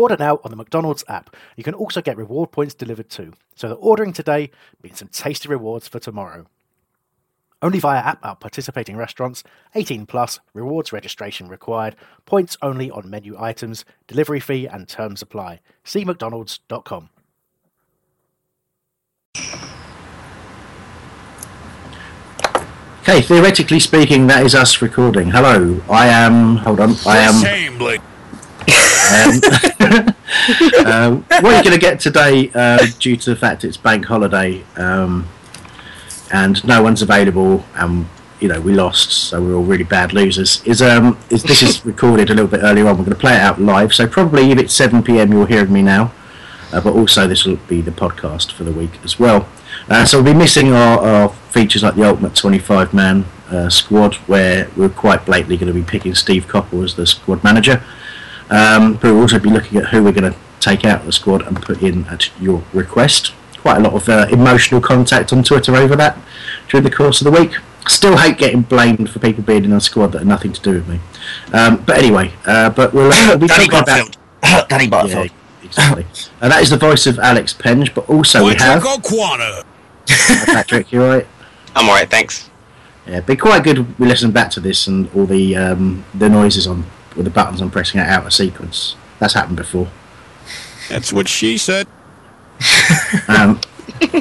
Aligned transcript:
Order 0.00 0.16
now 0.18 0.40
on 0.42 0.50
the 0.50 0.56
McDonald's 0.56 1.04
app. 1.08 1.36
You 1.56 1.62
can 1.62 1.74
also 1.74 2.00
get 2.00 2.16
reward 2.16 2.52
points 2.52 2.72
delivered 2.72 3.10
too, 3.10 3.34
so 3.54 3.68
that 3.68 3.74
ordering 3.74 4.14
today 4.14 4.50
means 4.82 4.98
some 4.98 5.08
tasty 5.08 5.46
rewards 5.46 5.88
for 5.88 5.98
tomorrow. 5.98 6.46
Only 7.60 7.80
via 7.80 7.98
app 7.98 8.24
at 8.24 8.40
participating 8.40 8.96
restaurants, 8.96 9.44
18 9.74 10.06
plus, 10.06 10.40
rewards 10.54 10.90
registration 10.90 11.48
required, 11.48 11.96
points 12.24 12.56
only 12.62 12.90
on 12.90 13.10
menu 13.10 13.36
items, 13.38 13.84
delivery 14.06 14.40
fee 14.40 14.66
and 14.66 14.88
terms 14.88 15.20
apply. 15.20 15.60
See 15.84 16.02
mcdonalds.com. 16.06 17.10
Okay, 23.02 23.20
theoretically 23.20 23.80
speaking, 23.80 24.28
that 24.28 24.46
is 24.46 24.54
us 24.54 24.80
recording. 24.80 25.30
Hello, 25.30 25.78
I 25.90 26.06
am. 26.08 26.56
Hold 26.56 26.80
on, 26.80 26.94
I 27.06 27.18
am. 27.18 28.09
Um, 29.10 29.40
uh, 30.86 31.10
what 31.40 31.44
are 31.44 31.56
you 31.56 31.64
going 31.64 31.72
to 31.72 31.78
get 31.78 32.00
today 32.00 32.50
uh, 32.54 32.86
due 32.98 33.16
to 33.16 33.30
the 33.30 33.36
fact 33.36 33.64
it's 33.64 33.76
bank 33.76 34.04
holiday 34.04 34.62
um, 34.76 35.28
and 36.32 36.64
no 36.64 36.82
one's 36.82 37.02
available 37.02 37.64
and 37.74 38.06
you 38.38 38.48
know 38.48 38.60
we 38.60 38.72
lost 38.72 39.10
so 39.10 39.42
we're 39.42 39.54
all 39.54 39.64
really 39.64 39.84
bad 39.84 40.12
losers. 40.12 40.62
Is 40.64 40.80
um 40.80 41.18
is 41.28 41.42
this 41.42 41.62
is 41.62 41.84
recorded 41.84 42.30
a 42.30 42.34
little 42.34 42.50
bit 42.50 42.60
earlier 42.62 42.86
on. 42.86 42.96
We're 42.96 43.04
going 43.04 43.16
to 43.16 43.20
play 43.20 43.34
it 43.34 43.40
out 43.40 43.60
live 43.60 43.92
so 43.92 44.06
probably 44.06 44.50
if 44.52 44.58
it's 44.58 44.78
7pm 44.78 45.30
you're 45.30 45.46
hearing 45.46 45.72
me 45.72 45.82
now 45.82 46.12
uh, 46.72 46.80
but 46.80 46.94
also 46.94 47.26
this 47.26 47.44
will 47.44 47.56
be 47.68 47.80
the 47.80 47.90
podcast 47.90 48.52
for 48.52 48.64
the 48.64 48.72
week 48.72 48.92
as 49.04 49.18
well. 49.18 49.48
Uh, 49.88 50.04
so 50.04 50.22
we'll 50.22 50.32
be 50.32 50.38
missing 50.38 50.72
our, 50.72 51.00
our 51.00 51.28
features 51.28 51.82
like 51.82 51.94
the 51.96 52.04
ultimate 52.04 52.34
25 52.34 52.94
man 52.94 53.24
uh, 53.50 53.68
squad 53.68 54.14
where 54.26 54.68
we're 54.76 54.88
quite 54.88 55.26
blatantly 55.26 55.56
going 55.56 55.72
to 55.72 55.78
be 55.78 55.82
picking 55.82 56.14
Steve 56.14 56.46
Coppell 56.46 56.84
as 56.84 56.94
the 56.94 57.06
squad 57.06 57.42
manager 57.42 57.82
um, 58.50 58.94
but 58.94 59.04
we'll 59.04 59.22
also 59.22 59.38
be 59.38 59.48
looking 59.48 59.78
at 59.78 59.86
who 59.86 60.02
we're 60.02 60.12
going 60.12 60.32
to 60.32 60.38
take 60.60 60.84
out 60.84 61.00
of 61.00 61.06
the 61.06 61.12
squad 61.12 61.46
and 61.46 61.60
put 61.60 61.82
in 61.82 62.04
at 62.06 62.30
your 62.40 62.62
request. 62.72 63.32
Quite 63.58 63.78
a 63.78 63.80
lot 63.80 63.94
of 63.94 64.08
uh, 64.08 64.26
emotional 64.30 64.80
contact 64.80 65.32
on 65.32 65.42
Twitter 65.42 65.74
over 65.76 65.96
that 65.96 66.18
during 66.68 66.84
the 66.84 66.90
course 66.90 67.20
of 67.20 67.24
the 67.24 67.30
week. 67.30 67.56
Still 67.88 68.16
hate 68.16 68.38
getting 68.38 68.62
blamed 68.62 69.10
for 69.10 69.18
people 69.18 69.42
being 69.42 69.64
in 69.64 69.72
a 69.72 69.80
squad 69.80 70.08
that 70.12 70.18
had 70.18 70.26
nothing 70.26 70.52
to 70.52 70.60
do 70.60 70.72
with 70.72 70.88
me. 70.88 71.00
Um, 71.52 71.82
but 71.84 71.98
anyway, 71.98 72.32
uh, 72.46 72.70
but 72.70 72.92
we'll, 72.92 73.10
uh, 73.12 73.26
we'll 73.28 73.38
be 73.38 73.46
Danny 73.46 73.68
talking 73.68 74.16
about 74.42 74.68
Danny 74.68 74.88
Butterfield. 74.88 75.26
yeah, 75.26 75.64
exactly. 75.64 76.06
and 76.40 76.52
that 76.52 76.62
is 76.62 76.70
the 76.70 76.76
voice 76.76 77.06
of 77.06 77.18
Alex 77.18 77.52
Penge, 77.52 77.94
but 77.94 78.08
also 78.08 78.44
we 78.44 78.54
have 78.56 78.82
Quana. 78.82 79.64
Patrick. 80.46 80.92
You 80.92 81.02
alright? 81.02 81.26
I'm 81.76 81.88
alright, 81.88 82.10
thanks. 82.10 82.50
Yeah, 83.06 83.14
it'd 83.14 83.26
be 83.26 83.36
quite 83.36 83.64
good. 83.64 83.98
We 83.98 84.06
listen 84.06 84.30
back 84.30 84.50
to 84.52 84.60
this 84.60 84.86
and 84.86 85.08
all 85.14 85.26
the 85.26 85.56
um, 85.56 86.04
the 86.14 86.28
noises 86.28 86.66
on 86.66 86.84
with 87.16 87.24
the 87.24 87.30
buttons 87.30 87.60
I'm 87.60 87.70
pressing 87.70 88.00
it 88.00 88.06
out 88.06 88.26
of 88.26 88.32
sequence. 88.32 88.96
That's 89.18 89.34
happened 89.34 89.56
before. 89.56 89.88
That's 90.88 91.12
what 91.12 91.28
she 91.28 91.58
said. 91.58 91.86
Um, 93.28 93.60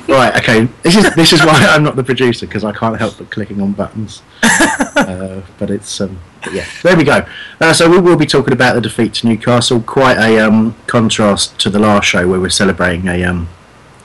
right, 0.07 0.35
okay. 0.37 0.67
This 0.83 0.95
is 0.95 1.13
this 1.15 1.31
is 1.33 1.41
why 1.41 1.53
I'm 1.69 1.83
not 1.83 1.95
the 1.95 2.03
producer 2.03 2.47
because 2.47 2.63
I 2.63 2.71
can't 2.71 2.97
help 2.97 3.17
but 3.17 3.29
clicking 3.29 3.61
on 3.61 3.73
buttons. 3.73 4.21
Uh, 4.95 5.41
but 5.57 5.69
it's 5.69 6.01
um, 6.01 6.19
but 6.43 6.53
yeah. 6.53 6.65
There 6.83 6.95
we 6.95 7.05
go. 7.05 7.25
Uh, 7.61 7.73
so 7.73 7.89
we 7.89 7.99
will 7.99 8.17
be 8.17 8.25
talking 8.25 8.51
about 8.51 8.73
the 8.73 8.81
defeat 8.81 9.13
to 9.15 9.27
Newcastle. 9.27 9.79
Quite 9.81 10.17
a 10.17 10.39
um, 10.39 10.75
contrast 10.87 11.57
to 11.61 11.69
the 11.69 11.79
last 11.79 12.05
show 12.05 12.27
where 12.27 12.39
we're 12.39 12.49
celebrating 12.49 13.07
a 13.07 13.23
um, 13.23 13.47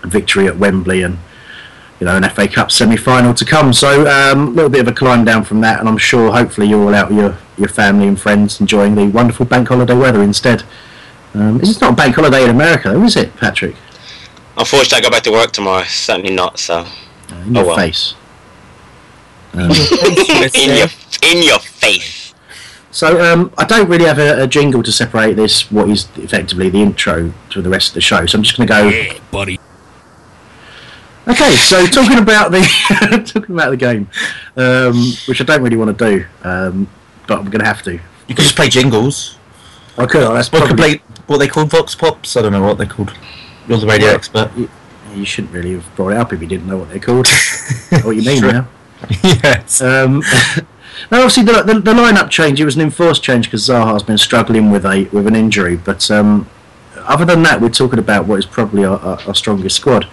victory 0.02 0.46
at 0.46 0.56
Wembley 0.56 1.02
and 1.02 1.18
you 2.00 2.06
know 2.06 2.16
an 2.16 2.28
FA 2.30 2.48
Cup 2.48 2.70
semi-final 2.72 3.34
to 3.34 3.44
come. 3.44 3.72
So 3.72 4.06
um, 4.10 4.48
a 4.48 4.50
little 4.50 4.70
bit 4.70 4.80
of 4.80 4.88
a 4.88 4.92
climb 4.92 5.24
down 5.24 5.44
from 5.44 5.60
that, 5.62 5.80
and 5.80 5.88
I'm 5.88 5.98
sure 5.98 6.32
hopefully 6.32 6.68
you're 6.68 6.82
all 6.82 6.94
out 6.94 7.08
with 7.08 7.18
your 7.18 7.38
your 7.56 7.68
family 7.68 8.08
and 8.08 8.20
friends 8.20 8.60
enjoying 8.60 8.94
the 8.96 9.06
wonderful 9.06 9.46
bank 9.46 9.68
holiday 9.68 9.94
weather 9.94 10.22
instead. 10.22 10.64
Um, 11.34 11.60
it's 11.60 11.80
not 11.80 11.92
a 11.92 11.96
bank 11.96 12.14
holiday 12.14 12.44
in 12.44 12.50
America, 12.50 12.90
though, 12.90 13.02
is 13.02 13.16
it, 13.16 13.34
Patrick? 13.36 13.74
Unfortunately, 14.56 14.98
I 14.98 15.00
go 15.00 15.10
back 15.10 15.22
to 15.24 15.32
work 15.32 15.50
tomorrow. 15.50 15.82
Certainly 15.84 16.34
not. 16.34 16.58
So 16.58 16.78
Uh, 16.78 16.86
in 17.46 17.54
your 17.54 17.64
Oh, 17.64 17.66
well. 17.68 17.76
face. 17.76 18.14
Um, 19.52 19.70
in 20.54 20.76
your 20.78 20.88
in 21.22 21.42
your 21.42 21.58
face. 21.60 22.34
So 22.90 23.20
um, 23.24 23.52
I 23.58 23.64
don't 23.64 23.88
really 23.88 24.04
have 24.04 24.18
a, 24.20 24.42
a 24.42 24.46
jingle 24.46 24.82
to 24.84 24.92
separate 24.92 25.34
this, 25.34 25.70
what 25.72 25.88
is 25.88 26.06
effectively 26.16 26.70
the 26.70 26.80
intro 26.82 27.32
to 27.50 27.60
the 27.62 27.68
rest 27.68 27.88
of 27.88 27.94
the 27.94 28.00
show. 28.00 28.24
So 28.26 28.38
I'm 28.38 28.44
just 28.44 28.56
going 28.56 28.68
to 28.68 28.72
go. 28.72 28.88
Yeah, 28.88 29.18
buddy. 29.32 29.58
Okay, 31.26 31.56
so 31.56 31.86
talking 31.86 32.18
about 32.18 32.50
the 32.50 32.60
talking 33.32 33.54
about 33.54 33.70
the 33.70 33.76
game, 33.78 34.08
um, 34.56 34.94
which 35.26 35.40
I 35.40 35.44
don't 35.44 35.62
really 35.62 35.76
want 35.76 35.96
to 35.96 36.10
do, 36.10 36.26
um, 36.42 36.86
but 37.26 37.38
I'm 37.38 37.46
going 37.46 37.60
to 37.60 37.66
have 37.66 37.82
to. 37.84 37.92
You 37.92 38.34
could 38.34 38.42
just 38.42 38.56
play 38.56 38.68
jingles. 38.68 39.38
I 39.96 40.04
could. 40.06 40.22
That's 40.22 40.52
you 40.52 40.60
could 40.66 40.76
play 40.76 41.00
what 41.26 41.38
they 41.38 41.48
call 41.48 41.64
vox 41.64 41.94
pops. 41.94 42.36
I 42.36 42.42
don't 42.42 42.52
know 42.52 42.62
what 42.62 42.76
they're 42.76 42.86
called. 42.86 43.12
You're 43.66 43.78
the 43.78 43.86
radio 43.86 44.08
Well, 44.08 44.16
expert. 44.16 44.50
you, 44.54 44.68
you 45.14 45.24
shouldn't 45.24 45.54
really 45.54 45.72
have 45.72 45.96
brought 45.96 46.10
it 46.10 46.18
up 46.18 46.32
if 46.34 46.42
you 46.42 46.46
didn't 46.46 46.66
know 46.66 46.76
what 46.76 46.90
they're 46.90 46.98
called. 46.98 47.26
what 48.02 48.16
you 48.16 48.22
mean 48.22 48.42
now? 48.42 48.68
yes. 49.22 49.80
Um, 49.80 50.20
now, 51.10 51.22
obviously, 51.22 51.44
the, 51.44 51.62
the, 51.62 51.80
the 51.80 51.94
lineup 51.94 52.28
change. 52.28 52.60
It 52.60 52.66
was 52.66 52.76
an 52.76 52.82
enforced 52.82 53.22
change 53.22 53.46
because 53.46 53.62
Zaha's 53.66 54.02
been 54.02 54.18
struggling 54.18 54.70
with 54.70 54.84
a 54.84 55.04
with 55.12 55.26
an 55.26 55.34
injury. 55.36 55.76
But 55.76 56.10
um, 56.10 56.50
other 56.96 57.24
than 57.24 57.42
that, 57.44 57.62
we're 57.62 57.70
talking 57.70 57.98
about 57.98 58.26
what 58.26 58.38
is 58.38 58.44
probably 58.46 58.84
our, 58.84 58.98
our, 58.98 59.18
our 59.28 59.34
strongest 59.34 59.76
squad. 59.76 60.06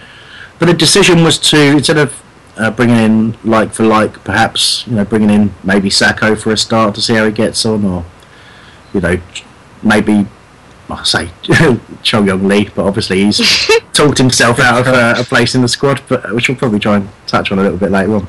But 0.62 0.66
the 0.66 0.74
decision 0.74 1.24
was 1.24 1.38
to 1.50 1.58
instead 1.58 1.98
of 1.98 2.22
uh, 2.56 2.70
bringing 2.70 2.94
in 2.94 3.36
like 3.42 3.72
for 3.72 3.84
like, 3.84 4.22
perhaps 4.22 4.86
you 4.86 4.94
know 4.94 5.04
bringing 5.04 5.28
in 5.28 5.52
maybe 5.64 5.90
Sako 5.90 6.36
for 6.36 6.52
a 6.52 6.56
start 6.56 6.94
to 6.94 7.02
see 7.02 7.14
how 7.14 7.26
he 7.26 7.32
gets 7.32 7.66
on, 7.66 7.84
or 7.84 8.04
you 8.94 9.00
know 9.00 9.20
maybe 9.82 10.24
I 10.88 11.02
say 11.02 11.30
Chung 12.04 12.28
Yong 12.28 12.46
Lee, 12.46 12.70
but 12.76 12.86
obviously 12.86 13.24
he's 13.24 13.40
talked 13.92 14.18
himself 14.18 14.60
out 14.60 14.82
of 14.82 14.86
uh, 14.86 15.14
a 15.18 15.24
place 15.24 15.56
in 15.56 15.62
the 15.62 15.68
squad, 15.68 16.00
but 16.08 16.32
which 16.32 16.48
we'll 16.48 16.56
probably 16.56 16.78
try 16.78 16.98
and 16.98 17.08
touch 17.26 17.50
on 17.50 17.58
a 17.58 17.62
little 17.62 17.78
bit 17.78 17.90
later 17.90 18.14
on. 18.14 18.28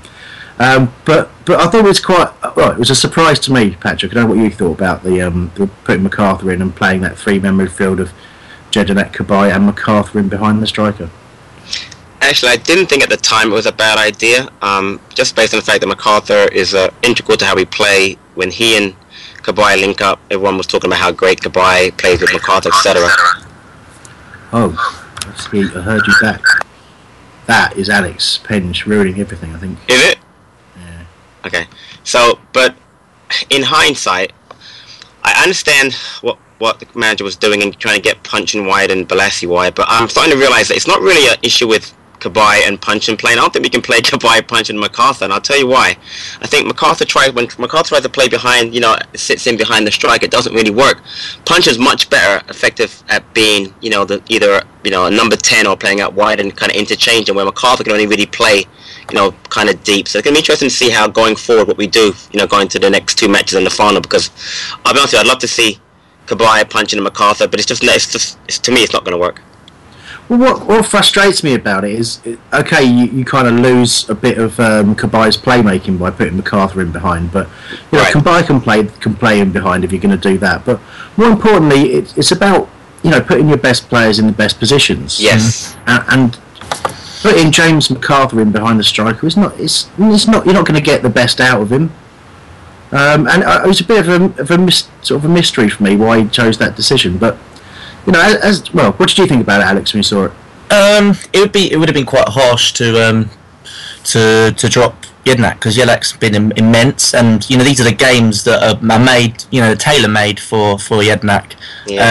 Um, 0.58 0.92
but 1.06 1.30
but 1.46 1.60
I 1.60 1.68
thought 1.70 1.86
it 1.86 1.88
was 1.88 2.00
quite 2.00 2.32
well. 2.56 2.72
It 2.72 2.80
was 2.80 2.90
a 2.90 2.96
surprise 2.96 3.40
to 3.42 3.54
me, 3.54 3.76
Patrick. 3.76 4.12
I 4.12 4.16
don't 4.16 4.24
know 4.24 4.36
what 4.36 4.44
you 4.44 4.50
thought 4.50 4.80
about 4.80 5.04
the, 5.04 5.22
um, 5.22 5.52
the 5.54 5.68
putting 5.84 6.04
McArthur 6.04 6.52
in 6.52 6.64
and 6.64 6.76
playing 6.76 7.02
that 7.02 7.16
three-man 7.16 7.58
midfield 7.58 8.00
of 8.00 8.12
Jedinak 8.72 9.14
Cabaye 9.14 9.56
and 9.56 9.72
McArthur 9.72 10.16
in 10.16 10.30
behind 10.30 10.64
the 10.64 10.66
striker. 10.66 11.12
Actually, 12.24 12.54
I 12.54 12.56
didn't 12.56 12.88
think 12.88 13.04
at 13.04 13.10
the 13.10 13.18
time 13.18 13.52
it 13.52 13.54
was 13.54 13.66
a 13.66 13.72
bad 13.72 13.98
idea. 13.98 14.50
Um, 14.62 15.02
just 15.14 15.36
based 15.36 15.54
on 15.54 15.60
the 15.60 15.66
fact 15.66 15.82
that 15.82 15.90
McArthur 15.90 16.50
is 16.54 16.74
uh, 16.74 16.90
integral 17.04 17.38
to 17.38 17.46
how 17.46 17.56
we 17.56 17.66
play. 17.66 18.18
When 18.36 18.50
he 18.50 18.78
and 18.78 18.96
Cabaye 19.42 19.80
link 19.80 20.02
up, 20.02 20.20
everyone 20.32 20.58
was 20.58 20.66
talking 20.66 20.90
about 20.90 21.00
how 21.00 21.12
great 21.12 21.42
Cabaye 21.42 21.96
plays 21.98 22.22
with 22.22 22.30
McArthur, 22.30 22.68
etc. 22.68 23.08
Oh, 24.54 24.74
I 25.18 25.36
see. 25.36 25.64
I 25.64 25.82
heard 25.82 26.02
you 26.08 26.14
back. 26.22 26.42
That 27.46 27.76
is 27.76 27.90
Alex 27.90 28.38
Penge 28.38 28.86
ruining 28.86 29.20
everything. 29.20 29.54
I 29.54 29.60
think. 29.60 29.78
Is 29.90 30.02
it? 30.02 30.18
Yeah. 30.78 31.04
Okay. 31.46 31.68
So, 32.06 32.40
but 32.54 32.74
in 33.50 33.64
hindsight, 33.64 34.32
I 35.24 35.44
understand 35.44 35.94
what 36.22 36.38
what 36.60 36.80
the 36.80 36.88
manager 36.98 37.26
was 37.26 37.36
doing 37.36 37.62
and 37.62 37.78
trying 37.78 37.96
to 37.96 38.02
get 38.02 38.24
Puncheon 38.24 38.66
wide 38.66 38.92
and 38.92 39.10
Bolasie 39.10 39.48
wide, 39.48 39.76
but 39.76 39.86
I'm 39.90 40.08
starting 40.08 40.32
to 40.32 40.40
realise 40.40 40.70
that 40.70 40.78
it's 40.78 40.88
not 40.88 41.02
really 41.02 41.28
an 41.28 41.38
issue 41.44 41.68
with 41.68 41.94
Cabaye 42.24 42.66
and 42.66 42.82
Puncheon 42.82 43.18
playing. 43.18 43.38
I 43.38 43.42
don't 43.42 43.52
think 43.52 43.64
we 43.64 43.70
can 43.70 43.82
play 43.82 44.00
Cabaye, 44.02 44.48
Punch 44.48 44.70
and 44.70 44.80
McArthur, 44.80 45.24
and 45.24 45.34
I'll 45.34 45.42
tell 45.42 45.58
you 45.58 45.68
why. 45.68 45.98
I 46.42 46.48
think 46.48 46.72
McArthur 46.72 47.06
tries 47.06 47.34
when 47.34 47.48
McArthur 47.48 47.90
tries 47.90 48.02
to 48.04 48.10
play 48.10 48.30
behind, 48.30 48.74
you 48.74 48.80
know, 48.80 48.96
sits 49.14 49.46
in 49.46 49.58
behind 49.58 49.86
the 49.86 49.92
strike. 49.92 50.24
It 50.24 50.32
doesn't 50.32 50.54
really 50.54 50.72
work. 50.72 51.02
Punch 51.46 51.68
is 51.68 51.78
much 51.78 52.10
better 52.10 52.44
effective 52.50 53.04
at 53.10 53.22
being, 53.34 53.74
you 53.82 53.90
know, 53.90 54.06
the, 54.06 54.24
either 54.30 54.62
you 54.84 54.92
know 54.92 55.06
a 55.06 55.12
number 55.12 55.36
ten 55.36 55.68
or 55.68 55.76
playing 55.76 56.02
out 56.02 56.14
wide 56.14 56.40
and 56.40 56.56
kind 56.56 56.72
of 56.72 56.78
interchange, 56.78 57.28
and 57.28 57.36
where 57.36 57.46
McArthur 57.46 57.84
can 57.84 57.92
only 57.92 58.08
really 58.08 58.26
play, 58.26 58.60
you 59.10 59.16
know, 59.16 59.32
kind 59.50 59.70
of 59.70 59.84
deep. 59.84 60.08
So 60.08 60.20
it's 60.20 60.26
gonna 60.26 60.36
be 60.36 60.40
interesting 60.40 60.70
to 60.70 60.76
see 60.76 60.90
how 60.90 61.08
going 61.08 61.36
forward 61.36 61.68
what 61.68 61.78
we 61.78 61.88
do, 61.88 62.14
you 62.32 62.40
know, 62.40 62.48
going 62.48 62.70
to 62.70 62.80
the 62.80 62.90
next 62.90 63.16
two 63.16 63.28
matches 63.28 63.58
in 63.58 63.66
the 63.66 63.70
final. 63.70 64.00
Because 64.00 64.30
I'll 64.86 64.94
be 64.94 65.00
honest 65.00 65.14
with 65.14 65.14
you, 65.14 65.20
I'd 65.20 65.28
love 65.28 65.40
to 65.40 65.48
see 65.48 65.80
Cabaye, 66.28 66.70
Puncheon, 66.70 67.00
and 67.00 67.08
McArthur, 67.08 67.52
but 67.52 67.60
it's 67.60 67.68
just, 67.68 67.84
it's 67.84 68.12
just, 68.12 68.40
it's, 68.48 68.60
to 68.60 68.72
me, 68.72 68.82
it's 68.82 68.94
not 68.94 69.04
going 69.04 69.12
to 69.14 69.18
work. 69.18 69.42
Well, 70.30 70.40
what, 70.40 70.66
what 70.68 70.86
frustrates 70.86 71.44
me 71.44 71.54
about 71.54 71.84
it 71.84 71.92
is, 71.92 72.22
okay, 72.54 72.84
you, 72.84 73.06
you 73.08 73.26
kind 73.26 73.46
of 73.48 73.56
lose 73.56 74.10
a 74.10 74.16
bit 74.16 74.38
of 74.38 74.58
um, 74.60 74.96
Cabaye's 74.96 75.38
playmaking 75.38 76.00
by 76.00 76.12
putting 76.12 76.42
McArthur 76.42 76.82
in 76.82 76.92
behind, 76.94 77.32
but 77.32 77.50
you 77.92 77.98
know, 77.98 78.04
Right. 78.04 78.14
Cabaye 78.14 78.46
can 78.48 78.62
play 78.62 78.86
can 78.86 79.16
play 79.16 79.40
in 79.42 79.52
behind 79.52 79.84
if 79.84 79.92
you're 79.92 80.02
going 80.02 80.18
to 80.18 80.30
do 80.30 80.38
that. 80.40 80.64
But 80.66 80.80
more 81.18 81.30
importantly, 81.30 81.94
it, 81.94 82.18
it's 82.18 82.32
about 82.32 82.70
you 83.04 83.12
know 83.12 83.20
putting 83.22 83.50
your 83.50 83.58
best 83.58 83.90
players 83.90 84.18
in 84.18 84.26
the 84.28 84.32
best 84.34 84.60
positions. 84.60 85.20
Yes. 85.22 85.76
and, 85.88 86.04
and 86.10 86.40
putting 87.22 87.52
James 87.52 87.90
McArthur 87.90 88.42
in 88.42 88.52
behind 88.52 88.80
the 88.80 88.84
striker 88.84 89.28
is 89.28 89.36
not 89.38 89.60
it's, 89.60 89.90
it's 89.98 90.28
not 90.28 90.46
you're 90.46 90.54
not 90.56 90.66
going 90.66 90.80
to 90.80 90.86
get 90.86 91.02
the 91.04 91.10
best 91.10 91.42
out 91.42 91.62
of 91.62 91.72
him. 91.72 91.92
Um, 92.92 93.28
and 93.28 93.44
uh, 93.44 93.62
it 93.64 93.68
was 93.68 93.82
a 93.82 93.86
bit 93.86 94.08
of 94.08 94.38
a, 94.38 94.42
of 94.42 94.52
a 94.52 94.58
mis- 94.58 94.88
sort 95.02 95.24
of 95.24 95.26
a 95.30 95.34
mystery 95.34 95.68
for 95.68 95.82
me 95.84 95.96
why 95.96 96.22
he 96.22 96.30
chose 96.30 96.58
that 96.60 96.76
decision. 96.76 97.18
But 97.18 97.38
you 98.06 98.14
know, 98.14 98.22
as, 98.22 98.36
as 98.38 98.74
well, 98.74 98.92
what 98.94 99.10
did 99.10 99.18
you 99.18 99.28
think 99.28 99.42
about 99.42 99.62
it, 99.62 99.66
Alex, 99.66 99.94
when 99.94 100.00
you 100.00 100.04
saw 100.04 100.26
it? 100.26 100.32
Um, 100.72 101.16
it 101.34 101.40
would 101.40 101.52
be 101.52 101.72
it 101.72 101.78
would 101.78 101.88
have 101.90 101.94
been 101.96 102.06
quite 102.06 102.28
harsh 102.30 102.72
to 102.74 103.08
um, 103.08 103.30
to 104.06 104.54
to 104.58 104.70
drop 104.70 104.96
Jedinak 105.26 105.56
because 105.56 105.78
Jedinak's 105.78 106.14
been 106.14 106.36
Im- 106.36 106.52
immense, 106.54 107.14
and 107.14 107.48
you 107.50 107.58
know 107.58 107.64
these 107.64 107.80
are 107.80 107.86
the 107.86 107.94
games 107.94 108.44
that 108.44 108.62
are, 108.62 108.92
are 108.92 109.00
made, 109.00 109.44
you 109.52 109.62
know, 109.62 109.76
tailor 109.76 110.08
made 110.10 110.40
for 110.40 110.78
for 110.80 110.98
Jedinak. 110.98 111.54
Yeah. 111.86 112.02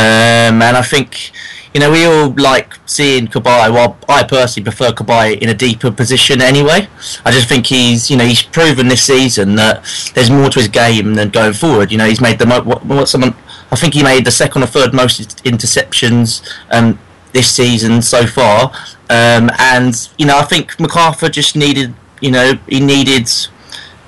Um, 0.51 0.63
and 0.63 0.77
I 0.77 0.83
think 0.83 1.33
you 1.75 1.81
know 1.81 1.91
we 1.91 2.05
all 2.05 2.29
like 2.37 2.75
seeing 2.87 3.27
Cabaye. 3.27 3.73
Well, 3.73 3.99
I 4.09 4.23
personally 4.23 4.65
prefer 4.65 4.93
Cabaye 4.93 5.39
in 5.39 5.49
a 5.49 5.55
deeper 5.55 5.91
position 5.91 6.41
anyway. 6.41 6.89
I 7.25 7.33
just 7.33 7.49
think 7.49 7.67
he's 7.67 8.11
you 8.11 8.17
know 8.17 8.25
he's 8.27 8.43
proven 8.43 8.89
this 8.89 9.03
season 9.03 9.57
that 9.57 9.83
there's 10.15 10.31
more 10.31 10.51
to 10.51 10.59
his 10.61 10.69
game 10.69 11.15
than 11.15 11.31
going 11.31 11.53
forward. 11.55 11.91
You 11.91 11.99
know 11.99 12.07
he's 12.07 12.21
made 12.21 12.39
the 12.39 12.47
mo- 12.47 12.63
what, 12.63 12.85
what 12.87 13.09
someone. 13.09 13.35
I 13.73 13.77
think 13.77 13.95
he 13.95 14.03
made 14.03 14.27
the 14.27 14.31
second 14.31 14.63
or 14.63 14.67
third 14.67 14.93
most 14.93 15.43
interceptions 15.45 16.47
um, 16.71 16.99
this 17.33 17.51
season 17.51 18.03
so 18.03 18.27
far. 18.27 18.71
Um, 19.09 19.51
and 19.59 20.11
you 20.19 20.27
know, 20.27 20.39
I 20.39 20.43
think 20.43 20.73
McArthur 20.77 21.31
just 21.31 21.57
needed, 21.57 21.95
you 22.21 22.31
know, 22.31 22.59
he 22.69 22.81
needed 22.81 23.31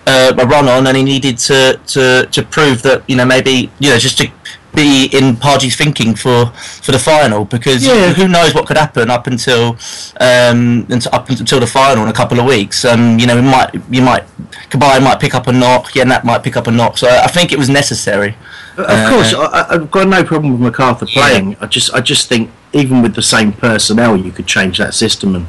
uh, 0.07 0.35
a 0.39 0.47
run 0.47 0.69
on, 0.69 0.87
and 0.87 0.97
he 0.97 1.03
needed 1.03 1.39
to, 1.39 1.81
to 1.87 2.27
to 2.31 2.43
prove 2.43 2.83
that, 2.83 3.09
you 3.09 3.17
know, 3.17 3.25
maybe 3.25 3.71
you 3.81 3.89
know, 3.91 3.99
just 3.99 4.19
to 4.19 4.31
be 4.75 5.07
in 5.13 5.37
Pardew's 5.37 5.77
thinking 5.77 6.15
for 6.15 6.47
for 6.83 6.93
the 6.93 6.99
final 6.99 7.45
because 7.45 7.85
Yeah. 7.87 8.13
who 8.13 8.29
knows 8.29 8.55
what 8.55 8.67
could 8.67 8.77
happen 8.77 9.11
up 9.11 9.27
until 9.27 9.77
um 10.21 10.87
until, 10.91 11.15
up 11.15 11.29
until 11.31 11.61
the 11.61 11.67
final 11.67 12.03
in 12.05 12.09
a 12.09 12.13
couple 12.13 12.39
of 12.41 12.47
weeks. 12.47 12.85
Um, 12.85 13.19
you 13.19 13.27
know, 13.27 13.37
we 13.37 13.43
might 13.43 13.71
you 13.91 14.03
might 14.03 14.25
Cabaye 14.71 15.03
might 15.03 15.21
pick 15.21 15.35
up 15.35 15.47
a 15.47 15.53
knock, 15.53 15.95
yeah, 15.95 16.05
that 16.05 16.25
might 16.25 16.43
pick 16.43 16.57
up 16.57 16.67
a 16.67 16.71
knock. 16.71 16.99
So 16.99 17.09
I 17.09 17.29
think 17.29 17.53
it 17.53 17.59
was 17.59 17.69
necessary. 17.69 18.37
Of 18.77 18.87
Uh, 18.89 19.11
course, 19.11 19.35
I, 19.35 19.67
I've 19.75 19.91
got 19.91 20.09
no 20.09 20.25
problem 20.25 20.59
with 20.61 20.73
McArthur 20.75 21.07
playing. 21.09 21.57
I 21.61 21.67
just, 21.67 21.95
I 21.95 22.01
just 22.01 22.29
think 22.29 22.51
even 22.73 23.03
with 23.03 23.15
the 23.15 23.23
same 23.23 23.53
personnel, 23.53 24.17
you 24.17 24.33
could 24.33 24.47
change 24.47 24.79
that 24.79 24.95
system, 24.95 25.37
and 25.37 25.47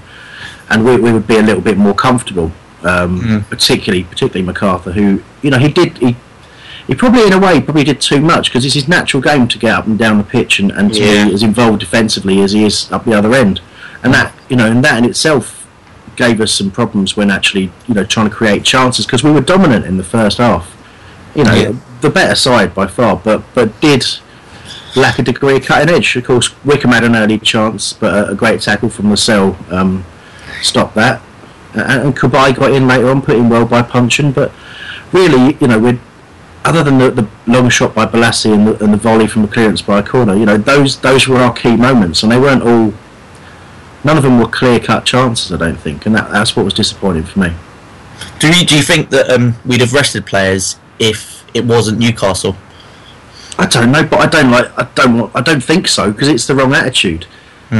and 0.70 0.86
we, 0.86 0.96
we 0.98 1.12
would 1.12 1.26
be 1.26 1.38
a 1.38 1.42
little 1.42 1.62
bit 1.62 1.78
more 1.78 1.96
comfortable. 1.96 2.52
Um, 2.84 3.44
Particularly, 3.50 4.04
particularly 4.04 4.46
McArthur, 4.54 4.94
who 4.94 5.24
you 5.42 5.50
know 5.50 5.58
he 5.58 5.70
did 5.70 5.98
he. 5.98 6.16
He 6.88 6.94
probably, 6.94 7.26
in 7.26 7.34
a 7.34 7.40
way, 7.40 7.60
probably 7.62 7.84
did 7.84 8.00
too 8.00 8.22
much 8.22 8.50
because 8.50 8.64
it's 8.64 8.76
his 8.76 8.88
natural 8.88 9.22
game 9.22 9.48
to 9.48 9.58
get 9.58 9.74
up 9.74 9.88
and 9.88 9.98
down 9.98 10.18
the 10.20 10.24
pitch 10.24 10.60
and, 10.60 10.72
and 10.72 10.94
to 10.94 11.00
Yeah. 11.04 11.26
be 11.28 11.34
as 11.34 11.42
involved 11.44 11.80
defensively 11.80 12.42
as 12.42 12.52
he 12.52 12.64
is 12.64 12.92
up 12.92 13.06
the 13.06 13.14
other 13.14 13.34
end, 13.34 13.60
and 14.04 14.14
that 14.14 14.34
you 14.50 14.56
know, 14.56 14.68
and 14.70 14.84
that 14.84 14.98
in 15.00 15.06
itself 15.06 15.68
gave 16.16 16.40
us 16.40 16.52
some 16.54 16.70
problems 16.72 17.18
when 17.18 17.30
actually 17.32 17.72
you 17.88 17.94
know 17.96 18.04
trying 18.06 18.30
to 18.30 18.36
create 18.36 18.64
chances 18.64 19.06
because 19.06 19.24
we 19.24 19.32
were 19.32 19.42
dominant 19.42 19.86
in 19.86 19.98
the 19.98 20.04
first 20.04 20.38
half. 20.38 20.72
You 21.34 21.44
know, 21.44 21.54
Yeah. 21.54 21.72
the 22.02 22.10
better 22.10 22.36
side 22.36 22.76
by 22.76 22.86
far, 22.88 23.16
but 23.16 23.42
but 23.56 23.80
did 23.82 24.06
lack 24.96 25.18
a 25.20 25.24
degree 25.24 25.58
of 25.58 25.66
cutting 25.66 25.94
edge. 25.94 26.16
Of 26.16 26.24
course, 26.26 26.52
Wickham 26.64 26.92
had 26.92 27.04
an 27.04 27.16
early 27.16 27.40
chance, 27.40 27.94
but 27.94 28.14
a, 28.14 28.32
a 28.32 28.36
great 28.36 28.62
tackle 28.62 28.90
from 28.90 29.10
Lascelles 29.10 29.58
um, 29.72 30.06
stopped 30.62 30.96
that. 30.96 31.22
And 31.74 32.16
Cabaye 32.16 32.56
got 32.56 32.72
in 32.72 32.88
later 32.88 33.10
on, 33.10 33.22
put 33.22 33.36
in 33.36 33.50
well 33.50 33.66
by 33.66 33.82
Puncheon. 33.82 34.32
But 34.32 34.54
really, 35.12 35.58
you 35.60 35.68
know, 35.68 35.78
we're 35.80 36.00
other 36.66 36.84
than 36.84 36.98
the, 36.98 37.12
the 37.12 37.28
long 37.48 37.70
shot 37.70 37.94
by 37.96 38.06
Bolasie 38.06 38.54
and 38.54 38.68
the, 38.68 38.84
and 38.84 38.92
the 38.92 38.98
volley 38.98 39.28
from 39.28 39.44
the 39.44 39.48
clearance 39.48 39.82
by 39.82 40.00
a 40.00 40.04
corner, 40.04 40.36
you 40.36 40.46
know, 40.46 40.58
those 40.58 41.00
those 41.00 41.28
were 41.28 41.38
our 41.38 41.54
key 41.54 41.76
moments, 41.78 42.24
and 42.24 42.32
they 42.32 42.40
weren't 42.40 42.64
all. 42.64 42.94
None 44.04 44.18
of 44.18 44.24
them 44.24 44.40
were 44.40 44.48
clear 44.48 44.80
cut 44.80 45.06
chances, 45.06 45.52
I 45.52 45.58
don't 45.58 45.80
think, 45.80 46.06
and 46.06 46.14
that, 46.16 46.30
that's 46.32 46.56
what 46.56 46.64
was 46.66 46.74
disappointing 46.76 47.24
for 47.24 47.40
me. 47.40 47.54
Do 48.40 48.48
you 48.50 48.66
do 48.66 48.76
you 48.76 48.84
think 48.84 49.10
that 49.12 49.30
um, 49.30 49.56
we'd 49.66 49.82
have 49.82 49.94
rested 49.94 50.26
players 50.26 50.78
if 51.00 51.44
it 51.54 51.66
wasn't 51.66 52.00
Newcastle? 52.00 52.56
I 53.58 53.66
don't 53.68 53.92
know, 53.92 54.04
but 54.04 54.20
I 54.20 54.26
don't 54.28 54.52
like. 54.52 54.78
I 54.78 54.88
don't. 54.96 55.18
want- 55.20 55.32
I 55.36 55.42
don't 55.42 55.64
think 55.64 55.88
so 55.88 56.12
because 56.12 56.28
it's 56.28 56.46
the 56.48 56.56
wrong 56.56 56.74
attitude. 56.74 57.26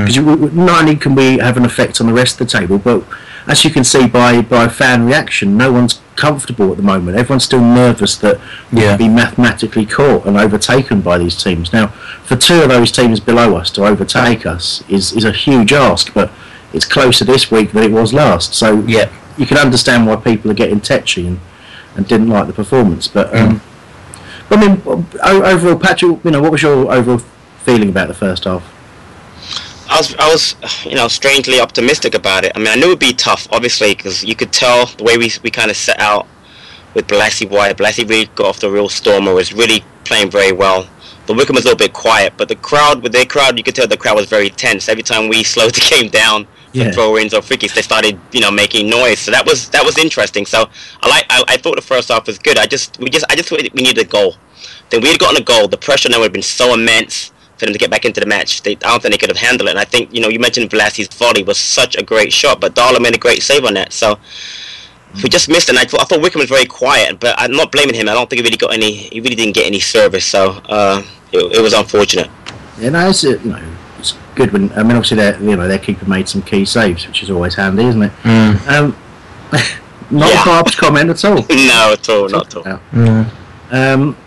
Because 0.04 0.54
not 0.54 0.82
only 0.82 0.96
can 0.96 1.16
we 1.16 1.38
have 1.38 1.58
an 1.58 1.66
effect 1.66 2.02
on 2.02 2.08
the 2.08 2.14
rest 2.14 2.40
of 2.42 2.48
the 2.48 2.58
table, 2.60 2.78
but 2.78 3.04
as 3.48 3.64
you 3.64 3.70
can 3.72 3.84
see 3.84 4.08
by 4.08 4.42
by 4.42 4.68
fan 4.68 5.06
reaction, 5.06 5.56
no 5.58 5.72
one's 5.72 6.02
comfortable 6.16 6.72
at 6.72 6.78
the 6.78 6.84
moment. 6.84 7.18
Everyone's 7.18 7.44
still 7.44 7.62
nervous 7.62 8.16
that 8.18 8.40
Yeah. 8.72 8.92
could 8.92 9.00
be 9.00 9.10
mathematically 9.10 9.86
caught 9.86 10.26
and 10.26 10.38
overtaken 10.38 11.02
by 11.02 11.18
these 11.18 11.36
teams. 11.42 11.72
Now, 11.74 11.88
for 12.24 12.36
two 12.36 12.62
of 12.64 12.70
those 12.70 12.92
teams 12.92 13.20
below 13.20 13.56
us 13.58 13.70
to 13.72 13.86
overtake 13.86 14.46
us 14.46 14.84
is 14.90 15.12
is 15.14 15.26
a 15.26 15.32
huge 15.32 15.72
ask, 15.74 16.14
but 16.14 16.32
it's 16.74 16.86
closer 16.86 17.24
this 17.26 17.52
week 17.52 17.72
than 17.74 17.84
it 17.84 17.92
was 17.92 18.14
last. 18.14 18.54
So 18.56 18.84
Yeah. 18.88 19.08
you 19.38 19.46
can 19.46 19.58
understand 19.58 20.08
why 20.08 20.16
people 20.16 20.50
are 20.52 20.56
getting 20.56 20.80
tetchy 20.80 21.28
and, 21.28 21.40
and 21.96 22.08
didn't 22.08 22.30
like 22.30 22.48
the 22.48 22.54
performance. 22.54 23.08
But 23.08 23.36
um, 23.38 23.62
I 24.52 24.56
mean, 24.58 24.82
overall, 25.24 25.76
Patrick, 25.78 26.20
you 26.24 26.32
know, 26.32 26.42
what 26.42 26.52
was 26.52 26.62
your 26.62 26.92
overall 26.92 27.22
feeling 27.64 27.90
about 27.90 28.08
the 28.08 28.14
first 28.14 28.46
half? 28.46 28.64
I 29.96 29.98
was, 30.00 30.16
I 30.16 30.28
was, 30.28 30.56
you 30.86 30.96
know, 30.96 31.08
strangely 31.08 31.60
optimistic 31.60 32.14
about 32.16 32.44
it. 32.46 32.52
I 32.56 32.60
mean, 32.60 32.68
I 32.68 32.76
knew 32.76 32.88
it'd 32.88 33.00
be 33.00 33.14
tough, 33.14 33.48
obviously, 33.52 33.96
because 33.96 34.24
you 34.24 34.36
could 34.36 34.52
tell 34.52 34.86
the 34.98 35.04
way 35.04 35.18
we 35.18 35.32
we 35.44 35.50
kind 35.50 35.72
of 35.72 35.78
set 35.78 36.00
out 36.00 36.28
with 36.94 37.08
Bolasie 37.08 37.50
White. 37.50 37.78
Bolasie 37.78 38.08
really 38.08 38.26
got 38.36 38.48
off 38.48 38.60
the 38.60 38.70
real 38.70 38.90
stormer, 38.90 39.34
was 39.34 39.54
really 39.54 39.84
playing 40.04 40.30
very 40.30 40.52
well. 40.52 40.88
The 41.28 41.34
Wickham 41.34 41.56
was 41.56 41.66
a 41.66 41.70
little 41.70 41.78
bit 41.88 41.94
quiet, 41.94 42.34
but 42.38 42.48
the 42.50 42.56
crowd, 42.56 43.02
with 43.02 43.12
their 43.12 43.26
crowd, 43.26 43.58
you 43.58 43.64
could 43.64 43.74
tell 43.74 43.88
the 43.88 43.98
crowd 43.98 44.16
was 44.16 44.28
very 44.28 44.50
tense. 44.50 44.88
Every 44.90 45.02
time 45.04 45.28
we 45.28 45.44
slowed 45.54 45.74
the 45.74 45.82
game 45.90 46.10
down 46.10 46.46
for 46.46 46.52
Yeah. 46.78 46.92
throw-ins 46.92 47.34
or 47.34 47.42
free 47.42 47.58
kicks, 47.58 47.74
they 47.74 47.82
started, 47.82 48.20
you 48.32 48.42
know, 48.42 48.52
making 48.52 48.90
noise. 48.90 49.20
So 49.20 49.32
that 49.32 49.46
was 49.46 49.70
that 49.70 49.84
was 49.84 49.98
interesting. 49.98 50.46
So 50.46 50.70
I 51.02 51.08
like, 51.10 51.26
I, 51.30 51.44
I 51.48 51.58
thought 51.58 51.78
the 51.78 51.82
first 51.94 52.10
half 52.10 52.28
was 52.28 52.38
good. 52.38 52.58
I 52.58 52.66
just, 52.68 53.00
we 53.00 53.10
just, 53.10 53.26
I 53.30 53.36
just 53.36 53.50
thought 53.50 53.62
we 53.74 53.82
needed 53.82 54.06
a 54.06 54.10
goal. 54.18 54.36
Then 54.90 55.02
we 55.02 55.08
had 55.10 55.20
gotten 55.20 55.42
a 55.42 55.46
goal. 55.46 55.68
The 55.68 55.78
pressure 55.78 56.10
now 56.10 56.18
would 56.20 56.26
have 56.26 56.34
been 56.34 56.42
so 56.44 56.74
immense 56.76 57.32
for 57.58 57.66
them 57.66 57.74
to 57.74 57.80
get 57.80 57.90
back 57.90 58.06
into 58.06 58.20
the 58.20 58.26
match. 58.26 58.62
They, 58.64 58.74
I 58.74 58.76
don't 58.76 59.02
think 59.02 59.14
they 59.14 59.18
could 59.18 59.30
have 59.30 59.38
handled 59.38 59.70
it. 59.70 59.72
And 59.72 59.80
I 59.80 59.86
think, 59.86 60.14
you 60.14 60.22
know, 60.22 60.28
you 60.28 60.40
mentioned 60.40 60.70
Bolasie's 60.70 61.08
volley 61.08 61.44
was 61.44 61.58
such 61.58 61.96
a 61.96 62.04
great 62.04 62.34
shot, 62.34 62.60
but 62.60 62.76
Darlow 62.76 63.02
made 63.02 63.16
a 63.16 63.18
great 63.18 63.42
save 63.44 63.64
on 63.66 63.74
that. 63.76 63.94
So 63.94 64.18
we 65.24 65.30
just 65.30 65.48
missed 65.48 65.70
it. 65.70 65.74
And 65.74 65.80
I 65.80 65.86
thought, 65.86 66.02
I 66.02 66.04
thought 66.06 66.22
Wickham 66.22 66.40
was 66.40 66.50
very 66.50 66.66
quiet, 66.66 67.20
but 67.20 67.34
I'm 67.38 67.52
not 67.54 67.72
blaming 67.72 67.96
him. 67.96 68.10
I 68.10 68.14
don't 68.14 68.30
think 68.30 68.42
he 68.42 68.44
really 68.44 68.58
got 68.58 68.74
any. 68.74 68.92
He 68.94 69.22
really 69.22 69.36
didn't 69.36 69.56
get 69.56 69.66
any 69.68 69.80
service. 69.80 70.26
So 70.26 70.52
uh, 70.70 71.02
it, 71.32 71.58
it 71.58 71.62
was 71.62 71.74
unfortunate. 71.74 72.30
Yeah, 72.80 72.90
no, 72.90 73.10
it's, 73.10 73.24
uh, 73.24 73.30
you 73.30 73.52
know, 73.52 73.64
it's 74.00 74.16
good 74.36 74.52
when 74.52 74.70
I 74.74 74.84
mean, 74.84 74.98
obviously, 74.98 75.16
their 75.18 75.42
you 75.42 75.56
know 75.56 75.68
their 75.68 75.80
keeper 75.80 76.06
made 76.10 76.28
some 76.28 76.42
key 76.42 76.66
saves, 76.66 77.08
which 77.08 77.24
is 77.24 77.30
always 77.30 77.56
handy, 77.56 77.86
isn't 77.86 78.04
it? 78.04 78.12
Um, 78.26 78.96
not 80.12 80.30
Yeah. 80.30 80.42
a 80.42 80.46
Barb's 80.46 80.76
comment 80.76 81.10
at 81.10 81.24
all. 81.24 81.36
no, 81.50 81.94
at 81.94 82.10
all, 82.10 82.28
not 82.28 82.48
at 82.48 82.56
all. 82.58 82.80
Yeah. 82.94 83.30
Um, 83.72 84.18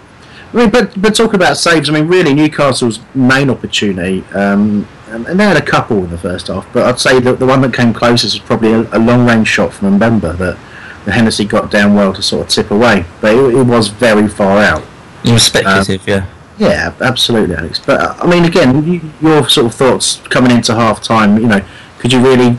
I 0.52 0.56
mean, 0.56 0.70
but 0.70 1.00
but 1.00 1.14
talking 1.14 1.34
about 1.34 1.56
saves, 1.58 1.90
I 1.90 1.92
mean, 1.92 2.08
really 2.08 2.32
Newcastle's 2.32 3.00
main 3.14 3.50
opportunity, 3.50 4.24
um, 4.34 4.88
and, 5.08 5.26
and 5.26 5.38
they 5.38 5.44
had 5.44 5.56
a 5.56 5.64
couple 5.64 5.98
in 5.98 6.10
the 6.10 6.18
first 6.18 6.46
half, 6.48 6.70
but 6.72 6.86
I'd 6.86 6.98
say 6.98 7.20
that 7.20 7.38
the 7.38 7.46
one 7.46 7.60
that 7.62 7.74
came 7.74 7.92
closest 7.92 8.34
was 8.34 8.42
probably 8.42 8.72
a, 8.72 8.80
a 8.96 8.98
long 8.98 9.26
range 9.26 9.48
shot 9.48 9.74
from 9.74 9.98
Mbemba 9.98 10.38
that 10.38 10.58
the 11.04 11.12
Hennessey 11.12 11.44
got 11.44 11.70
down 11.70 11.94
well 11.94 12.12
to 12.14 12.22
sort 12.22 12.42
of 12.46 12.48
tip 12.48 12.70
away, 12.70 13.04
but 13.20 13.34
it, 13.34 13.54
it 13.56 13.62
was 13.66 13.88
very 13.88 14.28
far 14.28 14.58
out. 14.58 14.82
It 15.24 15.32
was 15.32 15.42
speculative, 15.42 16.06
yeah. 16.06 16.26
Yeah, 16.58 16.92
absolutely, 17.00 17.54
Alex. 17.54 17.78
But 17.78 18.00
I 18.00 18.26
mean, 18.26 18.44
again, 18.44 18.84
you, 18.84 19.00
your 19.20 19.48
sort 19.48 19.66
of 19.66 19.74
thoughts 19.74 20.16
coming 20.28 20.50
into 20.50 20.74
half 20.74 21.02
time. 21.02 21.38
You 21.38 21.46
know, 21.46 21.64
could 21.98 22.12
you 22.12 22.20
really 22.20 22.56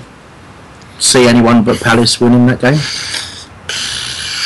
see 1.00 1.28
anyone 1.28 1.64
but 1.64 1.82
Palace 1.82 2.22
winning 2.22 2.46
that 2.48 2.62
game? 2.62 2.80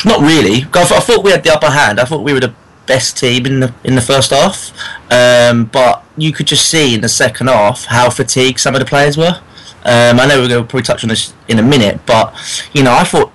Not 0.04 0.20
really. 0.20 0.64
I, 0.64 0.84
th- 0.84 0.92
I 0.92 1.00
thought 1.00 1.24
we 1.24 1.30
had 1.30 1.44
the 1.44 1.52
upper 1.52 1.70
hand. 1.70 2.00
I 2.00 2.04
thought 2.04 2.22
we 2.22 2.32
were 2.32 2.40
the 2.40 2.54
best 2.86 3.16
team 3.16 3.46
in 3.46 3.60
the 3.60 3.74
in 3.84 3.94
the 3.94 4.02
first 4.02 4.30
half. 4.30 4.72
Um, 5.10 5.64
but 5.66 6.04
you 6.16 6.32
could 6.32 6.46
just 6.46 6.68
see 6.68 6.94
in 6.94 7.00
the 7.00 7.08
second 7.08 7.48
half 7.48 7.86
how 7.86 8.10
fatigued 8.10 8.60
some 8.60 8.74
of 8.74 8.80
the 8.80 8.86
players 8.86 9.16
were. 9.16 9.40
Um, 9.84 10.18
I 10.18 10.26
know 10.26 10.40
we're 10.40 10.48
going 10.48 10.62
to 10.62 10.68
probably 10.68 10.82
touch 10.82 11.04
on 11.04 11.08
this 11.08 11.34
in 11.48 11.58
a 11.58 11.62
minute, 11.62 12.00
but 12.06 12.34
you 12.72 12.82
know, 12.82 12.92
I 12.92 13.04
thought, 13.04 13.30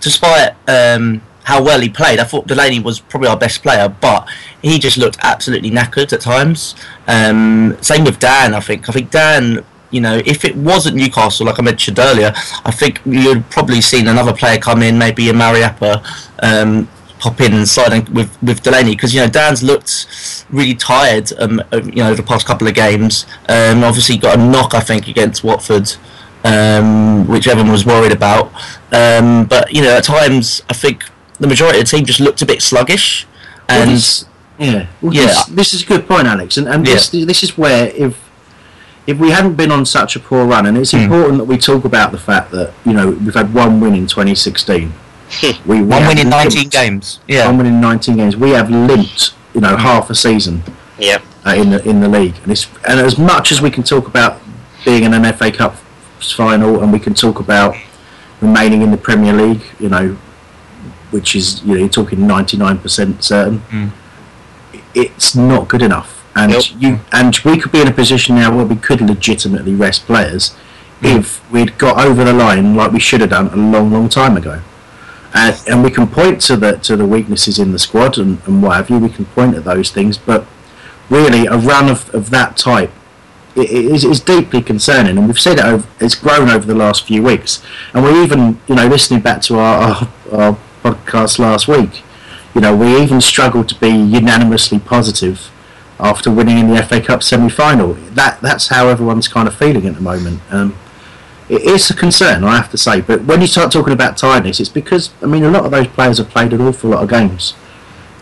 despite 0.00 0.52
um, 0.68 1.22
how 1.44 1.62
well 1.62 1.80
he 1.80 1.88
played, 1.88 2.18
I 2.18 2.24
thought 2.24 2.46
Delaney 2.46 2.80
was 2.80 3.00
probably 3.00 3.28
our 3.28 3.38
best 3.38 3.62
player, 3.62 3.88
but 3.88 4.28
he 4.60 4.78
just 4.78 4.98
looked 4.98 5.16
absolutely 5.22 5.70
knackered 5.70 6.12
at 6.12 6.20
times. 6.20 6.74
Um, 7.06 7.76
same 7.80 8.04
with 8.04 8.18
Dann. 8.18 8.54
I 8.54 8.60
think. 8.60 8.88
I 8.88 8.92
think 8.92 9.10
Dann. 9.10 9.64
You 9.90 10.00
know, 10.00 10.20
if 10.26 10.44
it 10.44 10.56
wasn't 10.56 10.96
Newcastle, 10.96 11.46
like 11.46 11.60
I 11.60 11.62
mentioned 11.62 12.00
earlier, 12.00 12.32
I 12.64 12.72
think 12.72 13.00
you'd 13.06 13.48
probably 13.48 13.80
seen 13.80 14.08
another 14.08 14.32
player 14.32 14.58
come 14.58 14.82
in, 14.82 14.98
maybe 14.98 15.28
a 15.28 15.32
Mariappa, 15.32 16.04
um, 16.42 16.88
pop 17.24 17.40
in 17.40 17.54
and 17.54 17.66
slide 17.66 18.06
with 18.10 18.30
with 18.42 18.62
Delaney 18.62 18.90
because 18.90 19.14
you 19.14 19.20
know 19.20 19.28
Dann's 19.28 19.62
looked 19.62 20.44
really 20.50 20.74
tired. 20.74 21.32
Um, 21.38 21.62
you 21.72 22.02
know, 22.02 22.08
over 22.08 22.20
the 22.20 22.28
past 22.28 22.46
couple 22.46 22.68
of 22.68 22.74
games. 22.74 23.24
Um, 23.48 23.82
obviously 23.82 24.18
got 24.18 24.38
a 24.38 24.42
knock, 24.42 24.74
I 24.74 24.80
think, 24.80 25.08
against 25.08 25.42
Watford, 25.42 25.90
um, 26.44 27.26
which 27.26 27.48
everyone 27.48 27.72
was 27.72 27.86
worried 27.86 28.12
about. 28.12 28.52
Um, 28.92 29.46
but 29.46 29.72
you 29.72 29.80
know, 29.80 29.96
at 29.96 30.04
times 30.04 30.62
I 30.68 30.74
think 30.74 31.04
the 31.40 31.46
majority 31.46 31.78
of 31.80 31.86
the 31.86 31.96
team 31.96 32.04
just 32.04 32.20
looked 32.20 32.42
a 32.42 32.46
bit 32.46 32.60
sluggish. 32.60 33.26
And 33.70 33.88
well, 33.88 33.96
this, 33.96 34.26
yeah, 34.58 34.86
well, 35.00 35.14
yeah. 35.14 35.26
This, 35.26 35.46
this, 35.46 35.74
is 35.74 35.82
a 35.82 35.86
good 35.86 36.06
point, 36.06 36.26
Alex, 36.26 36.58
and, 36.58 36.68
and 36.68 36.86
yeah. 36.86 36.94
this 36.94 37.08
this 37.08 37.42
is 37.42 37.56
where 37.56 37.88
if 37.88 38.22
if 39.06 39.18
we 39.18 39.30
hadn't 39.30 39.54
been 39.54 39.70
on 39.70 39.86
such 39.86 40.14
a 40.14 40.20
poor 40.20 40.44
run, 40.44 40.66
and 40.66 40.76
it's 40.76 40.92
mm. 40.92 41.04
important 41.04 41.38
that 41.38 41.44
we 41.44 41.56
talk 41.56 41.86
about 41.86 42.12
the 42.12 42.18
fact 42.18 42.50
that 42.50 42.74
you 42.84 42.92
know 42.92 43.12
we've 43.12 43.34
had 43.34 43.54
one 43.54 43.80
win 43.80 43.94
in 43.94 44.06
2016. 44.06 44.92
We, 45.42 45.80
we 45.80 45.82
one 45.82 46.06
win 46.06 46.18
in 46.18 46.28
19 46.28 46.58
limped, 46.58 46.72
games. 46.72 47.20
Yeah, 47.28 47.46
one 47.46 47.58
win 47.58 47.66
in 47.66 47.80
19 47.80 48.16
games. 48.16 48.36
We 48.36 48.50
have 48.50 48.70
limped, 48.70 49.34
you 49.54 49.60
know, 49.60 49.76
half 49.76 50.10
a 50.10 50.14
season. 50.14 50.62
Yeah. 50.98 51.22
Uh, 51.46 51.54
in 51.54 51.70
the 51.70 51.88
in 51.88 52.00
the 52.00 52.08
league, 52.08 52.36
and 52.42 52.52
it's 52.52 52.66
and 52.88 53.00
as 53.00 53.18
much 53.18 53.52
as 53.52 53.60
we 53.60 53.70
can 53.70 53.82
talk 53.82 54.06
about 54.08 54.40
being 54.84 55.04
in 55.04 55.12
an 55.12 55.30
FA 55.34 55.52
Cup 55.52 55.76
final, 56.20 56.82
and 56.82 56.92
we 56.92 56.98
can 56.98 57.12
talk 57.12 57.38
about 57.38 57.76
remaining 58.40 58.82
in 58.82 58.90
the 58.90 58.96
Premier 58.96 59.32
League, 59.32 59.62
you 59.78 59.88
know, 59.88 60.16
which 61.10 61.34
is 61.36 61.62
you 61.62 61.74
know 61.74 61.80
you're 61.80 61.88
talking 61.88 62.20
99% 62.20 63.22
certain. 63.22 63.60
Mm. 63.70 63.90
It's 64.94 65.34
not 65.34 65.68
good 65.68 65.82
enough, 65.82 66.24
and 66.34 66.52
nope. 66.52 66.64
you 66.78 67.00
and 67.12 67.36
we 67.44 67.58
could 67.58 67.72
be 67.72 67.80
in 67.80 67.88
a 67.88 67.92
position 67.92 68.36
now 68.36 68.56
where 68.56 68.64
we 68.64 68.76
could 68.76 69.00
legitimately 69.00 69.74
rest 69.74 70.06
players 70.06 70.54
mm. 71.00 71.18
if 71.18 71.50
we'd 71.50 71.76
got 71.78 72.02
over 72.04 72.24
the 72.24 72.32
line 72.32 72.74
like 72.74 72.92
we 72.92 73.00
should 73.00 73.20
have 73.20 73.30
done 73.30 73.48
a 73.48 73.56
long, 73.56 73.90
long 73.92 74.08
time 74.08 74.36
ago. 74.36 74.62
And 75.34 75.82
we 75.82 75.90
can 75.90 76.06
point 76.06 76.40
to 76.42 76.56
the 76.56 76.76
to 76.78 76.96
the 76.96 77.06
weaknesses 77.06 77.58
in 77.58 77.72
the 77.72 77.78
squad 77.78 78.18
and, 78.18 78.40
and 78.46 78.62
what 78.62 78.76
have 78.76 78.88
you. 78.88 78.98
We 78.98 79.08
can 79.08 79.24
point 79.26 79.56
at 79.56 79.64
those 79.64 79.90
things, 79.90 80.16
but 80.16 80.46
really, 81.10 81.46
a 81.46 81.56
run 81.56 81.88
of, 81.88 82.08
of 82.14 82.30
that 82.30 82.56
type 82.56 82.92
it 83.56 83.70
is, 83.70 84.04
is 84.04 84.20
deeply 84.20 84.62
concerning, 84.62 85.16
and 85.16 85.26
we've 85.26 85.40
said 85.40 85.58
it. 85.58 85.64
Over, 85.64 85.88
it's 86.00 86.14
grown 86.14 86.48
over 86.48 86.66
the 86.66 86.74
last 86.74 87.06
few 87.06 87.22
weeks, 87.22 87.62
and 87.92 88.02
we're 88.02 88.22
even, 88.22 88.60
you 88.66 88.74
know, 88.74 88.86
listening 88.86 89.20
back 89.20 89.42
to 89.42 89.58
our, 89.58 89.80
our, 89.92 90.08
our 90.32 90.58
podcast 90.82 91.38
last 91.38 91.68
week, 91.68 92.02
you 92.54 92.60
know, 92.60 92.74
we 92.74 93.00
even 93.00 93.20
struggled 93.20 93.68
to 93.68 93.74
be 93.76 93.90
unanimously 93.90 94.78
positive 94.78 95.50
after 96.00 96.30
winning 96.30 96.58
in 96.58 96.68
the 96.68 96.82
FA 96.82 97.00
Cup 97.00 97.22
semi-final. 97.22 97.94
That 97.94 98.40
that's 98.40 98.68
how 98.68 98.88
everyone's 98.88 99.28
kind 99.28 99.46
of 99.46 99.54
feeling 99.54 99.86
at 99.86 99.94
the 99.94 100.00
moment. 100.00 100.40
Um, 100.50 100.76
it 101.48 101.62
is 101.62 101.90
a 101.90 101.94
concern, 101.94 102.44
I 102.44 102.56
have 102.56 102.70
to 102.70 102.78
say. 102.78 103.00
But 103.00 103.24
when 103.24 103.40
you 103.40 103.46
start 103.46 103.72
talking 103.72 103.92
about 103.92 104.16
tiredness, 104.16 104.60
it's 104.60 104.68
because 104.68 105.10
I 105.22 105.26
mean 105.26 105.44
a 105.44 105.50
lot 105.50 105.64
of 105.64 105.70
those 105.70 105.88
players 105.88 106.18
have 106.18 106.30
played 106.30 106.52
an 106.52 106.60
awful 106.60 106.90
lot 106.90 107.02
of 107.02 107.10
games, 107.10 107.54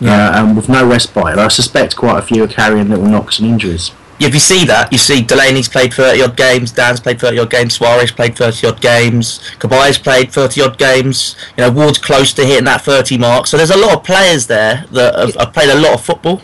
yeah. 0.01 0.31
uh, 0.31 0.45
and 0.45 0.57
with 0.57 0.69
no 0.69 0.87
respite. 0.87 1.33
And 1.33 1.41
I 1.41 1.49
suspect 1.49 1.97
quite 1.97 2.19
a 2.19 2.23
few 2.23 2.45
are 2.45 2.49
carrying 2.49 2.89
little 2.89 3.07
knocks 3.07 3.39
and 3.39 3.49
injuries 3.49 3.93
if 4.27 4.35
you 4.35 4.41
see 4.41 4.65
that, 4.67 4.93
you 4.93 4.99
see 4.99 5.23
Delaney's 5.23 5.69
played 5.69 5.93
30 5.95 6.23
odd 6.23 6.37
games, 6.37 6.73
Dann's 6.73 7.01
played 7.01 7.21
30 7.21 7.39
odd 7.41 7.51
games, 7.51 7.79
Souaré 7.79 8.11
played 8.15 8.37
30 8.37 8.67
odd 8.67 8.81
games, 8.81 9.41
Cabaye's 9.59 9.99
played 9.99 10.33
30 10.33 10.63
odd 10.63 10.79
games, 10.79 11.37
you 11.57 11.65
know, 11.65 11.71
Ward's 11.71 11.99
close 11.99 12.33
to 12.35 12.45
hitting 12.45 12.65
that 12.65 12.83
30 12.83 13.19
mark. 13.19 13.47
So 13.47 13.57
there's 13.57 13.71
a 13.71 13.77
lot 13.77 13.97
of 13.97 14.05
players 14.05 14.47
there 14.47 14.85
that 14.93 15.19
have, 15.19 15.35
have 15.35 15.53
played 15.53 15.71
a 15.71 15.79
lot 15.79 15.95
of 15.95 16.05
football. 16.05 16.43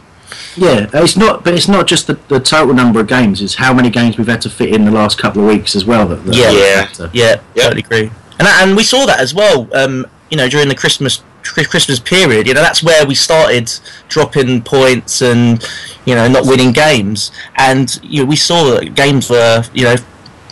Yeah, 0.58 0.88
it's 0.92 1.16
not, 1.16 1.44
but 1.44 1.54
it's 1.54 1.68
not 1.68 1.86
just 1.86 2.06
the, 2.06 2.14
the 2.28 2.40
total 2.40 2.74
number 2.74 3.00
of 3.00 3.06
games; 3.06 3.40
it's 3.40 3.54
how 3.54 3.72
many 3.72 3.90
games 3.90 4.18
we've 4.18 4.26
had 4.26 4.40
to 4.42 4.50
fit 4.50 4.74
in 4.74 4.84
the 4.84 4.90
last 4.90 5.18
couple 5.18 5.42
of 5.42 5.48
weeks 5.48 5.76
as 5.76 5.84
well. 5.84 6.08
That, 6.08 6.24
that 6.24 6.34
yeah, 6.34 6.50
yeah, 6.50 7.08
yeah, 7.12 7.40
yeah, 7.54 7.62
totally 7.62 7.82
agree. 7.82 8.10
And 8.38 8.48
and 8.48 8.76
we 8.76 8.82
saw 8.82 9.06
that 9.06 9.20
as 9.20 9.34
well. 9.34 9.68
Um, 9.74 10.06
you 10.30 10.36
know, 10.36 10.48
during 10.48 10.68
the 10.68 10.74
Christmas 10.74 11.22
Christmas 11.42 11.98
period, 11.98 12.46
you 12.46 12.54
know, 12.54 12.60
that's 12.60 12.82
where 12.82 13.06
we 13.06 13.14
started 13.14 13.72
dropping 14.08 14.62
points 14.62 15.22
and 15.22 15.66
you 16.04 16.14
know 16.14 16.28
not 16.28 16.46
winning 16.46 16.72
games. 16.72 17.30
And 17.56 17.98
you 18.02 18.22
know, 18.22 18.28
we 18.28 18.36
saw 18.36 18.74
that 18.74 18.94
games 18.94 19.30
were 19.30 19.64
you 19.72 19.84
know 19.84 19.96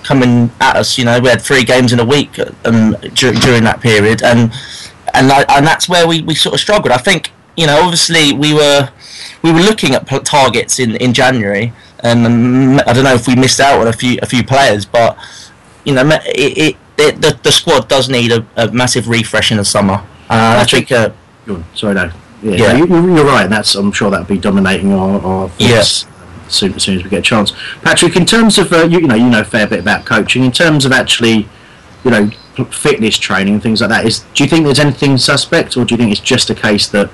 coming 0.02 0.50
at 0.60 0.76
us. 0.76 0.96
You 0.98 1.04
know, 1.04 1.18
we 1.20 1.28
had 1.28 1.42
three 1.42 1.64
games 1.64 1.92
in 1.92 2.00
a 2.00 2.04
week 2.04 2.38
um, 2.64 2.96
dur- 3.14 3.34
during 3.34 3.64
that 3.64 3.80
period, 3.80 4.22
and 4.22 4.52
and 5.14 5.30
and 5.30 5.66
that's 5.66 5.88
where 5.88 6.06
we, 6.06 6.22
we 6.22 6.34
sort 6.34 6.54
of 6.54 6.60
struggled. 6.60 6.92
I 6.92 6.98
think 6.98 7.32
you 7.56 7.66
know, 7.66 7.80
obviously 7.80 8.32
we 8.32 8.54
were 8.54 8.90
we 9.46 9.52
were 9.52 9.60
looking 9.60 9.94
at 9.94 10.06
targets 10.24 10.80
in, 10.80 10.96
in 10.96 11.12
January, 11.12 11.72
and 12.00 12.80
I 12.80 12.92
don't 12.92 13.04
know 13.04 13.14
if 13.14 13.28
we 13.28 13.36
missed 13.36 13.60
out 13.60 13.80
on 13.80 13.86
a 13.86 13.92
few 13.92 14.18
a 14.20 14.26
few 14.26 14.42
players, 14.42 14.84
but 14.84 15.16
you 15.84 15.94
know, 15.94 16.04
it, 16.24 16.58
it, 16.58 16.76
it 16.98 17.20
the, 17.20 17.38
the 17.42 17.52
squad 17.52 17.88
does 17.88 18.08
need 18.08 18.32
a, 18.32 18.44
a 18.56 18.70
massive 18.72 19.08
refresh 19.08 19.52
in 19.52 19.58
the 19.58 19.64
summer. 19.64 20.04
Uh, 20.28 20.58
I 20.60 20.64
think. 20.64 20.90
Uh, 20.90 21.10
sorry, 21.74 21.94
no. 21.94 22.10
Yeah, 22.42 22.56
yeah. 22.56 22.76
You, 22.76 23.18
are 23.18 23.24
right. 23.24 23.48
That's 23.48 23.74
I'm 23.76 23.92
sure 23.92 24.10
that'll 24.10 24.26
be 24.26 24.38
dominating 24.38 24.92
our, 24.92 25.20
our 25.20 25.50
yes. 25.58 26.04
Yeah. 26.04 26.12
Soon, 26.48 26.74
as 26.74 26.82
soon 26.84 26.98
as 26.98 27.04
we 27.04 27.10
get 27.10 27.20
a 27.20 27.22
chance, 27.22 27.52
Patrick. 27.82 28.14
In 28.14 28.26
terms 28.26 28.58
of 28.58 28.72
uh, 28.72 28.84
you, 28.84 29.00
you 29.00 29.06
know, 29.08 29.14
you 29.14 29.28
know 29.28 29.40
a 29.40 29.44
fair 29.44 29.66
bit 29.66 29.80
about 29.80 30.04
coaching. 30.04 30.44
In 30.44 30.52
terms 30.52 30.84
of 30.84 30.92
actually, 30.92 31.48
you 32.04 32.10
know, 32.10 32.30
fitness 32.70 33.16
training 33.18 33.54
and 33.54 33.62
things 33.62 33.80
like 33.80 33.90
that. 33.90 34.06
Is 34.06 34.24
do 34.34 34.44
you 34.44 34.50
think 34.50 34.64
there's 34.64 34.78
anything 34.78 35.18
suspect, 35.18 35.76
or 35.76 35.84
do 35.84 35.94
you 35.94 35.98
think 35.98 36.10
it's 36.10 36.20
just 36.20 36.50
a 36.50 36.54
case 36.54 36.88
that 36.88 37.10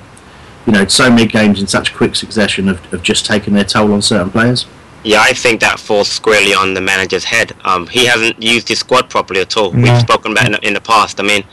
you 0.67 0.73
know 0.73 0.87
so 0.87 1.11
many 1.11 1.27
games 1.27 1.61
in 1.61 1.67
such 1.67 1.95
quick 1.95 2.15
succession 2.15 2.69
have, 2.69 2.85
have 2.87 3.03
just 3.03 3.27
taken 3.27 3.55
their 3.55 3.65
toll 3.65 3.93
on 3.93 4.03
certain 4.03 4.31
players? 4.31 4.67
Yeah, 5.05 5.21
I 5.21 5.33
think 5.33 5.61
that 5.61 5.81
falls 5.81 6.09
squarely 6.09 6.55
on 6.55 6.75
the 6.75 6.81
manager's 6.81 7.25
head. 7.25 7.53
Um, 7.65 7.89
he 7.89 8.07
hasn't 8.07 8.41
used 8.41 8.69
his 8.69 8.79
squad 8.79 9.11
properly 9.11 9.41
at 9.41 9.57
all. 9.57 9.73
No. 9.73 9.93
We've 9.93 10.01
spoken 10.01 10.33
about 10.33 10.45
it 10.45 10.47
in 10.47 10.53
the, 10.53 10.67
in 10.69 10.75
the 10.75 10.81
past. 10.81 11.19
I 11.19 11.25
mean, 11.25 11.45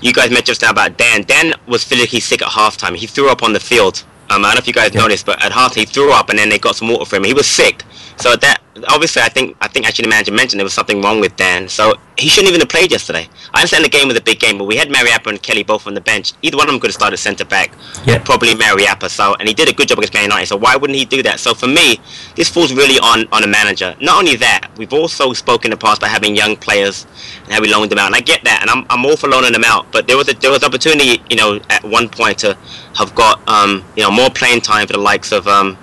you 0.00 0.12
guys 0.12 0.30
mentioned 0.30 0.46
just 0.46 0.62
now 0.62 0.70
about 0.70 0.96
Dann. 0.96 1.22
Dann 1.22 1.52
was 1.66 1.84
physically 1.84 2.20
sick 2.20 2.40
at 2.40 2.48
halftime. 2.48 2.96
He 2.96 3.06
threw 3.06 3.30
up 3.30 3.42
on 3.42 3.52
the 3.52 3.60
field. 3.60 4.04
Um, 4.30 4.44
I 4.44 4.48
don't 4.48 4.54
know 4.54 4.58
if 4.58 4.66
you 4.66 4.72
guys 4.72 4.94
yeah. 4.94 5.02
noticed, 5.02 5.26
but 5.26 5.42
at 5.44 5.52
half 5.52 5.74
he 5.74 5.84
threw 5.84 6.12
up 6.12 6.30
and 6.30 6.38
then 6.38 6.48
they 6.48 6.58
got 6.58 6.76
some 6.76 6.88
water 6.88 7.04
for 7.04 7.16
him. 7.16 7.24
He 7.24 7.34
was 7.34 7.46
sick. 7.46 7.84
So 8.16 8.36
that 8.36 8.62
obviously 8.88 9.22
I 9.22 9.28
think 9.28 9.56
I 9.60 9.68
think 9.68 9.86
actually 9.86 10.04
the 10.04 10.10
manager 10.10 10.32
mentioned 10.32 10.60
there 10.60 10.64
was 10.64 10.74
something 10.74 11.00
wrong 11.02 11.20
with 11.20 11.36
Dann. 11.36 11.68
So 11.68 11.94
he 12.16 12.28
shouldn't 12.28 12.48
even 12.48 12.60
have 12.60 12.68
played 12.68 12.90
yesterday. 12.90 13.28
I 13.54 13.60
understand 13.60 13.84
the 13.84 13.88
game 13.88 14.08
was 14.08 14.16
a 14.16 14.20
big 14.20 14.40
game, 14.40 14.58
but 14.58 14.64
we 14.64 14.76
had 14.76 14.88
Mariappa 14.88 15.28
and 15.28 15.42
Kelly 15.42 15.62
both 15.62 15.86
on 15.86 15.94
the 15.94 16.00
bench. 16.00 16.32
Either 16.42 16.56
one 16.56 16.68
of 16.68 16.72
them 16.72 16.80
could 16.80 16.88
have 16.88 16.94
started 16.94 17.16
centre 17.16 17.44
back. 17.44 17.72
Yeah. 18.04 18.18
Probably 18.18 18.54
Mariappa. 18.54 19.08
So 19.08 19.34
and 19.38 19.48
he 19.48 19.54
did 19.54 19.68
a 19.68 19.72
good 19.72 19.88
job 19.88 19.98
against 19.98 20.14
Man 20.14 20.24
United. 20.24 20.46
So 20.46 20.56
why 20.56 20.76
wouldn't 20.76 20.98
he 20.98 21.04
do 21.04 21.22
that? 21.22 21.40
So 21.40 21.54
for 21.54 21.66
me, 21.66 22.00
this 22.36 22.48
falls 22.48 22.72
really 22.72 22.98
on 22.98 23.28
on 23.32 23.44
a 23.44 23.48
manager. 23.48 23.96
Not 24.00 24.18
only 24.18 24.36
that, 24.36 24.70
we've 24.76 24.92
also 24.92 25.32
spoken 25.32 25.72
in 25.72 25.78
the 25.78 25.84
past 25.84 25.98
about 25.98 26.10
having 26.10 26.36
young 26.36 26.56
players 26.56 27.06
and 27.44 27.52
how 27.52 27.60
we 27.60 27.72
loaned 27.72 27.90
them 27.90 27.98
out. 27.98 28.06
And 28.06 28.14
I 28.14 28.20
get 28.20 28.44
that, 28.44 28.60
and 28.62 28.70
I'm, 28.70 28.86
I'm 28.90 29.04
all 29.04 29.16
for 29.16 29.28
loaning 29.28 29.52
them 29.52 29.64
out. 29.64 29.90
But 29.92 30.06
there 30.06 30.16
was 30.16 30.28
a 30.28 30.34
there 30.34 30.50
was 30.50 30.64
opportunity, 30.64 31.22
you 31.30 31.36
know, 31.36 31.60
at 31.70 31.84
one 31.84 32.08
point 32.08 32.38
to 32.38 32.56
have 32.96 33.14
got 33.14 33.46
um, 33.48 33.84
you 33.96 34.02
know 34.02 34.10
more 34.10 34.30
playing 34.30 34.60
time 34.60 34.86
for 34.86 34.94
the 34.94 34.98
likes 34.98 35.32
of 35.32 35.46
um, 35.46 35.76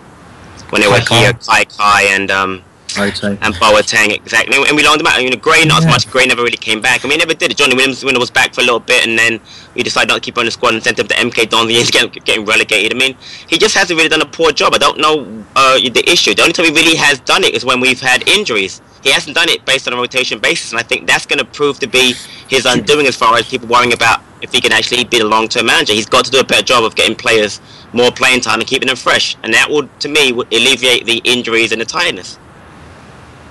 when 0.70 0.82
they 0.82 0.88
were 0.88 1.00
here, 1.00 1.34
Kaikai 1.34 2.16
and 2.16 2.32
um, 2.32 2.64
Boateng. 2.96 3.38
and 3.42 3.54
Boateng 3.56 4.16
exactly. 4.16 4.58
And 4.68 4.76
we 4.76 4.84
loaned 4.84 5.00
them 5.00 5.08
out. 5.08 5.22
You 5.22 5.30
know, 5.30 5.38
Gray 5.38 5.64
not 5.66 5.82
yeah. 5.82 5.88
as 5.88 5.94
much. 5.94 6.12
Gray 6.12 6.26
never 6.26 6.44
really 6.44 6.58
came 6.58 6.82
back. 6.82 7.06
I 7.06 7.08
mean, 7.08 7.20
never 7.20 7.34
did 7.34 7.52
it. 7.52 7.58
Jonny 7.58 7.76
Williams 7.76 8.04
when 8.04 8.16
it 8.16 8.20
was 8.20 8.32
back 8.32 8.54
for 8.54 8.62
a 8.62 8.64
little 8.64 8.80
bit, 8.80 9.06
and 9.06 9.18
then 9.18 9.40
we 9.76 9.84
decided 9.84 10.10
not 10.10 10.16
to 10.16 10.22
keep 10.22 10.38
on 10.38 10.46
the 10.46 10.52
squad 10.52 10.74
and 10.74 10.84
sent 10.84 11.00
him 11.00 11.08
to 11.08 11.16
MK 11.16 11.50
Dons. 11.50 11.70
He's 11.70 11.92
getting, 11.92 12.12
getting 12.24 12.46
relegated. 12.46 12.94
I 12.94 12.98
mean, 12.98 13.18
he 13.48 13.58
just 13.58 13.76
hasn't 13.76 13.98
really 13.98 14.10
done 14.10 14.22
a 14.22 14.26
poor 14.26 14.52
job. 14.52 14.74
I 14.74 14.78
don't 14.78 15.00
know 15.00 15.46
uh, 15.56 15.78
the 15.78 16.04
issue. 16.10 16.34
The 16.34 16.42
only 16.42 16.54
time 16.54 16.66
he 16.66 16.72
really 16.72 16.96
has 16.96 17.20
done 17.20 17.44
it 17.44 17.54
is 17.54 17.66
when 17.66 17.80
we've 17.80 18.02
had 18.02 18.28
injuries. 18.28 18.82
He 19.04 19.12
hasn't 19.12 19.36
done 19.36 19.50
it 19.50 19.64
based 19.66 19.88
on 19.88 19.94
a 19.94 19.98
rotation 19.98 20.40
basis, 20.40 20.72
and 20.72 20.80
I 20.80 20.84
think 20.84 21.06
that's 21.06 21.28
going 21.28 21.38
to 21.38 21.46
prove 21.46 21.80
to 21.80 21.88
be 21.88 22.16
his 22.48 22.66
undoing 22.66 23.06
as 23.06 23.16
far 23.16 23.36
as 23.36 23.48
people 23.48 23.68
worrying 23.68 23.94
about 23.94 24.22
if 24.42 24.52
he 24.52 24.60
can 24.60 24.72
actually 24.72 25.04
be 25.04 25.20
the 25.20 25.26
long-term 25.26 25.68
manager. 25.68 25.94
He's 25.94 26.08
got 26.08 26.26
to 26.26 26.32
do 26.32 26.40
a 26.40 26.44
better 26.44 26.64
job 26.64 26.84
of 26.84 26.96
getting 26.96 27.16
players 27.16 27.62
more 27.94 28.12
playing 28.12 28.42
time 28.42 28.60
and 28.60 28.68
keeping 28.68 28.88
them 28.88 28.98
fresh, 28.98 29.38
and 29.44 29.54
that 29.54 29.70
would, 29.70 29.88
to 30.00 30.10
me, 30.10 30.32
would 30.32 30.52
alleviate 30.52 31.06
the 31.06 31.22
injuries 31.24 31.72
and 31.72 31.80
the 31.80 31.86
tiredness. 31.86 32.40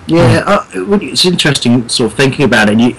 Yeah, 0.06 0.42
uh, 0.46 0.66
it's 0.74 1.24
interesting, 1.24 1.88
sort 1.88 2.12
of 2.12 2.16
thinking 2.16 2.44
about 2.44 2.68
it. 2.68 2.72
And 2.72 2.80
you 2.80 2.96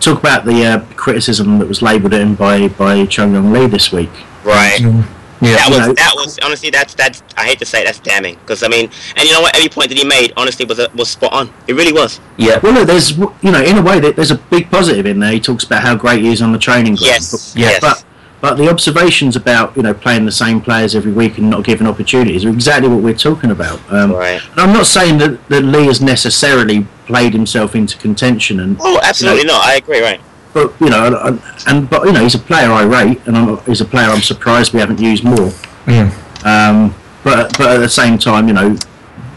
talk 0.00 0.18
about 0.18 0.44
the 0.44 0.64
uh, 0.64 0.84
criticism 0.96 1.58
that 1.58 1.68
was 1.68 1.82
labelled 1.82 2.14
in 2.14 2.34
by 2.34 2.68
by 2.68 3.06
Chung 3.06 3.34
Yong 3.34 3.52
Lee 3.52 3.66
this 3.66 3.92
week. 3.92 4.10
Right. 4.44 4.80
Mm-hmm. 4.80 5.14
Yeah, 5.40 5.54
that 5.54 5.68
was 5.70 5.94
that 5.94 6.12
was 6.16 6.38
honestly 6.42 6.70
that's 6.70 6.94
that's 6.94 7.22
I 7.36 7.44
hate 7.44 7.60
to 7.60 7.64
say 7.64 7.82
it, 7.82 7.84
that's 7.84 8.00
damning 8.00 8.34
because 8.36 8.64
I 8.64 8.68
mean 8.68 8.90
and 9.16 9.28
you 9.28 9.32
know 9.32 9.40
what 9.40 9.54
every 9.54 9.68
point 9.68 9.88
that 9.88 9.96
he 9.96 10.04
made 10.04 10.32
honestly 10.36 10.64
was 10.64 10.80
a, 10.80 10.90
was 10.96 11.10
spot 11.10 11.32
on 11.32 11.52
it 11.68 11.74
really 11.74 11.92
was 11.92 12.18
yeah 12.38 12.58
well 12.60 12.72
look, 12.72 12.88
there's 12.88 13.16
you 13.16 13.52
know 13.52 13.62
in 13.62 13.78
a 13.78 13.82
way 13.82 14.00
there's 14.00 14.32
a 14.32 14.36
big 14.36 14.68
positive 14.68 15.06
in 15.06 15.20
there 15.20 15.30
he 15.30 15.38
talks 15.38 15.62
about 15.62 15.82
how 15.82 15.94
great 15.94 16.22
he 16.22 16.32
is 16.32 16.42
on 16.42 16.50
the 16.50 16.58
training 16.58 16.96
ground 16.96 17.06
yes 17.06 17.54
but, 17.54 17.60
yeah 17.60 17.68
yes. 17.68 17.80
but 17.80 18.04
But 18.40 18.54
the 18.56 18.68
observations 18.70 19.34
about 19.34 19.76
you 19.76 19.82
know 19.82 19.92
playing 19.94 20.24
the 20.24 20.32
same 20.32 20.60
players 20.60 20.94
every 20.94 21.10
week 21.12 21.38
and 21.38 21.50
not 21.50 21.64
giving 21.64 21.86
opportunities 21.88 22.44
are 22.44 22.50
exactly 22.50 22.88
what 22.88 23.02
we're 23.02 23.14
talking 23.14 23.50
about. 23.50 23.80
Um, 23.90 24.12
Right. 24.12 24.40
and 24.52 24.60
I'm 24.60 24.72
not 24.72 24.86
saying 24.86 25.18
that, 25.18 25.48
that 25.48 25.62
Lee 25.62 25.86
has 25.86 26.00
necessarily 26.00 26.86
played 27.06 27.32
himself 27.32 27.74
into 27.74 27.98
contention 27.98 28.60
and 28.60 28.76
Oh, 28.80 29.00
absolutely 29.02 29.44
not. 29.44 29.64
I 29.66 29.74
agree. 29.74 30.00
Right. 30.00 30.20
but 30.54 30.72
you 30.80 30.88
know, 30.88 31.18
and, 31.24 31.42
and 31.66 31.90
but 31.90 32.06
you 32.06 32.12
know, 32.12 32.22
he's 32.22 32.36
a 32.36 32.38
player 32.38 32.70
I 32.70 32.84
rate, 32.84 33.20
and 33.26 33.36
I'm, 33.36 33.58
he's 33.64 33.80
a 33.80 33.84
player 33.84 34.08
I'm 34.08 34.22
surprised 34.22 34.72
we 34.72 34.78
haven't 34.80 35.00
used 35.00 35.24
more. 35.24 35.50
Yeah. 35.88 36.12
Um, 36.44 36.94
but 37.24 37.58
but 37.58 37.68
at 37.76 37.78
the 37.78 37.88
same 37.88 38.18
time, 38.18 38.46
you 38.46 38.54
know, 38.54 38.76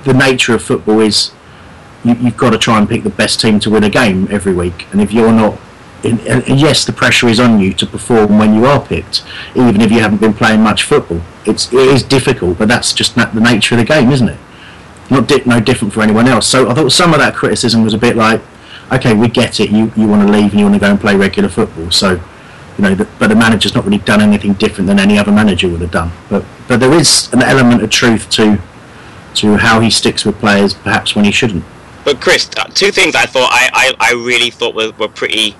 the 0.03 0.13
nature 0.13 0.53
of 0.53 0.61
football 0.63 0.99
is 0.99 1.31
you, 2.03 2.13
you've 2.15 2.37
got 2.37 2.51
to 2.51 2.57
try 2.59 2.77
and 2.77 2.87
pick 2.87 3.01
the 3.03 3.09
best 3.09 3.39
team 3.41 3.59
to 3.61 3.69
win 3.71 3.83
a 3.83 3.89
game 3.89 4.27
every 4.29 4.53
week, 4.53 4.85
and 4.91 5.01
if 5.01 5.11
you're 5.11 5.31
not, 5.31 5.57
yes, 6.03 6.85
the 6.85 6.93
pressure 6.93 7.27
is 7.27 7.39
on 7.39 7.59
you 7.59 7.73
to 7.73 7.85
perform 7.85 8.37
when 8.37 8.53
you 8.55 8.65
are 8.65 8.83
picked, 8.83 9.23
even 9.55 9.81
if 9.81 9.91
you 9.91 9.99
haven't 9.99 10.21
been 10.21 10.33
playing 10.33 10.61
much 10.61 10.83
football. 10.83 11.21
It's 11.45 11.71
it 11.71 11.87
is 11.87 12.03
difficult, 12.03 12.57
but 12.57 12.67
that's 12.67 12.93
just 12.93 13.17
na- 13.17 13.31
the 13.31 13.41
nature 13.41 13.75
of 13.75 13.79
the 13.79 13.85
game, 13.85 14.11
isn't 14.11 14.29
it? 14.29 14.39
Not 15.09 15.27
di- 15.27 15.43
no 15.45 15.59
different 15.59 15.93
for 15.93 16.01
anyone 16.01 16.27
else. 16.27 16.47
So 16.47 16.69
I 16.69 16.73
thought 16.73 16.91
some 16.91 17.13
of 17.13 17.19
that 17.19 17.35
criticism 17.35 17.83
was 17.83 17.93
a 17.93 17.97
bit 17.97 18.15
like, 18.15 18.41
okay, 18.91 19.13
we 19.13 19.27
get 19.27 19.59
it. 19.59 19.69
You 19.69 19.91
you 19.95 20.07
want 20.07 20.25
to 20.27 20.31
leave 20.31 20.51
and 20.51 20.59
you 20.59 20.65
want 20.65 20.75
to 20.75 20.79
go 20.79 20.89
and 20.91 20.99
play 20.99 21.15
regular 21.15 21.49
football. 21.49 21.91
So, 21.91 22.11
you 22.77 22.83
know, 22.83 22.95
the, 22.95 23.07
but 23.19 23.27
the 23.27 23.35
manager's 23.35 23.75
not 23.75 23.85
really 23.85 23.99
done 23.99 24.21
anything 24.21 24.53
different 24.53 24.87
than 24.87 24.99
any 24.99 25.17
other 25.17 25.31
manager 25.31 25.67
would 25.69 25.81
have 25.81 25.91
done. 25.91 26.11
But 26.29 26.45
but 26.67 26.79
there 26.79 26.93
is 26.93 27.31
an 27.33 27.41
element 27.41 27.83
of 27.83 27.89
truth 27.89 28.29
to 28.31 28.59
to 29.35 29.57
how 29.57 29.79
he 29.79 29.89
sticks 29.89 30.25
with 30.25 30.37
players, 30.39 30.73
perhaps 30.73 31.15
when 31.15 31.25
he 31.25 31.31
shouldn't. 31.31 31.63
But 32.03 32.19
Chris, 32.19 32.49
uh, 32.57 32.63
two 32.73 32.91
things 32.91 33.15
I 33.15 33.25
thought 33.25 33.49
I, 33.51 33.69
I, 33.99 34.09
I 34.09 34.13
really 34.13 34.49
thought 34.49 34.73
were, 34.73 34.91
were 34.97 35.07
pretty 35.07 35.55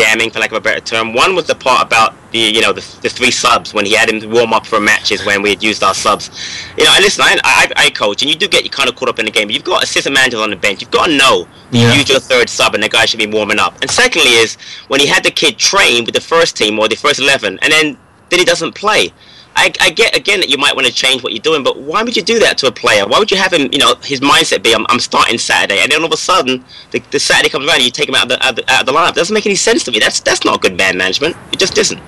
damning, 0.00 0.30
for 0.30 0.38
lack 0.40 0.50
of 0.52 0.56
a 0.56 0.60
better 0.60 0.80
term. 0.80 1.12
One 1.12 1.34
was 1.34 1.46
the 1.46 1.54
part 1.54 1.86
about 1.86 2.14
the 2.32 2.38
you 2.38 2.60
know 2.60 2.72
the, 2.72 2.80
the 3.02 3.08
three 3.08 3.30
subs 3.30 3.74
when 3.74 3.84
he 3.84 3.92
had 3.94 4.08
him 4.08 4.30
warm 4.30 4.52
up 4.52 4.64
for 4.66 4.80
matches 4.80 5.24
when 5.26 5.42
we 5.42 5.50
had 5.50 5.62
used 5.62 5.82
our 5.82 5.94
subs. 5.94 6.30
You 6.78 6.84
know, 6.84 6.92
and 6.94 7.04
listen, 7.04 7.22
I, 7.24 7.38
I, 7.44 7.72
I 7.86 7.90
coach, 7.90 8.22
and 8.22 8.30
you 8.30 8.36
do 8.36 8.48
get 8.48 8.64
you 8.64 8.70
kind 8.70 8.88
of 8.88 8.96
caught 8.96 9.08
up 9.08 9.18
in 9.18 9.26
the 9.26 9.30
game. 9.30 9.50
You've 9.50 9.64
got 9.64 9.82
assistant 9.82 10.14
managers 10.14 10.40
on 10.40 10.50
the 10.50 10.56
bench. 10.56 10.80
You've 10.80 10.90
got 10.90 11.06
to 11.08 11.16
know 11.16 11.46
you 11.70 11.80
Yeah. 11.82 11.94
use 11.94 12.08
your 12.08 12.20
third 12.20 12.48
sub, 12.48 12.74
and 12.74 12.82
the 12.82 12.88
guy 12.88 13.04
should 13.04 13.18
be 13.20 13.26
warming 13.26 13.58
up. 13.58 13.74
And 13.82 13.90
secondly, 13.90 14.30
is 14.30 14.56
when 14.88 15.00
he 15.00 15.06
had 15.06 15.22
the 15.24 15.30
kid 15.30 15.58
train 15.58 16.04
with 16.04 16.14
the 16.14 16.20
first 16.20 16.56
team 16.56 16.78
or 16.78 16.88
the 16.88 16.96
first 16.96 17.20
eleven, 17.20 17.58
and 17.62 17.72
then 17.72 17.96
then 18.30 18.38
he 18.38 18.44
doesn't 18.44 18.74
play. 18.74 19.12
I, 19.56 19.72
I 19.80 19.90
get 19.90 20.16
again 20.16 20.40
that 20.40 20.48
you 20.48 20.56
might 20.56 20.74
want 20.74 20.86
to 20.86 20.92
change 20.92 21.22
what 21.22 21.32
you're 21.32 21.42
doing, 21.42 21.62
but 21.62 21.76
why 21.78 22.02
would 22.02 22.16
you 22.16 22.22
do 22.22 22.38
that 22.38 22.56
to 22.58 22.66
a 22.68 22.72
player? 22.72 23.06
Why 23.06 23.18
would 23.18 23.30
you 23.30 23.36
have 23.36 23.52
him, 23.52 23.68
you 23.72 23.78
know, 23.78 23.94
his 24.02 24.20
mindset 24.20 24.62
be, 24.62 24.72
I'm, 24.74 24.86
I'm 24.88 25.00
starting 25.00 25.38
Saturday, 25.38 25.80
and 25.82 25.90
then 25.90 26.00
all 26.00 26.06
of 26.06 26.12
a 26.12 26.16
sudden, 26.16 26.64
the, 26.92 27.00
the 27.10 27.18
Saturday 27.20 27.48
comes 27.50 27.66
around 27.66 27.76
and 27.76 27.84
you 27.84 27.90
take 27.90 28.08
him 28.08 28.14
out 28.14 28.24
of 28.24 28.28
the, 28.30 28.42
out 28.44 28.50
of 28.50 28.56
the, 28.64 28.72
out 28.72 28.80
of 28.80 28.86
the 28.86 28.92
lineup. 28.92 29.14
doesn't 29.14 29.34
make 29.34 29.46
any 29.46 29.56
sense 29.56 29.82
to 29.84 29.90
me. 29.90 29.98
That's 29.98 30.20
that's 30.20 30.44
not 30.44 30.62
good 30.62 30.76
man 30.76 30.96
management. 30.96 31.36
It 31.52 31.58
just 31.58 31.76
isn't. 31.76 32.00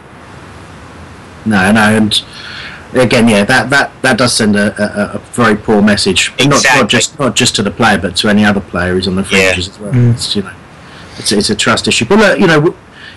No, 1.44 1.72
no, 1.72 1.80
and 1.96 2.22
again, 2.94 3.26
yeah, 3.28 3.44
that 3.44 3.68
that, 3.70 3.90
that 4.02 4.18
does 4.18 4.32
send 4.34 4.54
a, 4.56 4.70
a, 4.80 5.16
a 5.16 5.18
very 5.32 5.56
poor 5.56 5.82
message. 5.82 6.30
Not, 6.38 6.46
Exactly. 6.46 6.80
not 6.82 6.88
just 6.90 7.18
not 7.18 7.34
just 7.37 7.56
to 7.56 7.62
the 7.64 7.70
player, 7.72 7.99
but 7.99 8.14
to 8.16 8.28
any 8.28 8.44
other 8.44 8.61
player 8.61 8.92
who's 8.94 9.08
on 9.08 9.16
the 9.16 9.22
Yeah. 9.22 9.52
fringes 9.52 9.68
as 9.68 9.78
well. 9.80 9.90
It's 10.11 10.37
you 10.37 10.42
know, 10.42 10.52
it's 11.18 11.32
it's 11.32 11.50
a 11.50 11.56
trust 11.56 11.88
issue. 11.88 12.04
But 12.04 12.18
look, 12.20 12.38
you 12.38 12.46
know, 12.46 12.75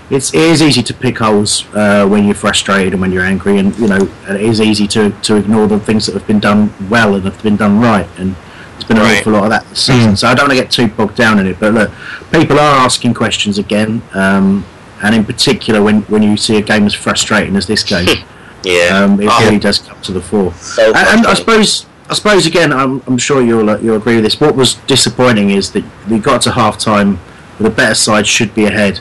it's 0.10 0.34
it 0.34 0.40
is 0.42 0.62
easy 0.62 0.84
to 0.84 0.94
pick 0.94 1.18
holes 1.20 1.66
uh, 1.74 2.08
when 2.08 2.26
you're 2.26 2.36
frustrated 2.36 2.94
and 2.94 3.02
when 3.02 3.12
you're 3.12 3.24
angry, 3.26 3.58
and 3.58 3.78
you 3.80 3.88
know, 3.88 4.08
and 4.28 4.38
it 4.38 4.42
is 4.44 4.62
easy 4.62 4.88
to 4.88 5.10
to 5.24 5.36
ignore 5.36 5.68
the 5.68 5.80
things 5.80 6.06
that 6.06 6.14
have 6.14 6.28
been 6.28 6.40
done 6.40 6.74
well 6.90 7.16
and 7.16 7.24
have 7.26 7.42
been 7.42 7.56
done 7.58 7.80
right. 7.80 8.08
And 8.18 8.36
there's 8.74 8.84
been 8.86 8.98
an 8.98 9.04
Right. 9.04 9.20
awful 9.20 9.34
lot 9.34 9.44
of 9.46 9.50
that 9.52 9.68
this 9.70 9.80
season. 9.86 10.16
So 10.16 10.28
I 10.28 10.36
don't 10.36 10.48
want 10.48 10.58
to 10.58 10.64
get 10.64 10.72
too 10.72 10.88
bogged 10.88 11.16
down 11.16 11.40
in 11.40 11.48
it. 11.48 11.60
But 11.60 11.74
look, 11.74 11.92
people 12.32 12.60
are 12.60 12.76
asking 12.86 13.14
questions 13.14 13.58
again. 13.58 14.02
Um, 14.14 14.66
and 15.04 15.14
in 15.16 15.26
particular, 15.26 15.82
when, 15.84 16.02
when 16.04 16.24
you 16.24 16.38
see 16.38 16.58
a 16.58 16.62
game 16.62 16.86
as 16.86 16.94
frustrating 16.94 17.56
as 17.58 17.68
this 17.68 17.84
game, 17.84 18.08
Yeah. 18.64 18.98
um, 19.04 19.20
it 19.22 19.28
Oh, 19.30 19.44
really 19.46 19.60
does 19.60 19.80
come 19.80 20.00
to 20.02 20.12
the 20.12 20.22
fore. 20.22 20.54
So 20.54 20.88
and, 20.94 21.20
and 21.20 21.28
I 21.28 21.34
suppose, 21.36 21.86
I 22.10 22.14
suppose 22.16 22.46
again, 22.46 22.72
I'm, 22.74 23.02
I'm 23.08 23.18
sure 23.18 23.42
you'll 23.42 23.70
uh, 23.70 23.78
you'll 23.80 23.98
agree 23.98 24.16
with 24.16 24.24
this. 24.24 24.40
What 24.40 24.56
was 24.56 24.76
disappointing 24.88 25.50
is 25.52 25.72
that 25.74 25.84
we 26.10 26.18
got 26.20 26.42
to 26.44 26.52
half 26.52 26.78
time 26.78 27.20
with 27.58 27.68
a 27.68 27.70
better 27.76 27.94
side 27.96 28.26
should 28.28 28.54
be 28.56 28.66
ahead, 28.66 29.00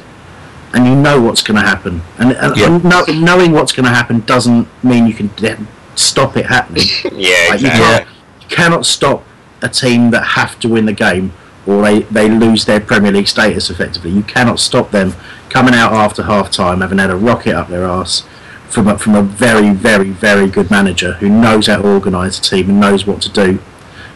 and 0.75 0.87
you 0.87 0.95
know 0.95 1.21
what's 1.21 1.43
going 1.43 1.61
to 1.61 1.67
happen. 1.67 2.03
And, 2.19 2.33
and, 2.33 2.57
Yeah. 2.57 2.67
and 2.67 2.85
know, 2.85 3.05
knowing 3.09 3.53
what's 3.53 3.73
going 3.73 3.85
to 3.85 3.95
happen 3.95 4.21
doesn't 4.21 4.67
mean 4.85 5.07
you 5.07 5.15
can 5.15 5.29
de- 5.37 5.57
stop 5.95 6.37
it 6.37 6.47
happening. 6.47 6.85
yeah, 7.13 7.47
Like, 7.51 7.61
you, 7.61 7.69
can't, 7.69 8.07
you 8.41 8.49
cannot 8.49 8.85
stop 8.85 9.23
a 9.63 9.69
team 9.69 10.11
that 10.11 10.23
have 10.39 10.59
to 10.61 10.69
win 10.69 10.85
the 10.87 10.93
game 10.93 11.33
or 11.67 11.81
they, 11.83 12.01
they 12.03 12.29
lose 12.29 12.65
their 12.67 12.81
Premier 12.81 13.13
League 13.13 13.29
status 13.29 13.71
effectively. 13.71 14.11
You 14.11 14.23
cannot 14.23 14.59
stop 14.59 14.91
them 14.91 15.15
coming 15.49 15.75
out 15.75 15.93
after 15.93 16.25
half 16.25 16.51
time 16.51 16.81
having 16.81 16.99
had 16.99 17.11
a 17.11 17.17
rocket 17.17 17.55
up 17.55 17.69
their 17.69 17.87
arse 17.87 18.25
from 18.69 18.89
a, 18.89 18.99
from 18.99 19.15
a 19.15 19.23
very, 19.23 19.71
very, 19.71 20.11
very 20.11 20.49
good 20.49 20.71
manager 20.71 21.13
who 21.15 21.29
knows 21.29 21.69
how 21.69 21.81
to 21.81 21.89
organise 21.89 22.39
a 22.39 22.43
team 22.43 22.69
and 22.69 22.81
knows 22.81 23.07
what 23.07 23.23
to 23.23 23.31
do 23.31 23.61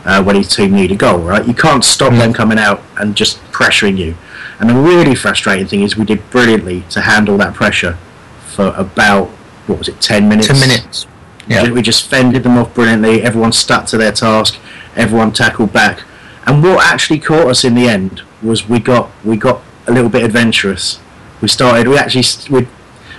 uh, 0.08 0.22
when 0.24 0.34
his 0.34 0.48
team 0.48 0.72
need 0.72 0.90
a 0.90 0.96
goal, 0.96 1.18
right? 1.18 1.46
You 1.46 1.52
can't 1.52 1.84
stop 1.84 2.14
them 2.14 2.32
coming 2.32 2.58
out 2.58 2.82
and 2.96 3.14
just 3.14 3.38
pressuring 3.52 3.98
you. 3.98 4.16
And 4.58 4.70
the 4.70 4.74
really 4.74 5.14
frustrating 5.14 5.66
thing 5.66 5.82
is 5.82 5.98
we 5.98 6.06
did 6.06 6.28
brilliantly 6.30 6.80
to 6.90 7.02
handle 7.02 7.36
that 7.36 7.52
pressure 7.52 7.98
for 8.46 8.68
about, 8.68 9.28
what 9.66 9.78
was 9.78 9.86
it, 9.86 10.00
10 10.00 10.26
minutes? 10.26 10.48
Ten 10.48 10.58
minutes. 10.58 11.06
Yeah. 11.46 11.70
We 11.70 11.82
just 11.82 12.08
fended 12.08 12.42
them 12.42 12.56
off 12.56 12.74
brilliantly. 12.74 13.22
Everyone 13.22 13.52
stuck 13.52 13.84
to 13.88 13.98
their 13.98 14.12
task. 14.12 14.58
Everyone 14.96 15.30
tackled 15.30 15.74
back. 15.74 16.04
And 16.46 16.62
what 16.62 16.84
actually 16.86 17.20
caught 17.20 17.46
us 17.46 17.62
in 17.62 17.74
the 17.74 17.86
end 17.86 18.22
was 18.42 18.66
we 18.66 18.80
got 18.80 19.10
we 19.24 19.36
got 19.36 19.60
a 19.86 19.92
little 19.92 20.10
bit 20.10 20.24
adventurous. 20.24 21.00
We 21.42 21.48
started. 21.48 21.88
We 21.88 21.98
actually 21.98 22.24
we 22.50 22.66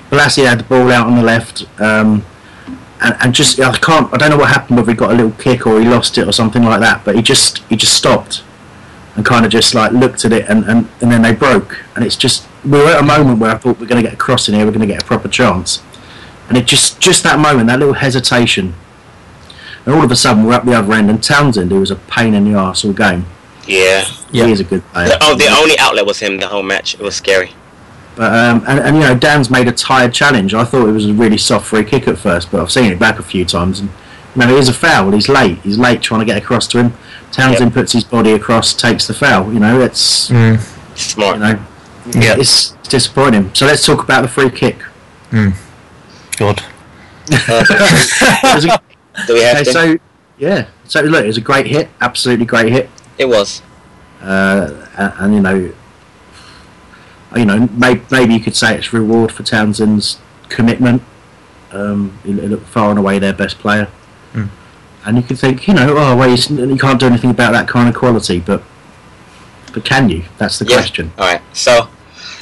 Bolasie 0.09 0.45
had 0.45 0.59
the 0.59 0.63
ball 0.63 0.91
out 0.91 1.05
on 1.05 1.15
the 1.15 1.23
left, 1.23 1.65
um, 1.79 2.25
and, 3.01 3.15
and 3.21 3.33
just 3.33 3.59
I 3.59 3.75
can't. 3.77 4.13
I 4.13 4.17
don't 4.17 4.29
know 4.29 4.37
what 4.37 4.49
happened. 4.49 4.77
Whether 4.77 4.91
he 4.91 4.97
got 4.97 5.11
a 5.11 5.15
little 5.15 5.31
kick 5.31 5.65
or 5.67 5.79
he 5.79 5.87
lost 5.87 6.17
it 6.17 6.27
or 6.27 6.31
something 6.31 6.63
like 6.63 6.79
that. 6.81 7.03
But 7.05 7.15
he 7.15 7.21
just 7.21 7.59
he 7.69 7.75
just 7.75 7.93
stopped 7.93 8.43
and 9.15 9.25
kind 9.25 9.45
of 9.45 9.51
just 9.51 9.73
like 9.73 9.91
looked 9.91 10.23
at 10.25 10.31
it 10.31 10.47
and, 10.47 10.63
and, 10.65 10.87
and 11.01 11.11
then 11.11 11.21
they 11.21 11.33
broke. 11.33 11.83
And 11.95 12.05
it's 12.05 12.15
just 12.15 12.47
we 12.63 12.71
were 12.71 12.87
at 12.91 12.99
a 13.01 13.05
moment 13.05 13.39
where 13.39 13.51
I 13.51 13.57
thought 13.57 13.79
we're 13.79 13.87
going 13.87 14.01
to 14.01 14.07
get 14.07 14.13
a 14.13 14.17
cross 14.17 14.47
in 14.47 14.55
here. 14.55 14.65
We're 14.65 14.71
going 14.71 14.87
to 14.87 14.93
get 14.93 15.01
a 15.01 15.05
proper 15.05 15.27
chance. 15.27 15.81
And 16.47 16.57
it 16.57 16.65
just 16.65 16.99
just 16.99 17.23
that 17.23 17.39
moment, 17.39 17.67
that 17.67 17.79
little 17.79 17.93
hesitation, 17.95 18.73
and 19.85 19.93
all 19.95 20.03
of 20.03 20.11
a 20.11 20.15
sudden 20.15 20.43
we're 20.45 20.53
up 20.53 20.65
the 20.65 20.73
other 20.73 20.93
end. 20.93 21.09
And 21.09 21.23
Townsend, 21.23 21.71
who 21.71 21.79
was 21.79 21.91
a 21.91 21.95
pain 21.95 22.33
in 22.33 22.43
the 22.51 22.57
arse 22.57 22.83
all 22.83 22.93
game, 22.93 23.25
Yeah. 23.65 24.05
Yeah. 24.31 24.45
he 24.47 24.51
is 24.51 24.59
a 24.59 24.63
good 24.63 24.83
player. 24.91 25.17
Oh, 25.21 25.35
the 25.35 25.47
only 25.47 25.77
outlet 25.79 26.05
was 26.05 26.19
him 26.19 26.37
the 26.37 26.47
whole 26.47 26.63
match. 26.63 26.95
It 26.95 27.01
was 27.01 27.15
scary. 27.15 27.51
But 28.19 28.33
um, 28.33 28.65
and, 28.67 28.79
and 28.81 28.95
you 28.97 29.01
know, 29.03 29.15
Dann's 29.17 29.49
made 29.49 29.69
a 29.69 29.71
tired 29.71 30.13
challenge. 30.13 30.53
I 30.53 30.65
thought 30.65 30.89
it 30.89 30.91
was 30.91 31.05
a 31.07 31.13
really 31.13 31.37
soft 31.37 31.67
free 31.67 31.85
kick 31.85 32.05
at 32.09 32.17
first, 32.17 32.51
but 32.51 32.59
I've 32.59 32.69
seen 32.69 32.91
it 32.91 32.99
back 32.99 33.17
a 33.17 33.23
few 33.23 33.45
times, 33.45 33.79
and 33.79 33.89
you 34.35 34.41
know, 34.45 34.49
it 34.57 34.59
is 34.59 34.67
a 34.67 34.73
foul. 34.73 35.11
He's 35.11 35.29
late. 35.29 35.59
He's 35.59 35.77
late 35.79 36.01
trying 36.01 36.19
to 36.19 36.25
get 36.25 36.37
across 36.37 36.67
to 36.67 36.79
him. 36.83 36.93
Townsend 37.31 37.73
puts 37.73 37.93
his 37.93 38.03
body 38.03 38.33
across, 38.33 38.73
takes 38.73 39.07
the 39.07 39.13
foul. 39.13 39.53
You 39.53 39.61
know, 39.61 39.79
it's 39.79 40.01
Smart. 40.95 41.35
you 41.37 41.41
know, 41.43 41.59
Yeah. 42.13 42.35
it's 42.37 42.71
disappointing. 42.89 43.51
So 43.55 43.65
let's 43.65 43.85
talk 43.85 44.03
about 44.03 44.23
the 44.23 44.27
free 44.27 44.49
kick. 44.49 44.79
God. 45.31 46.61
It 47.29 48.65
a- 48.65 48.81
Do 49.27 49.33
we 49.33 49.41
have 49.43 49.55
okay, 49.55 49.63
to? 49.63 49.71
so 49.71 49.97
yeah, 50.37 50.67
so 50.83 51.01
look, 51.01 51.23
it 51.23 51.27
was 51.27 51.37
a 51.37 51.41
great 51.41 51.67
hit, 51.67 51.87
absolutely 52.01 52.45
great 52.45 52.71
hit. 52.71 52.89
it 53.17 53.29
was. 53.29 53.61
uh, 54.21 54.85
and, 54.97 55.13
and 55.19 55.33
you 55.35 55.39
know, 55.41 55.73
you 57.35 57.45
know, 57.45 57.67
maybe, 57.73 58.01
maybe 58.11 58.33
you 58.33 58.39
could 58.39 58.55
say 58.55 58.75
it's 58.77 58.91
reward 58.93 59.31
for 59.31 59.43
Townsend's 59.43 60.19
commitment. 60.49 61.01
Um, 61.71 62.17
he 62.23 62.33
he 62.33 62.47
looked 62.47 62.67
far 62.67 62.89
and 62.89 62.97
away 62.99 63.19
their 63.19 63.33
best 63.33 63.59
player, 63.59 63.87
and 65.05 65.17
you 65.17 65.23
could 65.23 65.37
think, 65.39 65.67
you 65.67 65.73
know, 65.75 65.95
oh, 65.97 66.15
well, 66.17 66.29
you 66.29 66.77
can't 66.77 66.99
do 66.99 67.05
anything 67.05 67.29
about 67.29 67.51
that 67.51 67.67
kind 67.67 67.87
of 67.87 67.95
quality, 67.95 68.39
but 68.39 68.63
but 69.73 69.85
can 69.85 70.09
you? 70.09 70.23
That's 70.39 70.57
the 70.59 70.65
Yeah. 70.65 70.77
question. 70.77 71.11
All 71.17 71.27
right. 71.27 71.41
So 71.53 71.87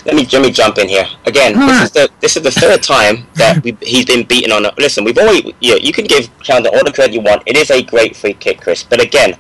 let 0.06 0.16
me 0.16 0.26
let 0.32 0.42
me 0.42 0.52
jump 0.52 0.78
in 0.78 0.88
here 0.88 1.06
again. 1.26 1.56
All 1.60 1.68
this 1.68 1.76
right. 1.78 1.84
is 1.84 1.92
the 1.92 2.10
this 2.22 2.38
is 2.38 2.44
the 2.44 2.52
third 2.52 2.82
time 2.82 3.28
that 3.36 3.62
we, 3.66 3.78
he's 3.82 4.06
been 4.06 4.26
beaten 4.26 4.52
on. 4.54 4.66
A, 4.66 4.72
listen, 4.78 5.04
we've 5.04 5.18
always 5.18 5.44
you, 5.60 5.78
you 5.82 5.92
can 5.92 6.06
give 6.06 6.30
Chandler 6.42 6.72
all 6.74 6.86
the 6.86 6.94
credit 6.94 7.14
you 7.14 7.22
want. 7.22 7.44
It 7.46 7.58
is 7.58 7.70
a 7.70 7.84
great 7.84 8.16
free 8.16 8.34
kick, 8.34 8.62
Chris. 8.62 8.84
But 8.84 9.02
again, 9.02 9.36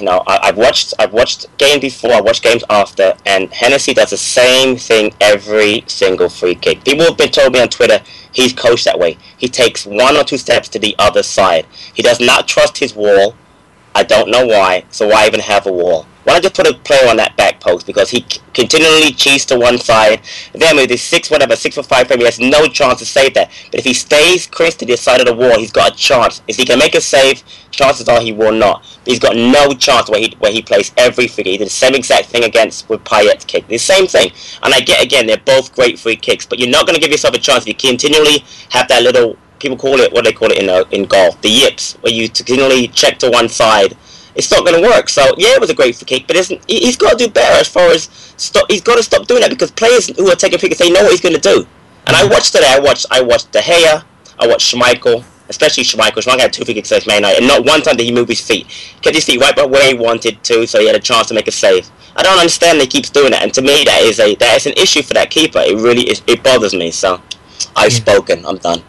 you 0.00 0.06
know, 0.06 0.22
I, 0.26 0.48
I've 0.48 0.56
watched 0.56 0.94
I've 0.98 1.12
watched 1.12 1.46
games 1.58 1.82
before. 1.82 2.12
I 2.12 2.20
watched 2.20 2.42
games 2.42 2.64
after, 2.70 3.14
and 3.26 3.52
Hennessey 3.52 3.94
does 3.94 4.10
the 4.10 4.16
same 4.16 4.76
thing 4.76 5.14
every 5.20 5.84
single 5.86 6.28
free 6.28 6.54
kick. 6.54 6.84
People 6.84 7.04
have 7.04 7.18
been 7.18 7.30
told 7.30 7.52
me 7.52 7.60
on 7.60 7.68
Twitter 7.68 8.00
he's 8.32 8.52
coached 8.52 8.86
that 8.86 8.98
way. 8.98 9.18
He 9.36 9.48
takes 9.48 9.86
one 9.86 10.16
or 10.16 10.24
two 10.24 10.38
steps 10.38 10.68
to 10.70 10.78
the 10.78 10.96
other 10.98 11.22
side. 11.22 11.66
He 11.94 12.02
does 12.02 12.18
not 12.18 12.48
trust 12.48 12.78
his 12.78 12.94
wall. 12.94 13.34
I 13.94 14.02
don't 14.04 14.30
know 14.30 14.46
why. 14.46 14.84
So 14.90 15.08
why 15.08 15.26
even 15.26 15.40
have 15.40 15.66
a 15.66 15.72
wall? 15.72 16.06
Why 16.30 16.38
just 16.38 16.54
put 16.54 16.68
a 16.68 16.74
player 16.74 17.08
on 17.08 17.16
that 17.16 17.36
back 17.36 17.58
post 17.58 17.86
because 17.86 18.08
he 18.08 18.24
continually 18.54 19.10
cheats 19.12 19.44
to 19.46 19.58
one 19.58 19.78
side. 19.78 20.20
Then 20.52 20.76
with 20.76 20.88
his 20.88 21.02
six 21.02 21.28
whatever 21.28 21.56
six 21.56 21.74
foot 21.74 21.86
five 21.86 22.06
frame, 22.06 22.20
he 22.20 22.24
has 22.24 22.38
no 22.38 22.68
chance 22.68 23.00
to 23.00 23.04
save 23.04 23.34
that. 23.34 23.50
But 23.72 23.80
if 23.80 23.84
he 23.84 23.94
stays 23.94 24.46
Chris 24.46 24.76
to 24.76 24.86
the 24.86 24.96
side 24.96 25.20
of 25.20 25.26
the 25.26 25.34
wall, 25.34 25.58
he's 25.58 25.72
got 25.72 25.92
a 25.92 25.96
chance. 25.96 26.40
If 26.46 26.56
he 26.56 26.64
can 26.64 26.78
make 26.78 26.94
a 26.94 27.00
save, 27.00 27.42
chances 27.72 28.08
are 28.08 28.20
he 28.20 28.32
will 28.32 28.52
not. 28.52 28.82
But 29.04 29.08
he's 29.08 29.18
got 29.18 29.34
no 29.34 29.72
chance 29.72 30.08
where 30.08 30.20
he 30.20 30.32
where 30.38 30.52
he 30.52 30.62
plays 30.62 30.92
every 30.96 31.26
figure. 31.26 31.50
He 31.50 31.58
did 31.58 31.66
the 31.66 31.70
same 31.70 31.96
exact 31.96 32.26
thing 32.26 32.44
against 32.44 32.88
with 32.88 33.04
Payet's 33.04 33.44
kick. 33.44 33.66
The 33.66 33.78
same 33.78 34.06
thing. 34.06 34.30
And 34.62 34.72
I 34.72 34.78
get 34.78 35.02
again, 35.02 35.26
they're 35.26 35.36
both 35.36 35.74
great 35.74 35.98
free 35.98 36.14
kicks, 36.14 36.46
but 36.46 36.60
you're 36.60 36.70
not 36.70 36.86
going 36.86 36.94
to 36.94 37.00
give 37.00 37.10
yourself 37.10 37.34
a 37.34 37.38
chance 37.38 37.64
if 37.64 37.68
you 37.68 37.74
continually 37.74 38.44
have 38.70 38.86
that 38.86 39.02
little 39.02 39.36
people 39.58 39.76
call 39.76 40.00
it 40.00 40.12
what 40.12 40.24
they 40.24 40.32
call 40.32 40.52
it 40.52 40.58
in 40.58 40.68
uh, 40.68 40.84
in 40.92 41.06
golf, 41.06 41.40
the 41.42 41.48
yips, 41.48 41.94
where 42.02 42.12
you 42.12 42.28
continually 42.28 42.86
check 42.86 43.18
to 43.18 43.30
one 43.30 43.48
side. 43.48 43.96
It's 44.34 44.50
not 44.50 44.64
going 44.64 44.80
to 44.80 44.88
work. 44.88 45.08
So 45.08 45.22
yeah, 45.36 45.54
it 45.54 45.60
was 45.60 45.70
a 45.70 45.74
great 45.74 45.96
kick, 46.06 46.26
but 46.26 46.36
isn't 46.36 46.62
he- 46.68 46.80
he's 46.80 46.96
got 46.96 47.18
to 47.18 47.26
do 47.26 47.30
better 47.30 47.60
as 47.60 47.68
far 47.68 47.90
as 47.90 48.08
stop. 48.36 48.70
He's 48.70 48.80
got 48.82 48.96
to 48.96 49.02
stop 49.02 49.26
doing 49.26 49.40
that 49.42 49.50
because 49.50 49.70
players 49.70 50.06
who 50.16 50.28
are 50.30 50.36
taking 50.36 50.58
free 50.58 50.68
kicks, 50.68 50.78
they 50.80 50.90
know 50.90 51.02
what 51.02 51.10
he's 51.10 51.20
going 51.20 51.34
to 51.34 51.40
do. 51.40 51.66
And 52.06 52.16
I 52.16 52.24
watched 52.24 52.52
today. 52.52 52.66
I 52.68 52.78
watched 52.78 53.06
I 53.10 53.20
watched 53.20 53.52
De 53.52 53.60
Gea. 53.60 54.02
I 54.38 54.46
watched 54.46 54.74
Schmeichel, 54.74 55.22
especially 55.48 55.84
Schmeichel. 55.84 56.22
Schmeichel 56.24 56.40
had 56.40 56.52
two 56.52 56.64
free 56.64 56.74
kicks 56.74 56.90
against 56.90 57.06
Man 57.06 57.16
United, 57.18 57.38
and 57.40 57.46
not 57.48 57.64
one 57.66 57.82
time 57.82 57.96
did 57.96 58.04
he 58.04 58.12
move 58.12 58.28
his 58.28 58.40
feet. 58.40 58.66
Kept 59.02 59.14
his 59.14 59.24
feet 59.24 59.40
right 59.40 59.54
where 59.70 59.86
he 59.86 59.94
wanted 59.94 60.42
to, 60.44 60.66
so 60.66 60.80
he 60.80 60.86
had 60.86 60.96
a 60.96 61.00
chance 61.00 61.26
to 61.28 61.34
make 61.34 61.46
a 61.46 61.52
save. 61.52 61.90
I 62.16 62.22
don't 62.22 62.38
understand 62.38 62.80
he 62.80 62.86
keeps 62.86 63.10
doing 63.10 63.30
that, 63.32 63.42
and 63.42 63.52
to 63.54 63.62
me 63.62 63.84
that 63.84 64.00
is 64.02 64.18
a 64.18 64.34
that 64.36 64.56
is 64.56 64.66
an 64.66 64.72
issue 64.76 65.02
for 65.02 65.14
that 65.14 65.30
keeper. 65.30 65.58
It 65.60 65.76
really 65.76 66.02
is. 66.10 66.22
It 66.26 66.42
bothers 66.42 66.74
me. 66.74 66.90
So 66.90 67.20
I've 67.76 67.92
spoken. 67.92 68.44
I'm 68.46 68.56
done. 68.56 68.82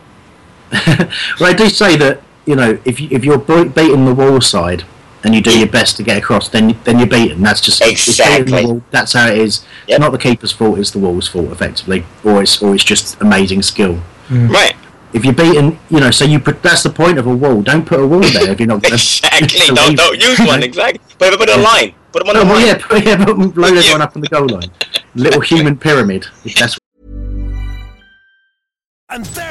Well, 1.39 1.49
I 1.49 1.53
do 1.53 1.67
say 1.69 1.97
that 1.97 2.21
you 2.45 2.55
know 2.55 2.79
if 2.85 2.99
you, 3.01 3.07
if 3.11 3.25
you're 3.25 3.37
be- 3.37 3.67
beating 3.69 4.05
the 4.05 4.13
wall 4.15 4.39
side 4.41 4.85
and 5.23 5.35
you 5.35 5.41
do 5.41 5.57
your 5.57 5.67
best 5.67 5.97
to 5.97 6.03
get 6.03 6.17
across, 6.17 6.49
then 6.49 6.77
then 6.83 6.97
you're 6.99 7.07
beaten. 7.07 7.41
That's 7.41 7.61
just 7.61 7.81
it's 7.81 8.05
beating 8.17 8.45
the 8.45 8.57
Exactly. 8.59 8.81
That's 8.91 9.13
how 9.13 9.27
it 9.27 9.37
is. 9.37 9.63
Yep. 9.87 9.95
It's 9.95 9.99
not 9.99 10.11
the 10.11 10.17
keeper's 10.17 10.51
fault; 10.51 10.79
it's 10.79 10.91
the 10.91 10.99
wall's 10.99 11.27
fault, 11.27 11.51
effectively, 11.51 12.03
or 12.23 12.41
it's 12.41 12.61
or 12.61 12.73
it's 12.75 12.83
just 12.83 13.19
amazing 13.21 13.61
skill. 13.61 14.01
Mm. 14.29 14.49
Right. 14.49 14.75
If 15.13 15.25
you're 15.25 15.33
beaten, 15.33 15.77
you 15.89 15.99
know, 15.99 16.09
so 16.09 16.23
you 16.23 16.39
put 16.39 16.63
that's 16.63 16.83
the 16.83 16.89
point 16.89 17.17
of 17.17 17.27
a 17.27 17.35
wall. 17.35 17.61
Don't 17.61 17.85
put 17.85 17.99
a 17.99 18.07
wall 18.07 18.21
there 18.21 18.49
if 18.51 18.59
you're 18.59 18.67
not 18.67 18.81
going 18.83 18.93
Exactly. 18.93 19.75
Don't 19.75 19.95
don't 19.95 20.19
use 20.21 20.39
one. 20.39 20.63
Exactly. 20.63 21.01
But 21.17 21.37
put 21.37 21.49
it 21.49 21.53
on 21.53 21.59
a 21.59 21.63
line. 21.63 21.93
Put 22.13 22.25
them 22.25 22.29
on 22.35 22.37
Oh, 22.37 22.39
the 22.41 22.45
well, 22.45 22.55
line. 22.55 22.65
yeah, 22.67 22.77
put, 22.87 23.05
yeah, 23.05 23.25
put, 23.25 23.57
load 23.57 23.77
everyone 23.77 24.01
up 24.01 24.15
on 24.15 24.21
the 24.21 24.27
goal 24.27 24.47
line. 24.47 24.71
Little 25.15 25.41
human 25.41 25.77
pyramid. 25.77 26.25
If 26.45 26.55
that's 26.59 26.77
And 29.09 29.25
there 29.25 29.45
it 29.45 29.50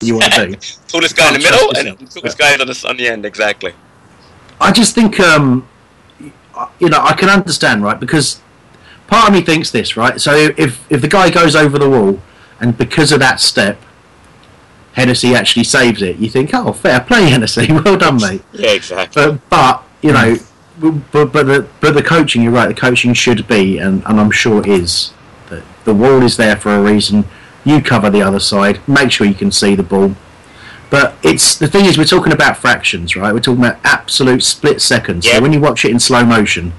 you 0.00 0.14
want 0.14 0.32
to 0.32 0.46
do. 0.48 0.56
Tallest 0.88 1.16
guy 1.16 1.28
in 1.28 1.34
the 1.34 1.38
middle 1.40 1.76
and 1.76 2.10
tallest 2.10 2.38
guy 2.38 2.52
on 2.52 2.66
the 2.66 2.86
on 2.88 2.96
the 2.96 3.08
end. 3.08 3.24
Exactly. 3.24 3.72
I 4.60 4.72
just 4.72 4.94
think, 4.94 5.18
um, 5.20 5.68
you 6.78 6.88
know, 6.88 7.00
I 7.00 7.14
can 7.14 7.28
understand, 7.28 7.82
right? 7.82 7.98
Because 7.98 8.40
part 9.06 9.28
of 9.28 9.34
me 9.34 9.40
thinks 9.40 9.70
this, 9.70 9.96
right? 9.96 10.20
So 10.20 10.34
if 10.34 10.90
if 10.90 11.00
the 11.00 11.08
guy 11.08 11.30
goes 11.30 11.56
over 11.56 11.78
the 11.78 11.88
wall, 11.88 12.20
and 12.60 12.76
because 12.76 13.12
of 13.12 13.20
that 13.20 13.40
step, 13.40 13.80
Hennessey 14.94 15.34
actually 15.34 15.64
saves 15.64 16.02
it, 16.02 16.16
you 16.16 16.28
think, 16.28 16.50
oh, 16.54 16.72
fair 16.72 17.00
play, 17.00 17.30
Hennessey, 17.30 17.68
well 17.84 17.96
done, 17.96 18.16
mate. 18.20 18.42
Yeah. 18.52 18.70
Exactly. 18.70 19.22
But 19.22 19.50
but 19.50 19.84
you 20.02 20.12
know, 20.12 20.36
but 21.12 21.26
but 21.26 21.46
the 21.46 21.68
but 21.80 21.94
the 21.94 22.02
coaching, 22.02 22.42
you're 22.42 22.52
right. 22.52 22.68
The 22.68 22.74
coaching 22.74 23.14
should 23.14 23.46
be, 23.46 23.78
and 23.78 24.02
and 24.06 24.20
I'm 24.20 24.30
sure 24.30 24.60
it 24.60 24.66
is, 24.66 25.12
that 25.50 25.62
the 25.84 25.94
wall 25.94 26.22
is 26.22 26.36
there 26.36 26.56
for 26.56 26.74
a 26.74 26.82
reason. 26.82 27.24
You 27.64 27.80
cover 27.80 28.10
the 28.10 28.22
other 28.22 28.40
side. 28.40 28.86
Make 28.88 29.10
sure 29.10 29.26
you 29.26 29.34
can 29.34 29.50
see 29.50 29.74
the 29.74 29.82
ball. 29.82 30.14
But 30.90 31.14
it's 31.22 31.58
the 31.58 31.66
thing 31.66 31.86
is, 31.86 31.98
we're 31.98 32.04
talking 32.04 32.32
about 32.32 32.56
fractions, 32.56 33.16
right? 33.16 33.32
We're 33.32 33.40
talking 33.40 33.64
about 33.64 33.80
absolute 33.84 34.42
split 34.42 34.80
seconds. 34.80 35.26
Yeah. 35.26 35.34
So 35.34 35.42
when 35.42 35.52
you 35.52 35.60
watch 35.60 35.84
it 35.84 35.90
in 35.90 35.98
slow 35.98 36.24
motion, 36.24 36.72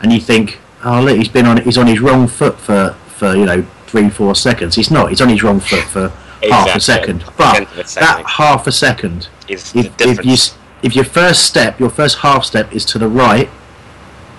and 0.00 0.12
you 0.12 0.20
think, 0.20 0.58
oh 0.84 1.02
look, 1.02 1.16
he's 1.16 1.28
been 1.28 1.46
on 1.46 1.58
he's 1.58 1.78
on 1.78 1.86
his 1.86 2.00
wrong 2.00 2.26
foot 2.26 2.58
for 2.58 2.94
for 3.06 3.36
you 3.36 3.44
know 3.44 3.62
three 3.86 4.08
four 4.08 4.34
seconds. 4.34 4.74
He's 4.74 4.90
not. 4.90 5.10
He's 5.10 5.20
on 5.20 5.28
his 5.28 5.42
wrong 5.42 5.60
foot 5.60 5.84
for 5.84 6.08
half 6.48 6.74
a 6.74 6.80
second. 6.80 7.24
But 7.36 7.68
that 7.94 8.24
half 8.26 8.66
a 8.66 8.72
second 8.72 9.28
Is 9.48 9.74
if, 9.74 9.92
if 10.00 10.24
you 10.24 10.36
if 10.82 10.96
your 10.96 11.04
first 11.04 11.44
step, 11.44 11.78
your 11.78 11.90
first 11.90 12.18
half 12.18 12.44
step 12.44 12.72
is 12.72 12.84
to 12.86 12.98
the 12.98 13.08
right, 13.08 13.48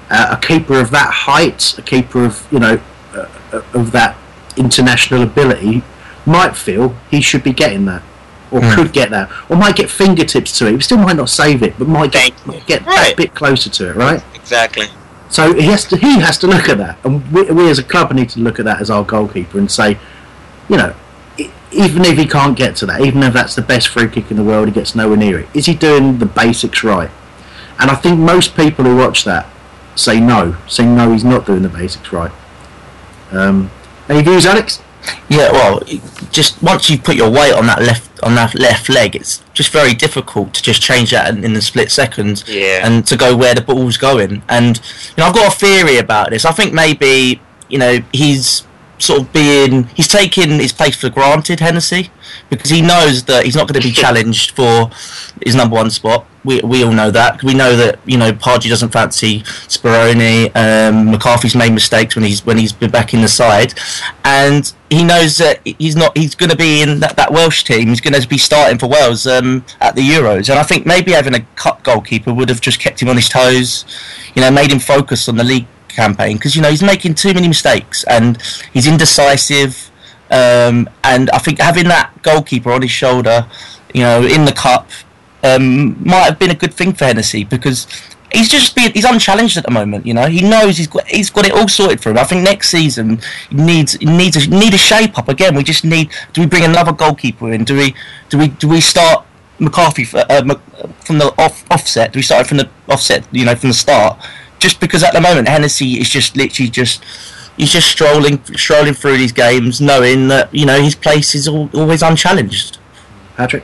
uh, 0.10 0.36
a 0.38 0.46
keeper 0.46 0.80
of 0.80 0.90
that 0.92 1.12
height, 1.12 1.78
a 1.78 1.82
keeper 1.82 2.26
of 2.26 2.48
you 2.52 2.60
know 2.60 2.82
uh, 3.14 3.28
uh, 3.54 3.62
of 3.74 3.92
that 3.92 4.18
international 4.58 5.22
ability, 5.22 5.84
might 6.26 6.56
feel 6.56 6.96
he 7.10 7.22
should 7.22 7.44
be 7.44 7.54
getting 7.54 7.86
that, 7.86 8.04
or 8.52 8.62
could 8.76 8.94
get 8.94 9.10
that, 9.12 9.30
or 9.50 9.56
might 9.56 9.76
get 9.76 9.90
fingertips 9.90 10.58
to 10.60 10.68
it. 10.68 10.74
He 10.74 10.80
still 10.82 10.98
might 10.98 11.16
not 11.16 11.30
save 11.30 11.64
it, 11.64 11.78
but 11.80 11.88
might 11.88 12.12
get 12.12 12.34
Thank 12.34 12.46
might 12.46 12.66
get 12.68 12.86
Right. 12.86 13.10
that 13.10 13.18
bit 13.18 13.34
closer 13.34 13.70
to 13.70 13.90
it, 13.90 13.96
right? 13.96 14.24
Exactly. 14.36 14.88
So 15.30 15.54
he 15.54 15.68
has 15.68 15.86
to 15.86 15.98
he 15.98 16.20
has 16.20 16.38
to 16.40 16.48
look 16.48 16.68
at 16.70 16.78
that, 16.78 16.98
and 17.06 17.30
we, 17.32 17.44
we 17.44 17.70
as 17.70 17.80
a 17.80 17.84
club 17.84 18.12
need 18.14 18.30
to 18.32 18.40
look 18.40 18.60
at 18.60 18.66
that 18.66 18.82
as 18.82 18.90
our 18.90 19.04
goalkeeper 19.04 19.58
and 19.58 19.72
say, 19.72 19.98
you 20.70 20.78
know, 20.78 20.94
even 21.72 22.04
if 22.04 22.18
he 22.18 22.28
can't 22.28 22.58
get 22.58 22.76
to 22.78 22.86
that, 22.88 23.00
even 23.02 23.24
if 23.24 23.34
that's 23.34 23.56
the 23.56 23.62
best 23.62 23.88
free 23.88 24.10
kick 24.10 24.30
in 24.30 24.36
the 24.38 24.44
world, 24.44 24.68
he 24.68 24.74
gets 24.74 24.94
nowhere 24.94 25.16
near 25.18 25.40
it. 25.40 25.50
Is 25.54 25.66
he 25.68 25.74
doing 25.74 26.20
the 26.20 26.26
basics 26.26 26.84
right? 26.84 27.10
And 27.80 27.90
I 27.90 27.96
think 27.96 28.20
most 28.20 28.56
people 28.56 28.84
who 28.86 28.98
watch 28.98 29.24
that 29.24 29.48
say 29.96 30.20
no, 30.20 30.58
say 30.68 30.86
no, 30.86 31.14
he's 31.14 31.24
not 31.24 31.46
doing 31.46 31.62
the 31.64 31.70
basics 31.70 32.12
right. 32.12 32.32
Um, 33.32 33.72
any 34.10 34.22
views, 34.22 34.46
Alex? 34.46 34.82
Yeah, 35.30 35.52
well, 35.52 35.82
just 36.32 36.62
once 36.62 36.90
you 36.90 36.98
put 37.00 37.16
your 37.16 37.30
weight 37.30 37.54
on 37.54 37.66
that 37.68 37.82
left 37.82 38.10
on 38.24 38.36
that 38.36 38.54
left 38.56 38.88
leg, 38.90 39.16
it's 39.16 39.44
just 39.54 39.72
very 39.72 39.94
difficult 39.94 40.54
to 40.54 40.62
just 40.62 40.82
change 40.82 41.12
that 41.12 41.30
in, 41.30 41.44
in 41.44 41.56
a 41.56 41.62
split 41.62 41.90
second 41.92 42.44
Yeah. 42.48 42.86
and 42.86 43.06
to 43.08 43.18
go 43.18 43.36
where 43.36 43.56
the 43.56 43.62
ball's 43.62 43.98
going. 43.98 44.44
And 44.48 44.78
you 44.78 45.14
know, 45.18 45.26
I've 45.26 45.34
got 45.34 45.54
a 45.54 45.58
theory 45.58 45.98
about 45.98 46.30
this. 46.30 46.46
I 46.46 46.52
think 46.52 46.74
maybe 46.74 47.42
you 47.70 47.78
know 47.80 48.00
he's 48.14 48.64
sort 49.02 49.22
of 49.22 49.34
being 49.34 49.84
he's 49.96 50.08
taking 50.08 50.52
his 50.52 50.74
place 50.74 50.96
for 50.96 51.10
granted, 51.10 51.60
Hennessey, 51.60 52.10
because 52.50 52.70
he 52.70 52.82
knows 52.82 53.24
that 53.26 53.46
he's 53.46 53.56
not 53.56 53.68
going 53.68 53.82
to 53.82 53.88
be 53.88 53.94
challenged 54.04 54.52
for 54.52 54.90
his 55.44 55.56
number 55.56 55.76
one 55.76 55.90
spot. 55.90 56.28
We, 56.44 56.60
we 56.62 56.84
all 56.84 56.92
know 56.92 57.12
that. 57.12 57.44
We 57.44 57.54
know 57.54 57.76
that 57.76 58.00
you 58.06 58.18
know 58.18 58.32
Pardew 58.32 58.70
doesn't 58.70 58.90
fancy 58.90 59.42
Speroni. 59.42 60.56
Um, 60.56 61.12
McCarthy's 61.12 61.56
made 61.56 61.72
mistakes 61.72 62.16
when 62.16 62.26
he's 62.26 62.46
when 62.46 62.58
he's 62.58 62.74
been 62.74 62.90
back 62.90 63.14
in 63.14 63.22
the 63.22 63.28
side, 63.28 63.74
and 64.26 64.72
he 64.90 65.04
knows 65.04 65.38
that 65.38 65.60
he's 65.64 65.96
not. 65.96 66.18
He's 66.18 66.34
going 66.34 66.50
to 66.50 66.56
be 66.56 66.82
in 66.82 67.00
that, 67.02 67.16
that 67.18 67.32
Welsh 67.32 67.64
team. 67.64 67.90
He's 67.90 68.02
going 68.02 68.20
to 68.20 68.28
be 68.28 68.40
starting 68.40 68.80
for 68.80 68.88
Wales 68.88 69.28
um, 69.28 69.64
at 69.82 69.96
the 69.96 70.02
Euros, 70.02 70.50
and 70.50 70.58
I 70.58 70.64
think 70.64 70.86
maybe 70.86 71.12
having 71.12 71.36
a 71.36 71.42
cut 71.56 71.84
goalkeeper 71.84 72.34
would 72.34 72.50
have 72.50 72.62
just 72.62 72.80
kept 72.80 73.02
him 73.02 73.10
on 73.10 73.18
his 73.18 73.30
toes. 73.30 73.86
You 74.36 74.42
know, 74.42 74.50
made 74.50 74.72
him 74.72 74.80
focus 74.80 75.30
on 75.30 75.36
the 75.36 75.44
league 75.44 75.68
campaign 75.92 76.38
because 76.38 76.56
you 76.56 76.62
know 76.62 76.70
he's 76.70 76.84
making 76.84 77.16
too 77.16 77.34
many 77.34 77.48
mistakes 77.48 78.04
and 78.06 78.42
he's 78.74 78.88
indecisive. 78.88 79.90
Um, 80.30 80.90
and 81.04 81.30
I 81.32 81.40
think 81.40 81.60
having 81.60 81.90
that 81.90 82.12
goalkeeper 82.22 82.72
on 82.72 82.82
his 82.82 82.92
shoulder, 82.92 83.46
you 83.94 84.02
know, 84.02 84.24
in 84.26 84.46
the 84.46 84.54
cup, 84.54 84.90
um, 85.44 86.02
might 86.06 86.24
have 86.24 86.40
been 86.40 86.52
a 86.52 86.56
good 86.56 86.74
thing 86.74 86.94
for 86.94 87.06
Hennessey 87.06 87.44
because 87.44 87.88
he's 88.34 88.50
just 88.50 88.78
he's 88.80 89.06
unchallenged 89.06 89.58
at 89.58 89.66
the 89.66 89.72
moment. 89.72 90.06
You 90.06 90.14
know, 90.14 90.28
he 90.28 90.42
knows 90.42 90.78
he's 90.78 90.88
got 90.88 91.08
he's 91.08 91.30
got 91.30 91.46
it 91.46 91.54
all 91.54 91.68
sorted 91.68 92.02
for 92.02 92.12
him. 92.12 92.18
I 92.18 92.24
think 92.24 92.44
next 92.44 92.70
season 92.70 93.20
he 93.50 93.56
needs 93.56 93.94
he 93.94 94.06
needs 94.06 94.38
a, 94.38 94.50
need 94.50 94.74
a 94.74 94.78
shape 94.78 95.18
up 95.18 95.30
again. 95.30 95.56
We 95.56 95.64
just 95.64 95.84
need 95.84 96.12
do 96.34 96.42
we 96.42 96.48
bring 96.48 96.64
another 96.64 96.92
goalkeeper 96.92 97.52
in? 97.52 97.64
Do 97.64 97.78
we 97.78 97.96
do 98.30 98.38
we 98.38 98.48
do 98.50 98.68
we 98.68 98.82
start 98.82 99.26
McCarthy 99.60 100.08
uh, 100.14 100.56
from 101.00 101.18
the 101.18 101.34
off 101.38 101.70
offset? 101.70 102.14
Do 102.14 102.20
we 102.20 102.24
start 102.24 102.48
from 102.48 102.58
the 102.58 102.70
offset? 102.88 103.26
You 103.32 103.46
know, 103.46 103.56
from 103.56 103.70
the 103.70 103.76
start. 103.76 104.20
Just 104.62 104.80
because 104.80 105.04
at 105.04 105.14
the 105.14 105.22
moment 105.22 105.48
Hennessey 105.50 106.00
is 106.00 106.08
just 106.10 106.38
literally 106.38 106.70
just 106.70 107.04
he's 107.58 107.72
just 107.74 107.88
strolling 107.90 108.42
strolling 108.56 108.94
through 108.94 109.18
these 109.18 109.32
games, 109.32 109.82
knowing 109.82 110.28
that 110.30 110.54
you 110.54 110.66
know 110.66 110.80
his 110.82 110.96
place 110.96 111.34
is 111.36 111.48
al- 111.48 111.70
always 111.74 112.02
unchallenged. 112.04 112.78
Patrick. 113.36 113.64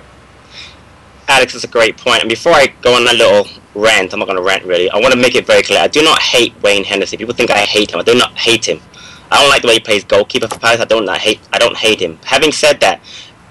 Alex 1.29 1.53
is 1.55 1.63
a 1.63 1.67
great 1.67 1.97
point. 1.97 2.21
And 2.21 2.29
before 2.29 2.53
I 2.53 2.67
go 2.81 2.95
on 2.95 3.03
a 3.07 3.13
little 3.13 3.47
rant, 3.75 4.13
I'm 4.13 4.19
not 4.19 4.25
going 4.25 4.37
to 4.37 4.43
rant 4.43 4.63
really. 4.63 4.89
I 4.89 4.97
want 4.97 5.13
to 5.13 5.19
make 5.19 5.35
it 5.35 5.45
very 5.45 5.61
clear. 5.61 5.79
I 5.79 5.87
do 5.87 6.01
not 6.01 6.19
hate 6.21 6.53
Wayne 6.63 6.83
Hennessey. 6.85 7.17
People 7.17 7.33
think 7.35 7.51
I 7.51 7.59
hate 7.59 7.91
him. 7.91 7.99
I 7.99 8.03
do 8.03 8.15
not 8.15 8.31
hate 8.37 8.65
him. 8.67 8.79
I 9.29 9.41
don't 9.41 9.49
like 9.49 9.61
the 9.61 9.67
way 9.67 9.73
he 9.75 9.79
plays 9.81 10.03
goalkeeper 10.05 10.47
for 10.47 10.57
Palace. 10.57 10.79
I 10.79 10.85
don't 10.85 11.05
not 11.05 11.19
hate. 11.19 11.39
I 11.51 11.59
don't 11.59 11.75
hate 11.75 12.01
him. 12.01 12.17
Having 12.23 12.53
said 12.53 12.79
that, 12.79 13.01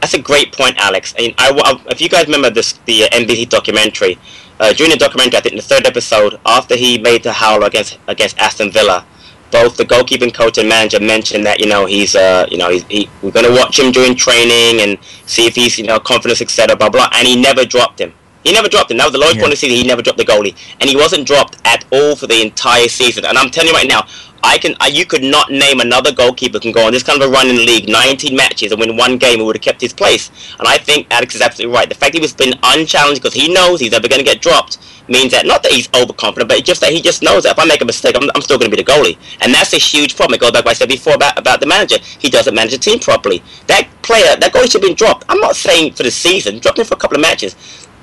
that's 0.01 0.15
a 0.15 0.19
great 0.21 0.53
point, 0.53 0.79
Alex. 0.79 1.15
I, 1.19 1.35
I, 1.39 1.51
I- 1.65 1.91
if 1.93 2.01
you 2.01 2.09
guys 2.09 2.25
remember 2.27 2.49
this, 2.51 2.73
the 2.87 3.05
uh, 3.05 3.09
NBC 3.09 3.51
documentary, 3.51 4.19
uh, 4.61 4.73
during 4.73 4.91
the 4.91 4.97
documentary, 4.97 5.39
I 5.39 5.41
think 5.43 5.57
the 5.57 5.63
third 5.63 5.87
episode, 5.87 6.39
after 6.47 6.77
he 6.77 6.99
made 6.99 7.23
the 7.23 7.33
howler 7.33 7.67
against 7.67 7.99
against 8.09 8.39
Aston 8.39 8.71
Villa, 8.71 9.05
both 9.51 9.77
the 9.77 9.85
goalkeeping 9.85 10.33
coach 10.35 10.59
and 10.59 10.69
manager 10.69 11.01
mentioned 11.01 11.45
that 11.47 11.61
you 11.61 11.67
know 11.67 11.87
he's 11.87 12.17
uh 12.17 12.47
you 12.51 12.59
know 12.59 12.71
he's, 12.71 12.85
he, 12.85 13.09
we're 13.23 13.31
going 13.31 13.47
to 13.47 13.53
watch 13.53 13.79
him 13.79 13.93
during 13.93 14.15
training 14.17 14.81
and 14.81 14.99
see 15.27 15.47
if 15.47 15.55
he's 15.55 15.79
you 15.79 15.87
know 15.87 15.99
confidence 16.01 16.41
etc 16.41 16.75
blah 16.77 16.89
blah 16.89 17.09
and 17.13 17.27
he 17.29 17.41
never 17.41 17.65
dropped 17.65 18.01
him. 18.01 18.13
He 18.45 18.53
never 18.53 18.69
dropped 18.69 18.93
him. 18.93 18.99
That 18.99 19.05
was 19.07 19.13
the 19.13 19.19
lowest 19.19 19.37
Yeah. 19.37 19.43
point 19.43 19.53
of 19.55 19.59
the 19.59 19.67
season. 19.67 19.77
He 19.77 19.83
never 19.87 20.03
dropped 20.03 20.19
the 20.19 20.25
goalie. 20.25 20.55
And 20.81 20.89
he 20.89 20.95
wasn't 20.95 21.27
dropped 21.27 21.57
at 21.65 21.85
all 21.91 22.15
for 22.15 22.29
the 22.29 22.41
entire 22.43 22.87
season. 22.87 23.25
And 23.25 23.37
I'm 23.37 23.51
telling 23.51 23.71
you 23.71 23.75
right 23.75 23.89
now 23.89 24.07
I 24.47 24.59
can 24.59 24.77
I, 24.81 24.87
you 24.87 25.05
could 25.05 25.25
not 25.25 25.51
name 25.51 25.81
another 25.81 26.13
goalkeeper 26.13 26.61
can 26.61 26.73
go 26.73 26.87
on 26.87 26.93
this 26.93 27.03
kind 27.03 27.21
of 27.21 27.29
a 27.29 27.33
run 27.33 27.49
in 27.49 27.57
the 27.57 27.67
league 27.67 27.89
19 27.89 28.37
matches 28.37 28.71
and 28.73 28.81
win 28.81 28.97
one 28.97 29.19
game 29.19 29.41
who 29.41 29.45
would 29.47 29.57
have 29.57 29.63
kept 29.63 29.81
his 29.81 29.93
place 29.93 30.31
and 30.59 30.69
I 30.69 30.79
think 30.79 31.09
Alex 31.11 31.35
is 31.35 31.43
absolutely 31.43 31.75
right 31.75 31.89
the 31.89 31.97
fact 31.97 32.15
he 32.15 32.21
was 32.21 32.33
been 32.33 32.55
unchallenged 32.63 33.21
because 33.21 33.35
he 33.35 33.53
knows 33.53 33.81
he's 33.81 33.93
never 33.93 34.09
going 34.09 34.21
to 34.21 34.25
get 34.25 34.41
dropped 34.41 34.79
means 35.09 35.33
that 35.33 35.47
not 35.47 35.63
that 35.63 35.73
he's 35.73 35.89
overconfident, 35.95 36.49
but 36.49 36.65
just 36.65 36.81
that 36.81 36.93
he 36.93 37.01
just 37.01 37.23
knows 37.23 37.45
that 37.45 37.53
if 37.53 37.59
I 37.59 37.65
make 37.65 37.83
a 37.83 37.85
mistake, 37.85 38.17
I'm, 38.17 38.29
I'm 38.35 38.43
still 38.43 38.59
going 38.59 38.71
to 38.71 38.77
be 38.77 38.83
the 38.83 38.91
goalie, 38.91 39.19
and 39.41 39.53
that's 39.53 39.73
a 39.73 39.79
huge 39.79 40.17
problem. 40.17 40.35
It 40.35 40.41
goes 40.41 40.51
back 40.51 40.65
what 40.65 40.73
I 40.73 40.75
said 40.75 40.89
before 40.89 41.15
about 41.15 41.39
about 41.39 41.61
the 41.61 41.67
manager. 41.67 41.97
He 42.19 42.29
doesn't 42.29 42.55
manage 42.55 42.73
the 42.73 42.79
team 42.79 42.99
properly. 42.99 43.43
That 43.67 43.89
player, 44.03 44.37
that 44.37 44.53
goalie 44.53 44.71
should 44.71 44.83
have 44.83 44.89
been 44.89 44.95
dropped. 44.95 45.25
I'm 45.29 45.41
not 45.41 45.57
saying 45.57 45.93
for 45.93 46.03
the 46.03 46.11
season, 46.11 46.59
dropped 46.59 46.79
him 46.79 46.87
for 46.87 46.95
a 46.95 46.99
couple 46.99 47.17
of 47.17 47.23
matches. 47.23 47.57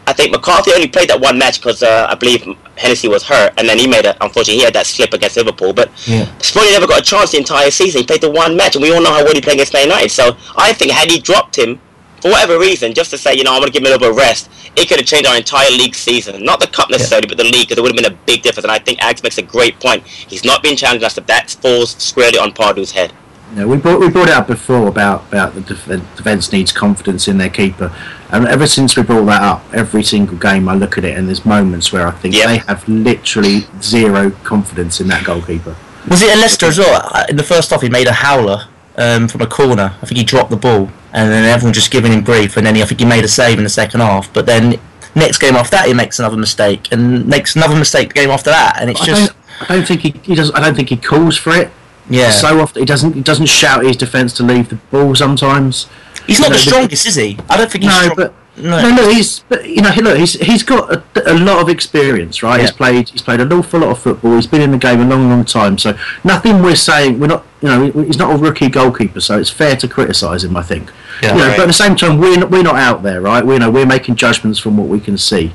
I 0.06 0.14
think 0.14 0.32
McCarthy 0.32 0.72
only 0.74 0.88
played 0.88 1.10
that 1.10 1.20
one 1.22 1.38
match 1.38 1.60
because 1.60 1.82
uh, 1.82 2.08
I 2.10 2.16
believe 2.16 2.46
Hennessey 2.76 3.08
was 3.08 3.24
hurt, 3.24 3.54
and 3.58 3.68
then 3.70 3.80
he 3.80 3.88
made 3.88 4.06
it. 4.06 4.18
Unfortunately, 4.20 4.56
he 4.60 4.64
had 4.64 4.74
that 4.74 4.86
slip 4.86 5.14
against 5.14 5.38
Liverpool. 5.38 5.74
But 5.74 5.90
Yeah. 6.06 6.26
Never 6.56 6.88
got 6.88 7.02
a 7.02 7.04
chance 7.04 7.32
the 7.32 7.38
entire 7.38 7.72
season. 7.72 8.02
He 8.02 8.08
played 8.08 8.22
the 8.22 8.32
one 8.32 8.58
match, 8.58 8.76
and 8.76 8.84
we 8.84 8.94
all 8.94 9.02
know 9.02 9.12
how 9.12 9.24
well 9.24 9.34
he 9.34 9.42
played 9.42 9.56
against 9.56 9.74
Man 9.74 9.88
United. 9.88 10.10
So 10.10 10.36
I 10.58 10.74
think 10.74 10.92
had 10.92 11.10
he 11.10 11.20
dropped 11.20 11.58
him 11.58 11.80
for 12.22 12.32
whatever 12.32 12.58
reason, 12.58 12.94
just 12.94 13.12
to 13.12 13.18
say, 13.18 13.36
you 13.36 13.44
know, 13.44 13.52
I'm 13.54 13.60
going 13.60 13.72
to 13.72 13.74
give 13.74 13.82
him 13.82 13.88
a 13.88 13.96
little 13.96 14.08
bit 14.08 14.12
of 14.12 14.18
rest, 14.18 14.50
it 14.76 14.88
could 14.88 14.98
have 14.98 15.06
changed 15.06 15.28
our 15.30 15.36
entire 15.38 15.70
league 15.72 15.94
season. 15.94 16.44
Not 16.44 16.60
the 16.60 16.68
cup 16.68 16.90
necessarily, 16.90 17.28
but 17.28 17.38
the 17.38 17.44
league, 17.44 17.68
because 17.68 17.78
it 17.78 17.82
would 17.82 17.92
have 17.92 18.02
been 18.02 18.12
a 18.12 18.18
big 18.26 18.42
difference. 18.44 18.64
And 18.64 18.72
I 18.72 18.80
think 18.80 19.02
Alex 19.02 19.22
makes 19.24 19.38
a 19.38 19.42
great 19.42 19.80
point. 19.80 20.08
He's 20.08 20.44
not 20.46 20.64
being 20.64 20.76
challenged 20.78 21.04
enough. 21.04 21.16
That 21.28 21.52
falls 21.52 21.92
squarely 22.02 22.40
on 22.40 22.54
Pardew's 22.54 22.92
head. 22.92 23.14
Yeah, 23.56 23.66
we 23.66 23.78
brought 23.78 24.00
we 24.00 24.10
brought 24.10 24.30
it 24.30 24.34
up 24.34 24.48
before 24.48 24.88
about 24.88 25.28
about 25.28 25.54
the 25.54 25.62
def- 25.62 25.86
defence 26.16 26.52
needs 26.52 26.72
confidence 26.72 27.28
in 27.28 27.38
their 27.38 27.50
keeper, 27.52 27.94
and 28.32 28.48
ever 28.48 28.66
since 28.66 28.98
we 28.98 29.04
brought 29.04 29.26
that 29.26 29.44
up, 29.44 29.64
every 29.74 30.02
single 30.04 30.38
game 30.38 30.68
I 30.68 30.74
look 30.74 30.98
at 30.98 31.06
it 31.06 31.16
and 31.18 31.28
there's 31.28 31.46
moments 31.46 31.92
where 31.94 32.08
I 32.08 32.12
think 32.12 32.34
Yep. 32.34 32.48
they 32.48 32.58
have 32.58 32.88
literally 32.90 33.68
zero 33.80 34.32
confidence 34.44 35.00
in 35.00 35.08
that 35.10 35.24
goalkeeper. 35.24 35.76
Was 36.10 36.24
it 36.24 36.34
in 36.34 36.42
Leicester 36.42 36.66
as 36.66 36.80
well? 36.80 37.00
Uh, 37.14 37.26
In 37.30 37.36
the 37.36 37.44
first 37.44 37.70
half, 37.70 37.82
he 37.82 37.90
made 37.90 38.08
a 38.08 38.12
howler 38.14 38.66
um, 38.98 39.28
from 39.28 39.42
a 39.42 39.48
corner. 39.48 39.94
I 40.02 40.06
think 40.08 40.18
he 40.18 40.24
dropped 40.24 40.50
the 40.50 40.58
ball, 40.58 40.90
and 41.14 41.32
then 41.32 41.44
everyone 41.46 41.74
just 41.74 41.92
giving 41.92 42.12
him 42.12 42.24
grief. 42.24 42.58
And 42.58 42.66
then 42.66 42.74
he, 42.76 42.82
I 42.82 42.86
think 42.86 43.00
he 43.02 43.06
made 43.06 43.24
a 43.24 43.28
save 43.28 43.60
in 43.60 43.64
the 43.64 43.70
second 43.70 44.00
half. 44.02 44.34
But 44.34 44.46
then 44.48 44.80
next 45.16 45.38
game 45.38 45.56
after 45.56 45.78
that, 45.78 45.88
he 45.88 45.94
makes 45.94 46.18
another 46.18 46.38
mistake, 46.38 46.92
and 46.92 47.28
makes 47.28 47.56
another 47.56 47.76
mistake 47.76 48.08
the 48.10 48.14
game 48.16 48.32
after 48.32 48.50
that. 48.50 48.78
And 48.82 48.90
it's 48.90 49.02
I 49.02 49.06
just 49.06 49.28
don't, 49.60 49.70
I 49.70 49.76
don't 49.76 49.88
think 49.88 50.02
he, 50.02 50.10
he 50.24 50.34
does. 50.36 50.52
I 50.54 50.60
don't 50.60 50.76
think 50.76 50.90
he 50.90 50.98
calls 50.98 51.38
for 51.38 51.56
it. 51.56 51.70
Yeah. 52.10 52.32
So 52.32 52.60
often 52.62 52.82
he 52.82 52.86
doesn't 52.86 53.14
he 53.14 53.22
doesn't 53.22 53.48
shout 53.48 53.84
his 53.86 53.98
defence 53.98 54.34
to 54.34 54.44
leave 54.44 54.70
the 54.70 54.76
ball 54.92 55.16
sometimes. 55.16 55.88
he's 56.28 56.40
not 56.40 56.50
you 56.50 56.50
the 56.50 56.50
know, 56.50 56.54
the- 56.54 56.58
strongest, 56.60 57.06
is 57.08 57.16
he? 57.16 57.38
I 57.50 57.58
don't 57.58 57.72
think 57.72 57.84
he's 57.84 57.94
No, 57.94 58.02
strong. 58.02 58.16
but 58.16 58.34
no. 58.56 58.82
no, 58.90 58.96
look, 59.02 59.12
he's 59.16 59.40
but 59.50 59.68
you 59.68 59.82
know, 59.82 59.90
he- 59.92 60.02
look, 60.02 60.18
he's 60.18 60.34
he's 60.34 60.64
got 60.64 60.94
a, 60.94 61.04
a 61.32 61.36
lot 61.40 61.60
of 61.62 61.70
experience, 61.70 62.44
right? 62.44 62.60
He's 62.62 62.72
played 62.72 63.10
he's 63.10 63.22
played 63.22 63.40
an 63.42 63.52
awful 63.54 63.80
lot 63.80 63.90
of 63.90 64.00
football. 64.00 64.36
He's 64.36 64.48
been 64.48 64.62
in 64.62 64.72
the 64.72 64.78
game 64.78 65.00
a 65.02 65.06
long, 65.06 65.30
long 65.30 65.44
time. 65.46 65.78
So 65.78 65.98
nothing 66.24 66.62
we're 66.62 66.76
saying, 66.76 67.20
we're 67.20 67.28
not, 67.28 67.46
you 67.62 67.68
know, 67.70 67.92
he's 68.04 68.18
not 68.18 68.34
a 68.36 68.38
rookie 68.38 68.70
goalkeeper. 68.70 69.22
So 69.22 69.40
it's 69.40 69.50
fair 69.50 69.76
to 69.78 69.88
criticise 69.88 70.44
him, 70.44 70.56
I 70.58 70.62
think. 70.64 70.92
Yeah. 71.22 71.34
you 71.34 71.40
know, 71.40 71.48
Right. 71.48 71.58
but 71.58 71.64
at 71.64 71.68
the 71.68 71.74
same 71.74 71.96
time, 71.96 72.20
we're 72.20 72.38
not, 72.38 72.52
we're 72.52 72.64
not 72.64 72.76
out 72.76 73.02
there, 73.02 73.22
right? 73.22 73.46
We 73.46 73.58
know 73.58 73.72
we're 73.72 73.86
making 73.86 74.16
judgments 74.18 74.60
from 74.60 74.78
what 74.78 74.88
we 74.88 75.00
can 75.00 75.18
see. 75.18 75.54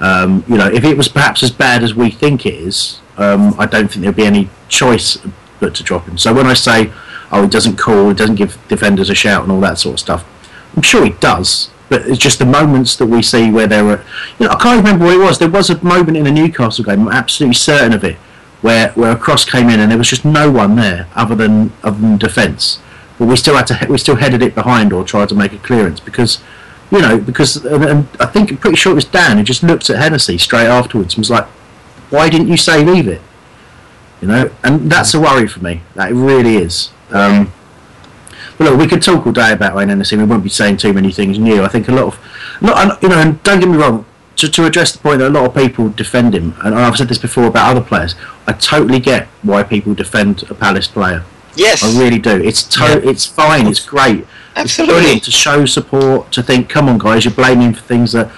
Um, 0.00 0.44
you 0.46 0.56
know, 0.56 0.68
if 0.68 0.84
it 0.84 0.96
was 0.96 1.08
perhaps 1.08 1.42
as 1.42 1.50
bad 1.50 1.82
as 1.82 1.92
we 1.94 2.08
think 2.10 2.46
it 2.46 2.54
is, 2.54 3.00
um, 3.16 3.56
I 3.58 3.66
don't 3.66 3.88
think 3.90 4.04
there'd 4.04 4.14
be 4.14 4.26
any 4.26 4.48
choice 4.68 5.18
but 5.60 5.74
to 5.76 5.82
drop 5.82 6.06
him. 6.06 6.18
So 6.18 6.34
when 6.34 6.46
I 6.46 6.54
say, 6.54 6.92
oh, 7.30 7.42
he 7.42 7.48
doesn't 7.48 7.76
call, 7.76 8.08
he 8.08 8.14
doesn't 8.14 8.36
give 8.36 8.58
defenders 8.68 9.10
a 9.10 9.14
shout 9.14 9.42
and 9.42 9.52
all 9.52 9.60
that 9.60 9.78
sort 9.78 9.94
of 9.94 10.00
stuff, 10.00 10.24
I'm 10.76 10.82
sure 10.82 11.04
he 11.04 11.12
does. 11.12 11.70
But 11.88 12.02
it's 12.02 12.18
just 12.18 12.38
the 12.38 12.46
moments 12.46 12.96
that 12.96 13.06
we 13.06 13.22
see 13.22 13.50
where 13.50 13.66
there 13.66 13.84
were, 13.84 14.04
you 14.38 14.46
know, 14.46 14.52
I 14.52 14.56
can't 14.56 14.76
remember 14.76 15.06
what 15.06 15.14
it 15.14 15.20
was. 15.20 15.38
There 15.38 15.48
was 15.48 15.70
a 15.70 15.82
moment 15.82 16.16
in 16.16 16.24
the 16.24 16.30
Newcastle 16.30 16.84
game, 16.84 17.08
I'm 17.08 17.08
absolutely 17.08 17.54
certain 17.54 17.94
of 17.94 18.04
it, 18.04 18.16
where 18.60 18.90
where 18.90 19.12
a 19.12 19.16
cross 19.16 19.44
came 19.44 19.68
in 19.68 19.80
and 19.80 19.90
there 19.90 19.98
was 19.98 20.08
just 20.08 20.24
no 20.24 20.50
one 20.50 20.76
there 20.76 21.06
other 21.14 21.34
than 21.34 21.72
other 21.82 21.98
than 21.98 22.18
defence. 22.18 22.80
But 23.18 23.26
we 23.26 23.36
still 23.36 23.56
had 23.56 23.66
to 23.68 23.86
we 23.88 23.96
still 23.98 24.16
headed 24.16 24.42
it 24.42 24.54
behind 24.54 24.92
or 24.92 25.02
tried 25.02 25.30
to 25.30 25.34
make 25.34 25.52
a 25.52 25.58
clearance 25.58 26.00
because 26.00 26.42
you 26.90 27.00
know, 27.00 27.18
because 27.18 27.64
and 27.64 28.08
I 28.18 28.26
think 28.26 28.50
I'm 28.50 28.56
pretty 28.58 28.76
sure 28.76 28.92
it 28.92 28.96
was 28.96 29.04
Dann 29.04 29.38
who 29.38 29.44
just 29.44 29.62
looked 29.62 29.90
at 29.90 29.96
Hennessey 29.96 30.38
straight 30.38 30.66
afterwards 30.66 31.14
and 31.14 31.20
was 31.20 31.30
like, 31.30 31.46
"Why 32.10 32.28
didn't 32.28 32.48
you 32.48 32.56
say 32.56 32.84
leave 32.84 33.08
it?" 33.08 33.20
You 34.20 34.28
know, 34.28 34.50
and 34.64 34.90
that's 34.90 35.14
a 35.14 35.20
worry 35.20 35.46
for 35.46 35.60
me. 35.60 35.82
That 35.94 36.10
it 36.10 36.14
really 36.14 36.56
is. 36.56 36.90
Um, 37.10 37.52
but 38.56 38.64
look, 38.64 38.78
we 38.80 38.86
could 38.88 39.02
talk 39.02 39.24
all 39.26 39.32
day 39.32 39.52
about 39.52 39.76
Wayne 39.76 39.88
Hennessey. 39.88 40.16
We 40.16 40.24
won't 40.24 40.42
be 40.42 40.48
saying 40.50 40.78
too 40.78 40.92
many 40.92 41.12
things 41.12 41.38
new. 41.38 41.62
I 41.62 41.68
think 41.68 41.88
a 41.88 41.92
lot 41.92 42.06
of, 42.14 42.18
not 42.60 43.00
you 43.02 43.08
know, 43.08 43.18
and 43.18 43.42
don't 43.44 43.60
get 43.60 43.68
me 43.68 43.76
wrong. 43.76 44.04
To, 44.36 44.48
to 44.48 44.66
address 44.66 44.92
the 44.92 44.98
point 44.98 45.18
that 45.18 45.28
a 45.28 45.34
lot 45.34 45.46
of 45.46 45.54
people 45.54 45.88
defend 45.88 46.32
him, 46.32 46.54
and 46.62 46.72
I've 46.72 46.96
said 46.96 47.08
this 47.08 47.18
before 47.18 47.46
about 47.46 47.70
other 47.76 47.84
players, 47.84 48.14
I 48.46 48.52
totally 48.52 49.00
get 49.00 49.26
why 49.42 49.64
people 49.64 49.94
defend 49.94 50.44
a 50.48 50.54
Palace 50.54 50.86
player. 50.86 51.24
Yes, 51.56 51.82
I 51.82 51.98
really 52.00 52.20
do. 52.20 52.30
It's 52.40 52.62
to- 52.64 52.80
Yeah. 53.02 53.10
it's 53.10 53.26
fine. 53.26 53.66
It's 53.66 53.80
great. 53.84 54.20
It's 54.20 54.28
Absolutely. 54.54 54.94
brilliant 54.94 55.22
to 55.24 55.32
show 55.32 55.66
support. 55.66 56.30
To 56.32 56.42
think, 56.44 56.68
come 56.68 56.88
on, 56.88 56.98
guys, 56.98 57.24
you're 57.24 57.34
blaming 57.34 57.68
him 57.68 57.74
for 57.74 57.82
things 57.82 58.12
that, 58.12 58.30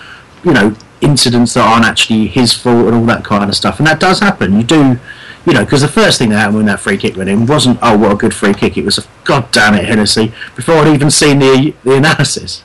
you 0.42 0.52
know, 0.54 0.74
incidents 1.02 1.52
that 1.52 1.66
aren't 1.66 1.84
actually 1.84 2.28
his 2.28 2.54
fault 2.54 2.86
and 2.86 2.94
all 2.94 3.04
that 3.04 3.22
kind 3.22 3.50
of 3.50 3.54
stuff. 3.56 3.78
And 3.78 3.86
that 3.86 4.00
does 4.00 4.20
happen. 4.20 4.56
You 4.56 4.62
do, 4.64 4.98
you 5.46 5.54
know, 5.54 5.64
because 5.64 5.80
the 5.80 5.88
first 5.88 6.18
thing 6.18 6.28
that 6.30 6.38
happened 6.38 6.58
when 6.58 6.66
that 6.66 6.80
free 6.80 6.98
kick 6.98 7.16
went 7.16 7.30
in 7.30 7.46
wasn't, 7.46 7.78
oh, 7.82 7.96
what 7.96 8.12
a 8.12 8.14
good 8.14 8.34
free 8.34 8.52
kick. 8.52 8.76
It 8.76 8.84
was, 8.84 8.98
a, 8.98 9.04
God 9.24 9.50
damn 9.52 9.74
it, 9.74 9.86
Hennessey. 9.86 10.32
Before 10.54 10.76
I'd 10.76 10.94
even 10.94 11.10
seen 11.10 11.38
the 11.38 11.74
the 11.82 11.96
analysis, 11.96 12.62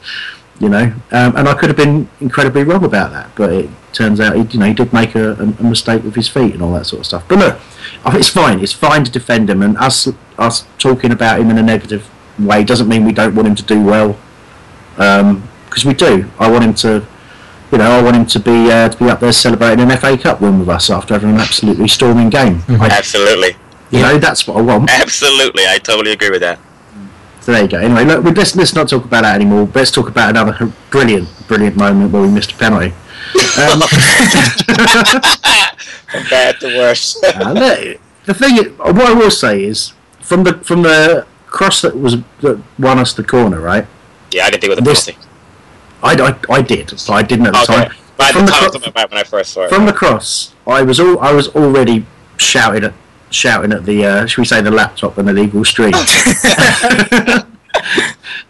you 0.59 0.69
know, 0.69 0.93
um, 1.11 1.35
and 1.35 1.47
I 1.47 1.53
could 1.53 1.69
have 1.69 1.77
been 1.77 2.09
incredibly 2.19 2.63
wrong 2.63 2.83
about 2.83 3.11
that, 3.11 3.29
but 3.35 3.51
it 3.51 3.69
turns 3.93 4.19
out, 4.19 4.35
he, 4.35 4.43
you 4.43 4.59
know, 4.59 4.65
he 4.65 4.73
did 4.73 4.91
make 4.93 5.15
a, 5.15 5.33
a, 5.33 5.63
mistake 5.63 6.03
with 6.03 6.15
his 6.15 6.27
feet 6.27 6.53
and 6.53 6.61
all 6.61 6.73
that 6.73 6.85
sort 6.85 6.99
of 7.01 7.05
stuff. 7.05 7.25
But 7.27 7.39
look, 7.39 7.59
it's 8.07 8.29
fine. 8.29 8.59
It's 8.59 8.73
fine 8.73 9.03
to 9.05 9.11
defend 9.11 9.49
him, 9.49 9.61
and 9.61 9.77
us 9.77 10.07
us 10.37 10.65
talking 10.77 11.11
about 11.11 11.39
him 11.39 11.49
in 11.49 11.57
a 11.57 11.63
negative 11.63 12.09
way 12.37 12.63
doesn't 12.63 12.89
mean 12.89 13.05
we 13.05 13.13
don't 13.13 13.35
want 13.35 13.47
him 13.47 13.55
to 13.55 13.63
do 13.63 13.81
well, 13.81 14.17
because 14.95 15.85
we 15.85 15.93
do. 15.93 16.29
I 16.39 16.49
want 16.49 16.63
him 16.63 16.73
to, 16.75 17.05
you 17.75 17.79
know, 17.79 17.91
I 17.91 18.01
want 18.01 18.15
him 18.15 18.25
to 18.25 18.39
be 18.39 18.71
uh, 18.71 18.87
to 18.87 18.97
be 18.97 19.09
up 19.09 19.19
there 19.19 19.33
celebrating 19.33 19.91
an 19.91 19.97
FA 19.97 20.17
Cup 20.17 20.39
win 20.39 20.59
with 20.59 20.69
us 20.69 20.89
after 20.89 21.13
having 21.13 21.31
an 21.31 21.41
absolutely 21.41 21.89
storming 21.89 22.29
game. 22.29 22.63
I, 22.69 22.87
absolutely, 22.87 23.57
you 23.91 23.99
know, 23.99 24.17
that's 24.17 24.47
what 24.47 24.55
I 24.55 24.61
want. 24.61 24.89
absolutely. 24.89 25.63
I 25.67 25.77
totally 25.79 26.13
agree 26.13 26.29
with 26.29 26.39
that. 26.39 26.57
So 27.41 27.51
there 27.51 27.63
you 27.63 27.67
go. 27.67 27.79
Anyway, 27.79 28.05
look, 28.05 28.23
let's 28.37 28.55
let's 28.55 28.73
not 28.73 28.87
talk 28.87 29.03
about 29.03 29.23
that 29.23 29.35
anymore. 29.35 29.67
Let's 29.75 29.91
talk 29.91 30.07
about 30.07 30.29
another 30.29 30.71
brilliant, 30.89 31.27
brilliant 31.49 31.75
moment 31.75 32.13
where 32.13 32.21
we 32.21 32.29
missed 32.29 32.53
a 32.53 32.55
penalty. 32.55 32.93
Um, 33.59 33.81
From 33.81 35.21
bad 36.29 36.57
to 36.61 36.67
worse. 36.77 37.21
uh, 37.23 37.51
look, 37.51 37.99
the 38.23 38.33
thing, 38.33 38.55
is, 38.57 38.67
what 38.77 39.01
I 39.01 39.13
will 39.13 39.31
say 39.31 39.65
is, 39.65 39.91
from 40.21 40.45
the 40.45 40.53
from 40.59 40.83
the 40.83 41.25
cross 41.47 41.81
that 41.81 41.99
was 41.99 42.15
that 42.39 42.61
won 42.79 42.99
us 42.99 43.11
the 43.13 43.23
corner, 43.23 43.59
right? 43.59 43.85
yeah, 44.31 44.45
I 44.45 44.49
didn't 44.49 44.61
think 44.61 44.71
it 44.71 44.75
was 44.75 44.79
a 44.79 44.89
This- 44.89 45.05
penalty. 45.05 45.24
I, 46.05 46.13
I, 46.29 46.53
I 46.57 46.61
did, 46.61 46.97
so 46.99 47.13
I 47.13 47.23
didn't 47.23 47.47
at 47.47 47.53
the 47.53 47.61
Okay, 47.63 47.85
time. 47.87 47.91
but 48.17 48.31
From 48.33 48.45
the 48.45 48.51
the 48.51 48.57
time, 48.57 48.63
I 48.63 48.69
cro- 48.79 48.89
about 48.89 49.11
when 49.11 49.19
I 49.19 49.23
first 49.23 49.51
saw 49.53 49.61
it. 49.63 49.69
From 49.69 49.85
the 49.85 49.93
cross, 49.93 50.53
I 50.67 50.81
was 50.83 50.99
all 50.99 51.19
I 51.19 51.31
was 51.33 51.47
already 51.49 52.05
shouting 52.37 52.83
at 52.83 52.93
shouting 53.31 53.71
at 53.73 53.85
the 53.85 54.05
uh, 54.05 54.25
should 54.25 54.41
we 54.41 54.45
say 54.45 54.61
the 54.61 54.71
laptop 54.71 55.17
and 55.17 55.27
illegal 55.29 55.65
stream. 55.65 55.93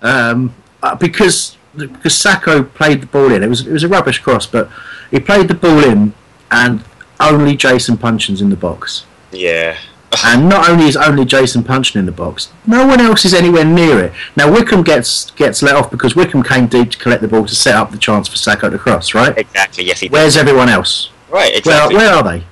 um, 0.02 0.54
uh, 0.84 0.96
because 0.96 1.58
because 1.76 2.18
Sako 2.18 2.64
played 2.64 3.02
the 3.02 3.08
ball 3.08 3.32
in. 3.32 3.44
It 3.44 3.48
was 3.50 3.66
it 3.66 3.72
was 3.74 3.84
a 3.84 3.88
rubbish 3.88 4.20
cross, 4.20 4.46
but 4.46 4.70
he 5.12 5.20
played 5.20 5.48
the 5.48 5.56
ball 5.56 5.84
in, 5.84 6.14
and 6.52 6.84
only 7.20 7.56
Jason 7.56 7.98
Puncheon's 7.98 8.42
in 8.42 8.50
the 8.50 8.56
box. 8.56 9.06
yeah, 9.32 9.78
And 10.26 10.48
not 10.50 10.70
only 10.70 10.86
is 10.86 10.96
only 10.96 11.26
Jason 11.26 11.64
Puncheon 11.64 12.00
in 12.00 12.06
the 12.06 12.12
box, 12.12 12.52
no 12.68 12.86
one 12.88 13.02
else 13.02 13.26
is 13.26 13.34
anywhere 13.34 13.66
near 13.66 14.00
it. 14.06 14.14
Now 14.36 14.52
Wickham 14.52 14.84
gets 14.84 15.32
gets 15.32 15.62
let 15.62 15.76
off 15.76 15.90
because 15.92 16.16
Wickham 16.16 16.44
came 16.44 16.68
deep 16.68 16.92
to 16.92 16.98
collect 16.98 17.22
the 17.22 17.28
ball 17.28 17.46
to 17.46 17.56
set 17.56 17.76
up 17.76 17.92
the 17.92 17.98
chance 17.98 18.28
for 18.28 18.38
Sako 18.38 18.70
to 18.70 18.78
cross. 18.78 19.14
Right? 19.14 19.38
exactly. 19.38 19.84
Yes, 19.86 20.00
he 20.00 20.08
did. 20.08 20.14
Where's 20.14 20.38
everyone 20.38 20.70
else? 20.70 21.10
right? 21.30 21.50
Where, 21.52 21.58
Exactly. 21.58 21.96
where 21.98 22.14
are 22.14 22.24
they? 22.24 22.44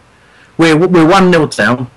we're 0.58 0.76
we're 0.78 1.08
one 1.08 1.32
0 1.32 1.47
down 1.47 1.89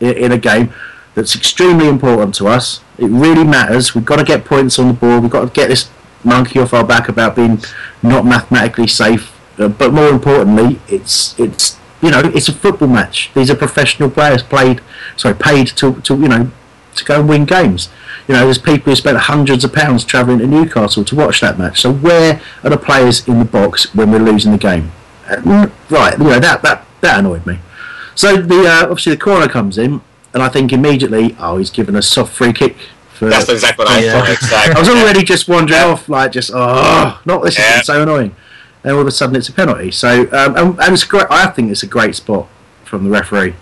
in, 0.00 0.12
in 0.16 0.32
a 0.32 0.38
game 0.38 0.72
that's 1.14 1.34
extremely 1.34 1.88
important 1.88 2.34
to 2.36 2.46
us. 2.46 2.80
It 2.98 3.06
really 3.06 3.44
matters. 3.44 3.94
We've 3.94 4.04
got 4.04 4.16
to 4.16 4.24
get 4.24 4.44
points 4.44 4.78
on 4.78 4.88
the 4.88 4.94
board. 4.94 5.22
We've 5.22 5.30
got 5.30 5.44
to 5.46 5.50
get 5.50 5.68
this 5.68 5.88
monkey 6.24 6.58
off 6.58 6.74
our 6.74 6.84
back 6.84 7.08
about 7.08 7.36
being 7.36 7.62
not 8.02 8.24
mathematically 8.26 8.86
safe. 8.86 9.32
Uh, 9.58 9.68
but 9.68 9.92
more 9.92 10.08
importantly, 10.08 10.80
it's 10.88 11.38
it's 11.38 11.78
you 12.02 12.10
know 12.10 12.20
it's 12.34 12.48
a 12.48 12.52
football 12.52 12.88
match. 12.88 13.30
These 13.34 13.50
are 13.50 13.56
professional 13.56 14.10
players 14.10 14.42
played, 14.42 14.80
sorry, 15.16 15.34
paid 15.34 15.68
to 15.68 16.00
to 16.02 16.14
you 16.14 16.28
know 16.28 16.50
to 16.96 17.04
go 17.04 17.20
and 17.20 17.28
win 17.28 17.44
games. 17.44 17.88
You 18.28 18.34
know, 18.34 18.44
there's 18.44 18.58
people 18.58 18.90
who 18.90 18.96
spent 18.96 19.16
hundreds 19.18 19.62
of 19.64 19.72
pounds 19.72 20.04
travelling 20.04 20.38
to 20.40 20.46
Newcastle 20.48 21.04
to 21.04 21.14
watch 21.14 21.40
that 21.42 21.58
match. 21.58 21.80
So 21.80 21.92
where 21.92 22.40
are 22.64 22.70
the 22.70 22.76
players 22.76 23.26
in 23.28 23.38
the 23.38 23.44
box 23.44 23.94
when 23.94 24.10
we're 24.10 24.18
losing 24.18 24.50
the 24.50 24.58
game? 24.58 24.90
Uh, 25.30 25.68
right, 25.90 26.18
you 26.18 26.24
know 26.24 26.40
that 26.40 26.62
that 26.62 26.84
that 27.02 27.18
annoyed 27.20 27.46
me. 27.46 27.58
So 28.14 28.36
the 28.36 28.66
uh, 28.66 28.82
obviously 28.82 29.12
the 29.12 29.20
corner 29.20 29.46
comes 29.48 29.78
in, 29.78 30.00
and 30.34 30.42
I 30.42 30.48
think 30.48 30.72
immediately, 30.72 31.36
oh, 31.38 31.58
he's 31.58 31.70
given 31.70 31.94
a 31.96 32.02
soft 32.02 32.32
free 32.34 32.52
kick. 32.52 32.76
For, 33.14 33.28
That's 33.30 33.48
exactly 33.48 33.84
what 33.84 33.92
I 33.92 34.00
Yeah. 34.00 34.12
thought. 34.20 34.30
Exactly. 34.30 34.74
I 34.74 34.78
was 34.78 34.88
already 34.88 35.22
just 35.24 35.48
wandering 35.48 35.80
off, 35.80 36.08
like 36.08 36.32
just 36.32 36.50
oh, 36.54 37.20
not 37.24 37.42
this 37.42 37.58
Yeah. 37.58 37.80
is 37.80 37.86
so 37.86 38.02
annoying. 38.02 38.34
And 38.86 38.94
all 38.94 39.00
of 39.00 39.06
a 39.08 39.10
sudden, 39.10 39.34
it's 39.34 39.48
a 39.48 39.52
penalty. 39.52 39.90
So 39.90 40.22
um, 40.32 40.56
and, 40.56 40.80
and 40.80 40.94
it's 40.94 41.02
great. 41.02 41.26
I 41.28 41.48
think 41.48 41.72
it's 41.72 41.82
a 41.82 41.88
great 41.88 42.14
spot 42.14 42.46
from 42.84 43.02
the 43.04 43.10
referee. 43.10 43.54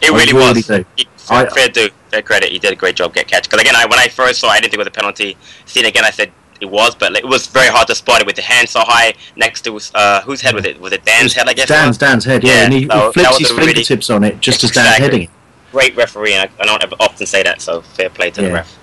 It 0.00 0.10
I 0.10 0.16
really 0.16 0.32
really 0.32 0.54
was. 0.54 0.66
do. 0.66 0.84
I- 1.30 1.44
fair 1.50 1.68
do, 1.68 1.90
fair 2.10 2.22
credit. 2.22 2.50
He 2.50 2.58
did 2.58 2.72
a 2.72 2.76
great 2.76 2.96
job 2.96 3.12
get 3.12 3.28
catch. 3.28 3.44
Because 3.44 3.60
again, 3.60 3.76
I, 3.76 3.84
when 3.84 3.98
I 3.98 4.08
first 4.08 4.40
saw, 4.40 4.46
it, 4.48 4.52
I 4.52 4.54
didn't 4.60 4.70
think 4.70 4.74
it 4.74 4.78
was 4.78 4.86
a 4.86 4.90
penalty. 4.90 5.36
Seeing 5.66 5.84
again, 5.84 6.04
I 6.06 6.10
said 6.10 6.32
it 6.62 6.66
was, 6.70 6.94
but 6.94 7.12
like, 7.12 7.22
it 7.24 7.28
was 7.28 7.46
very 7.46 7.68
hard 7.68 7.86
to 7.88 7.94
spot 7.94 8.22
it 8.22 8.26
with 8.26 8.36
the 8.36 8.42
hand 8.42 8.68
so 8.70 8.80
high 8.80 9.12
next 9.36 9.60
to 9.62 9.78
uh, 9.94 10.22
whose 10.22 10.40
head 10.40 10.54
was 10.54 10.64
it? 10.64 10.80
Was 10.80 10.92
it 10.94 11.04
Dann's 11.04 11.34
head? 11.34 11.46
I 11.46 11.52
guess. 11.52 11.68
Dann's? 11.68 11.98
Dann's 11.98 12.24
head, 12.24 12.42
yeah, 12.42 12.60
Yeah, 12.60 12.64
and 12.64 12.72
he, 12.72 12.86
so 12.86 13.06
he 13.08 13.12
flips 13.12 13.38
his 13.38 13.50
a 13.50 13.54
really- 13.54 13.66
fingertips 13.74 14.08
on 14.08 14.24
it 14.24 14.40
just 14.40 14.64
as 14.64 14.70
Dann's 14.70 14.86
Exactly. 14.86 15.04
heading 15.04 15.22
it. 15.24 15.30
Great 15.72 15.94
referee, 15.94 16.32
and 16.32 16.50
I, 16.58 16.62
I 16.62 16.64
don't 16.64 16.82
ever 16.82 16.96
often 16.98 17.26
say 17.26 17.42
that. 17.42 17.60
So 17.60 17.82
fair 17.82 18.08
play 18.08 18.30
to 18.30 18.40
Yeah. 18.40 18.48
the 18.48 18.54
ref. 18.54 18.78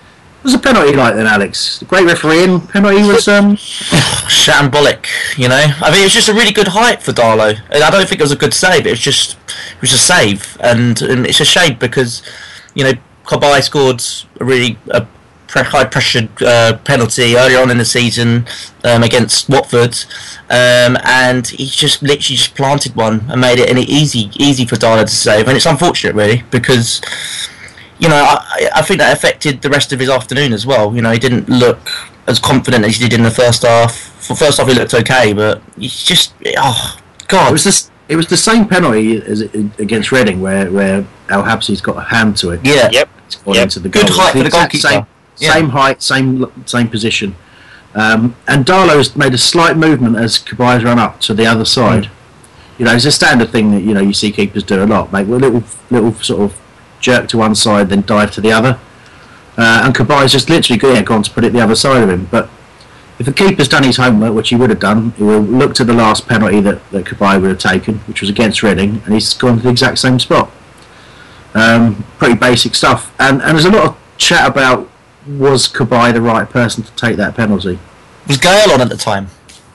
Was 0.46 0.54
a 0.54 0.60
penalty 0.60 0.94
like 0.94 1.16
then, 1.16 1.26
Alex? 1.26 1.82
Great 1.88 2.06
refereeing 2.06 2.62
penalty 2.62 3.02
was 3.02 3.28
um. 3.28 3.56
shambolic, 4.28 5.08
you 5.40 5.50
know. 5.50 5.66
I 5.82 5.90
mean, 5.90 6.02
it 6.02 6.04
was 6.04 6.14
just 6.14 6.30
a 6.30 6.36
really 6.36 6.52
good 6.52 6.68
height 6.68 7.02
for 7.02 7.14
Darlow, 7.14 7.60
I 7.72 7.90
don't 7.90 8.08
think 8.08 8.22
it 8.22 8.24
was 8.24 8.32
a 8.32 8.36
good 8.36 8.54
save. 8.54 8.86
It 8.86 8.92
was 8.92 9.00
just, 9.00 9.38
it 9.48 9.82
was 9.82 9.92
a 9.92 9.98
save, 9.98 10.56
and, 10.60 11.02
and 11.02 11.26
it's 11.26 11.40
a 11.40 11.46
shame 11.46 11.80
because, 11.80 12.22
you 12.76 12.84
know, 12.84 12.94
Cabaye 13.24 13.64
scored 13.64 14.04
a 14.40 14.46
really 14.46 14.78
a 14.90 15.08
pre- 15.48 15.64
high 15.64 15.86
pressured 15.86 16.30
uh, 16.44 16.78
penalty 16.84 17.36
earlier 17.36 17.58
on 17.60 17.72
in 17.72 17.80
the 17.80 17.86
season 17.86 18.46
um, 18.84 19.02
against 19.02 19.50
Watford, 19.50 19.98
um, 20.52 20.96
and 21.06 21.48
he 21.48 21.66
just 21.66 22.04
literally 22.04 22.38
just 22.38 22.54
planted 22.54 22.96
one 22.96 23.26
and 23.30 23.42
made 23.42 23.58
it 23.58 23.68
an 23.68 23.80
easy 23.80 24.30
easy 24.36 24.68
for 24.68 24.76
Darlow 24.76 25.02
to 25.06 25.08
save, 25.08 25.48
and 25.48 25.58
it's 25.58 25.66
unfortunate 25.66 26.14
really 26.14 26.44
because. 26.52 27.02
You 27.98 28.10
know, 28.10 28.16
I, 28.16 28.70
I 28.76 28.82
think 28.82 29.00
that 29.00 29.16
affected 29.16 29.62
the 29.62 29.70
rest 29.70 29.94
of 29.94 30.00
his 30.00 30.10
afternoon 30.10 30.52
as 30.54 30.66
well. 30.66 30.94
You 30.96 31.02
know, 31.02 31.12
he 31.12 31.20
didn't 31.20 31.48
look 31.50 31.80
as 32.28 32.40
confident 32.40 32.84
as 32.86 32.98
he 32.98 33.08
did 33.08 33.14
in 33.18 33.24
the 33.24 33.32
first 33.32 33.64
half. 33.64 33.96
For 33.96 34.36
first 34.36 34.58
half, 34.58 34.68
he 34.68 34.74
looked 34.74 34.94
okay, 34.94 35.32
but 35.34 35.62
he's 35.78 36.04
just 36.04 36.34
oh 36.58 36.98
god. 37.28 37.50
It 37.50 37.54
was 37.54 37.64
this. 37.64 37.92
It 38.08 38.16
was 38.18 38.28
the 38.28 38.38
same 38.38 38.68
penalty 38.68 39.22
as 39.22 39.42
against 39.42 40.12
Reading, 40.12 40.42
where 40.42 40.70
where 40.72 41.06
Al-Habsi's 41.30 41.82
got 41.82 41.98
a 41.98 42.02
hand 42.02 42.38
to 42.38 42.52
it. 42.52 42.62
yeah, 42.64 42.90
Yep. 42.92 43.10
It's 43.28 43.36
gone 43.38 43.56
Yep. 43.56 43.64
into 43.64 43.80
the 43.80 43.90
Good 43.90 44.08
goal. 44.08 44.18
height 44.18 44.34
for 44.34 44.44
the 44.44 44.50
goalkeeper. 44.50 44.88
Same, 44.88 45.06
Yeah. 45.40 45.54
same 45.54 45.70
height, 45.70 46.02
same 46.04 46.52
same 46.66 46.88
position. 46.90 47.36
Um, 47.96 48.36
and 48.48 48.68
has 48.68 49.16
made 49.16 49.34
a 49.34 49.38
slight 49.38 49.78
movement 49.78 50.18
as 50.18 50.38
Cabaye's 50.38 50.84
run 50.84 51.00
up 51.00 51.22
to 51.22 51.34
the 51.34 51.46
other 51.46 51.64
side. 51.66 52.10
You 52.78 52.84
know, 52.86 52.94
it's 52.94 53.06
a 53.06 53.12
standard 53.12 53.52
thing 53.52 53.72
that 53.72 53.82
you 53.84 53.94
know 53.94 54.02
you 54.02 54.12
see 54.14 54.32
keepers 54.34 54.64
do 54.64 54.84
a 54.84 54.86
lot. 54.86 55.14
Make 55.14 55.28
a 55.28 55.32
little 55.32 55.64
little 55.90 56.14
sort 56.16 56.42
of 56.42 56.58
jerk 57.06 57.28
to 57.30 57.38
one 57.38 57.54
side, 57.54 57.90
then 57.90 58.02
dive 58.02 58.32
to 58.32 58.42
the 58.42 58.52
other. 58.52 58.80
Uh, 59.58 59.84
and 59.86 59.96
Cabaye's 59.96 60.32
just 60.32 60.50
literally 60.50 60.82
yeah, 60.82 61.02
gone 61.04 61.24
to 61.24 61.32
put 61.32 61.44
it 61.44 61.54
the 61.54 61.62
other 61.62 61.76
side 61.76 62.04
of 62.04 62.10
him. 62.10 62.26
But 62.26 62.50
if 63.20 63.26
the 63.26 63.32
keeper's 63.32 63.70
done 63.70 63.84
his 63.84 63.98
homework, 63.98 64.34
which 64.34 64.50
he 64.50 64.56
would 64.56 64.72
have 64.72 64.80
done, 64.80 65.12
he 65.12 65.24
will 65.24 65.40
look 65.40 65.76
to 65.76 65.86
the 65.86 65.94
last 65.94 66.28
penalty 66.28 66.60
that, 66.62 66.90
that 66.92 67.06
Cabaye 67.06 67.40
would 67.40 67.52
have 67.52 67.60
taken, 67.60 68.00
which 68.00 68.22
was 68.22 68.30
against 68.30 68.64
Reading, 68.64 69.02
and 69.06 69.14
he's 69.14 69.34
gone 69.34 69.58
to 69.58 69.64
the 69.64 69.70
exact 69.70 70.00
same 70.00 70.20
spot. 70.20 70.52
Um, 71.54 72.04
pretty 72.18 72.36
basic 72.36 72.76
stuff. 72.76 73.14
And, 73.20 73.42
and 73.42 73.52
there's 73.56 73.66
a 73.66 73.72
lot 73.72 73.86
of 73.86 73.98
chat 74.18 74.50
about 74.50 74.90
was 75.28 75.68
Cabaye 75.68 76.14
the 76.14 76.22
right 76.22 76.50
person 76.50 76.84
to 76.84 76.92
take 76.96 77.16
that 77.18 77.36
penalty. 77.36 77.80
was 78.28 78.38
Gayle 78.38 78.72
on 78.72 78.82
at 78.82 78.90
the 78.90 78.98
time? 78.98 79.28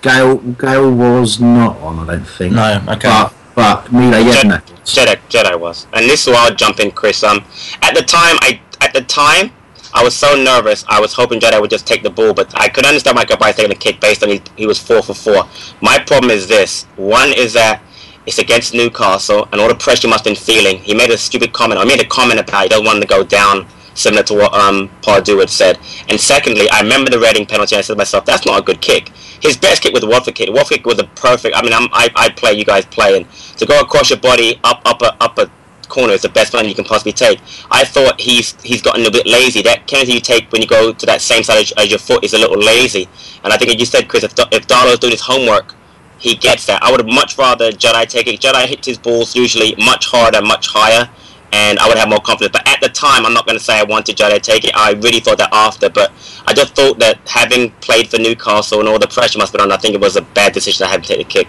Gayle 0.02 0.36
Gayle 0.36 0.92
was 0.92 1.40
not 1.40 1.76
on, 1.78 1.98
I 1.98 2.16
don't 2.16 2.24
think. 2.24 2.54
No, 2.54 2.82
okay. 2.88 3.08
But 3.08 3.34
but 3.54 3.92
Mila 3.92 4.18
Yedna. 4.18 4.62
Jedi, 4.94 5.16
Jedi 5.28 5.58
was, 5.58 5.86
and 5.92 6.08
this 6.08 6.22
is 6.22 6.26
where 6.28 6.38
I'll 6.38 6.54
jump 6.54 6.80
in, 6.80 6.90
Chris. 6.90 7.22
Um, 7.22 7.44
at 7.82 7.94
the 7.94 8.02
time, 8.02 8.36
I 8.40 8.60
at 8.80 8.92
the 8.92 9.02
time, 9.02 9.52
I 9.92 10.02
was 10.04 10.14
so 10.14 10.36
nervous. 10.36 10.84
I 10.88 11.00
was 11.00 11.12
hoping 11.12 11.40
Jedi 11.40 11.60
would 11.60 11.70
just 11.70 11.86
take 11.86 12.02
the 12.02 12.10
ball, 12.10 12.32
but 12.32 12.52
I 12.58 12.68
could 12.68 12.86
understand 12.86 13.16
Michael 13.16 13.36
Bryce 13.36 13.56
taking 13.56 13.70
the 13.70 13.74
kick 13.74 14.00
based 14.00 14.22
on 14.22 14.28
he, 14.28 14.42
he 14.56 14.66
was 14.66 14.78
four 14.78 15.02
for 15.02 15.14
four. 15.14 15.48
My 15.80 15.98
problem 15.98 16.30
is 16.30 16.46
this: 16.48 16.84
one 16.96 17.32
is 17.32 17.52
that 17.54 17.82
it's 18.26 18.38
against 18.38 18.74
Newcastle, 18.74 19.48
and 19.50 19.60
all 19.60 19.68
the 19.68 19.74
pressure 19.74 20.06
he 20.06 20.10
must 20.10 20.24
have 20.24 20.34
been 20.34 20.42
feeling. 20.42 20.78
He 20.78 20.94
made 20.94 21.10
a 21.10 21.18
stupid 21.18 21.52
comment. 21.52 21.80
I 21.80 21.84
made 21.84 22.00
a 22.00 22.06
comment 22.06 22.38
about 22.40 22.62
he 22.62 22.68
doesn't 22.68 22.86
want 22.86 23.00
to 23.00 23.08
go 23.08 23.24
down, 23.24 23.66
similar 24.00 24.22
to 24.24 24.34
what 24.34 24.52
um 24.54 24.90
Pardew 25.02 25.40
had 25.40 25.50
said. 25.50 25.78
And 26.08 26.20
secondly, 26.20 26.68
I 26.70 26.80
remember 26.80 27.10
the 27.10 27.20
Reading 27.20 27.46
penalty. 27.46 27.76
I 27.76 27.82
said 27.82 27.94
to 27.94 27.98
myself, 27.98 28.24
"That's 28.24 28.46
not 28.46 28.58
a 28.60 28.62
good 28.62 28.80
kick." 28.80 29.10
His 29.40 29.56
best 29.56 29.82
kick 29.82 29.92
was 29.92 30.02
the 30.02 30.08
Watford 30.08 30.34
kick. 30.34 30.48
Watford 30.52 30.78
kick 30.78 30.86
was 30.86 30.98
a 30.98 31.04
perfect. 31.04 31.56
I 31.56 31.62
mean, 31.62 31.72
I'm, 31.72 31.88
I 31.92 32.10
I 32.16 32.28
play, 32.30 32.52
you 32.54 32.64
guys 32.64 32.84
play, 32.86 33.16
and 33.16 33.30
to 33.58 33.66
go 33.66 33.80
across 33.80 34.10
your 34.10 34.18
body 34.18 34.60
up 34.64 34.82
upper 34.84 35.10
upper 35.20 35.50
corner 35.90 36.14
is 36.14 36.22
the 36.22 36.28
best 36.28 36.54
one 36.54 36.66
you 36.66 36.74
can 36.74 36.84
possibly 36.84 37.12
take. 37.12 37.40
I 37.70 37.84
thought 37.84 38.20
he's 38.20 38.54
he's 38.62 38.80
gotten 38.80 39.04
a 39.04 39.10
bit 39.10 39.26
lazy. 39.26 39.60
That 39.62 39.86
penalty 39.86 40.12
you 40.14 40.20
take 40.20 40.50
when 40.52 40.62
you 40.62 40.68
go 40.68 40.92
to 40.92 41.06
that 41.06 41.20
same 41.20 41.42
side 41.42 41.72
as, 41.76 41.90
your 41.90 41.98
foot 41.98 42.24
is 42.24 42.32
a 42.32 42.38
little 42.38 42.58
lazy. 42.58 43.08
And 43.44 43.52
I 43.52 43.56
think, 43.58 43.78
you 43.78 43.84
said, 43.84 44.08
Chris, 44.08 44.24
if, 44.24 44.32
if 44.52 44.66
Darlow's 44.66 44.98
doing 44.98 45.12
his 45.12 45.20
homework, 45.20 45.74
he 46.18 46.34
gets 46.34 46.66
that. 46.66 46.82
I 46.82 46.90
would 46.90 47.00
have 47.00 47.08
much 47.08 47.36
rather 47.36 47.72
Jedi 47.72 48.06
take 48.08 48.26
it. 48.26 48.40
Jedi 48.40 48.66
hits 48.66 48.86
his 48.86 48.98
balls 48.98 49.34
usually 49.34 49.74
much 49.78 50.06
harder, 50.06 50.40
much 50.42 50.68
higher, 50.68 51.10
and 51.52 51.78
I 51.78 51.88
would 51.88 51.98
have 51.98 52.08
more 52.08 52.20
confidence. 52.20 52.52
But 52.52 52.66
at 52.68 52.80
the 52.80 52.88
time, 52.88 53.26
I'm 53.26 53.32
not 53.34 53.46
going 53.46 53.58
to 53.58 53.64
say 53.64 53.78
I 53.78 53.82
wanted 53.84 54.16
Jedi 54.16 54.34
to 54.34 54.40
take 54.40 54.64
it. 54.64 54.72
I 54.76 54.92
really 54.92 55.20
thought 55.20 55.38
that 55.38 55.50
after, 55.52 55.88
but 55.88 56.12
I 56.46 56.52
just 56.54 56.74
thought 56.76 56.98
that 57.00 57.18
having 57.26 57.70
played 57.80 58.08
for 58.08 58.18
Newcastle 58.18 58.80
and 58.80 58.88
all 58.88 58.98
the 58.98 59.08
pressure 59.08 59.38
must 59.38 59.52
have 59.52 59.58
been 59.58 59.70
on, 59.70 59.72
I 59.72 59.76
think 59.80 59.94
it 59.94 60.00
was 60.00 60.16
a 60.16 60.22
bad 60.22 60.52
decision 60.52 60.86
I 60.86 60.90
had 60.90 61.02
to 61.02 61.08
take 61.08 61.18
the 61.26 61.32
kick. 61.32 61.48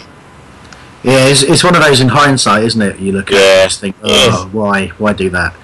Yeah, 1.03 1.27
it's, 1.27 1.41
it's 1.43 1.63
one 1.63 1.75
of 1.75 1.81
those 1.81 1.99
in 1.99 2.09
hindsight, 2.09 2.63
isn't 2.63 2.81
it? 2.81 2.99
You 2.99 3.11
look 3.11 3.31
at 3.31 3.35
it 3.37 3.41
and 3.41 3.69
just 3.69 3.81
think, 3.81 3.95
oh, 4.03 4.49
why, 4.51 4.87
why 4.97 5.13
do 5.13 5.29
that? 5.31 5.55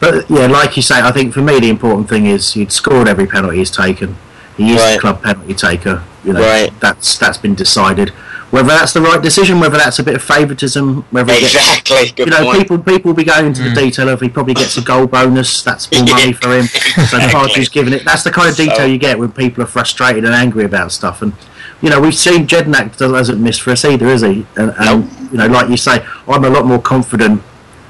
But 0.00 0.28
yeah, 0.28 0.46
like 0.48 0.76
you 0.76 0.82
say, 0.82 1.00
I 1.00 1.12
think 1.12 1.32
for 1.32 1.40
me 1.42 1.60
the 1.60 1.70
important 1.70 2.08
thing 2.08 2.26
is 2.26 2.56
you'd 2.56 2.72
scored 2.72 3.08
every 3.08 3.26
penalty 3.26 3.58
he's 3.58 3.70
taken. 3.70 4.16
He 4.56 4.72
is 4.74 4.80
Right. 4.80 4.94
the 4.94 5.00
club 5.00 5.22
penalty 5.22 5.54
taker. 5.54 6.04
You 6.24 6.32
know, 6.34 6.40
Right. 6.40 6.72
that's 6.80 7.18
that's 7.18 7.38
been 7.38 7.54
decided. 7.54 8.10
Whether 8.50 8.68
that's 8.68 8.92
the 8.92 9.00
right 9.00 9.20
decision, 9.22 9.60
whether 9.60 9.78
that's 9.78 9.98
a 9.98 10.02
bit 10.02 10.14
of 10.14 10.22
favouritism, 10.22 11.06
whether 11.10 11.32
he 11.32 11.40
gets- 11.40 11.54
Exactly. 11.54 12.12
Good 12.14 12.26
you 12.26 12.30
know, 12.30 12.44
point. 12.44 12.58
people 12.58 12.78
people 12.78 13.08
will 13.10 13.16
be 13.16 13.24
going 13.24 13.46
into 13.46 13.62
the 13.62 13.70
hmm. 13.70 13.76
detail 13.76 14.08
of 14.10 14.20
he 14.20 14.28
probably 14.28 14.52
gets 14.52 14.76
a 14.76 14.82
goal 14.82 15.06
bonus. 15.06 15.62
That's 15.62 15.90
more 15.90 16.04
money 16.04 16.32
for 16.42 16.54
him. 16.58 16.66
So 16.66 17.18
Pardew's 17.30 17.70
giving 17.70 17.94
it. 17.94 18.04
That's 18.04 18.22
the 18.24 18.30
kind 18.30 18.50
of 18.50 18.56
detail 18.56 18.76
So- 18.76 18.84
you 18.84 18.98
get 18.98 19.18
when 19.18 19.32
people 19.32 19.64
are 19.64 19.66
frustrated 19.66 20.24
and 20.26 20.34
angry 20.34 20.64
about 20.64 20.92
stuff. 20.92 21.22
And 21.22 21.32
you 21.80 21.88
know, 21.90 21.98
we've 22.00 22.14
seen 22.14 22.46
Jedinak 22.46 22.98
hasn't 23.00 23.40
missed 23.40 23.62
for 23.62 23.70
us 23.70 23.84
either, 23.84 24.06
is 24.06 24.20
he? 24.20 24.46
And, 24.56 24.72
and 24.78 25.10
you 25.32 25.38
know, 25.38 25.46
like 25.46 25.68
you 25.70 25.76
say, 25.76 26.04
I'm 26.28 26.44
a 26.44 26.50
lot 26.50 26.66
more 26.66 26.80
confident 26.80 27.42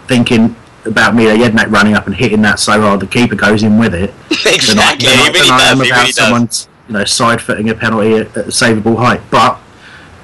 thinking 0.06 0.54
about 0.84 1.14
Mile 1.14 1.36
Jedinak 1.36 1.70
running 1.72 1.94
up 1.94 2.06
and 2.06 2.14
hitting 2.14 2.42
that 2.42 2.58
so 2.60 2.80
hard 2.80 3.00
the 3.00 3.06
keeper 3.06 3.34
goes 3.34 3.62
in 3.64 3.78
with 3.78 3.94
it 3.94 4.14
than 4.28 4.38
I, 4.46 4.54
exactly. 4.54 5.08
than 5.08 5.18
I, 5.18 5.26
really 5.26 5.40
than 5.40 5.50
I 5.50 5.58
does. 5.58 5.70
am 5.72 5.80
He 5.84 5.90
about 5.90 6.00
really 6.00 6.12
does. 6.46 6.68
Know 6.92 7.04
side 7.04 7.40
footing 7.40 7.68
a 7.70 7.74
penalty 7.74 8.14
at, 8.14 8.36
at 8.36 8.46
a 8.46 8.50
savable 8.50 8.96
height. 8.98 9.20
But 9.30 9.58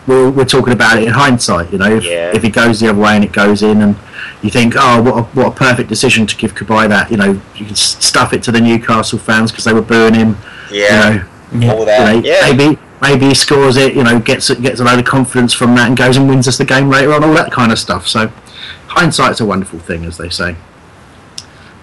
we're, 0.06 0.30
we're 0.30 0.44
talking 0.44 0.72
about 0.72 0.98
it 0.98 1.04
in 1.04 1.10
hindsight. 1.10 1.70
You 1.72 1.78
know, 1.78 1.96
if, 1.96 2.04
Yeah. 2.04 2.32
if 2.34 2.42
it 2.44 2.50
goes 2.50 2.80
the 2.80 2.88
other 2.88 2.98
way 3.00 3.14
and 3.14 3.24
it 3.24 3.32
goes 3.32 3.62
in, 3.62 3.82
and 3.82 3.96
you 4.42 4.50
think, 4.50 4.74
oh, 4.76 5.02
what 5.02 5.18
a, 5.18 5.22
what 5.38 5.46
a 5.48 5.50
perfect 5.56 5.88
decision 5.88 6.26
to 6.26 6.36
give 6.36 6.54
Cabaye 6.54 6.88
that. 6.88 7.10
You 7.10 7.16
know, 7.18 7.40
you 7.56 7.66
can 7.66 7.74
stuff 7.76 8.32
it 8.32 8.42
to 8.44 8.52
the 8.52 8.60
Newcastle 8.60 9.18
fans 9.18 9.50
because 9.50 9.64
they 9.64 9.72
were 9.74 9.82
booing 9.82 10.14
him. 10.14 10.36
Yeah. 10.70 11.26
You 11.52 11.58
know, 11.60 11.72
All 11.74 11.80
you 11.80 11.86
know, 11.86 12.20
yeah. 12.24 12.40
maybe 12.52 12.78
maybe 13.02 13.26
he 13.26 13.34
scores 13.34 13.76
it. 13.76 13.94
You 13.94 14.04
know, 14.04 14.18
gets 14.18 14.50
gets 14.54 14.80
a 14.80 14.84
load 14.84 14.98
of 14.98 15.04
confidence 15.04 15.52
from 15.52 15.74
that 15.76 15.88
and 15.88 15.96
goes 15.96 16.16
and 16.16 16.28
wins 16.28 16.46
us 16.48 16.58
the 16.58 16.64
game 16.64 16.88
later 16.88 17.12
on. 17.12 17.22
All 17.24 17.34
that 17.34 17.50
kind 17.52 17.72
of 17.72 17.78
stuff. 17.78 18.06
So 18.08 18.28
hindsight's 18.88 19.40
a 19.40 19.46
wonderful 19.46 19.78
thing, 19.78 20.04
as 20.04 20.16
they 20.18 20.28
say. 20.30 20.56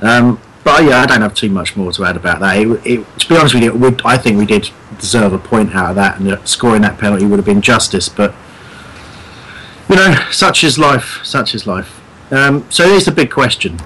Um, 0.02 0.40
but 0.66 0.84
yeah, 0.84 1.00
I 1.00 1.06
don't 1.06 1.22
have 1.22 1.36
too 1.36 1.50
much 1.50 1.78
more 1.78 1.92
to 1.94 2.04
add 2.04 2.18
about 2.18 2.40
that. 2.40 2.58
It, 2.58 2.68
it, 2.86 3.20
to 3.20 3.30
be 3.30 3.38
honest 3.38 3.54
with 3.54 3.64
you, 3.64 3.74
would, 3.74 4.02
I 4.04 4.18
think 4.18 4.38
we 4.38 4.48
did 4.48 4.72
deserve 5.00 5.32
a 5.32 5.38
point 5.38 5.76
out 5.76 5.92
of 5.92 5.96
that, 5.96 6.20
and 6.20 6.48
scoring 6.48 6.82
that 6.82 6.98
penalty 6.98 7.24
would 7.26 7.38
have 7.38 7.46
been 7.46 7.62
justice. 7.62 8.10
But 8.10 8.34
you 9.88 9.96
know, 9.96 10.16
such 10.32 10.64
is 10.64 10.80
life. 10.80 11.20
Such 11.24 11.54
is 11.54 11.68
life. 11.68 12.02
Um, 12.32 12.66
so 12.72 12.90
here's 12.90 13.06
the 13.06 13.12
big 13.12 13.30
question: 13.30 13.80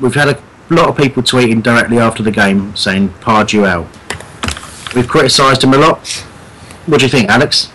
We've 0.00 0.14
had 0.14 0.28
a 0.28 0.42
lot 0.68 0.88
of 0.88 0.96
people 0.96 1.22
tweeting 1.22 1.62
directly 1.62 1.98
after 1.98 2.24
the 2.24 2.32
game 2.32 2.74
saying 2.74 3.10
Pardew 3.20 3.64
out. 3.64 3.86
We've 4.96 5.06
criticised 5.06 5.62
him 5.62 5.74
a 5.74 5.78
lot. 5.78 6.08
What 6.86 6.98
do 6.98 7.06
you 7.06 7.10
think, 7.10 7.28
Alex? 7.28 7.70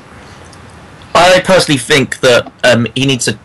I 1.16 1.42
personally 1.46 1.78
think 1.78 2.20
that 2.20 2.52
um, 2.66 2.86
he 2.96 3.06
needs 3.06 3.26
to 3.26 3.38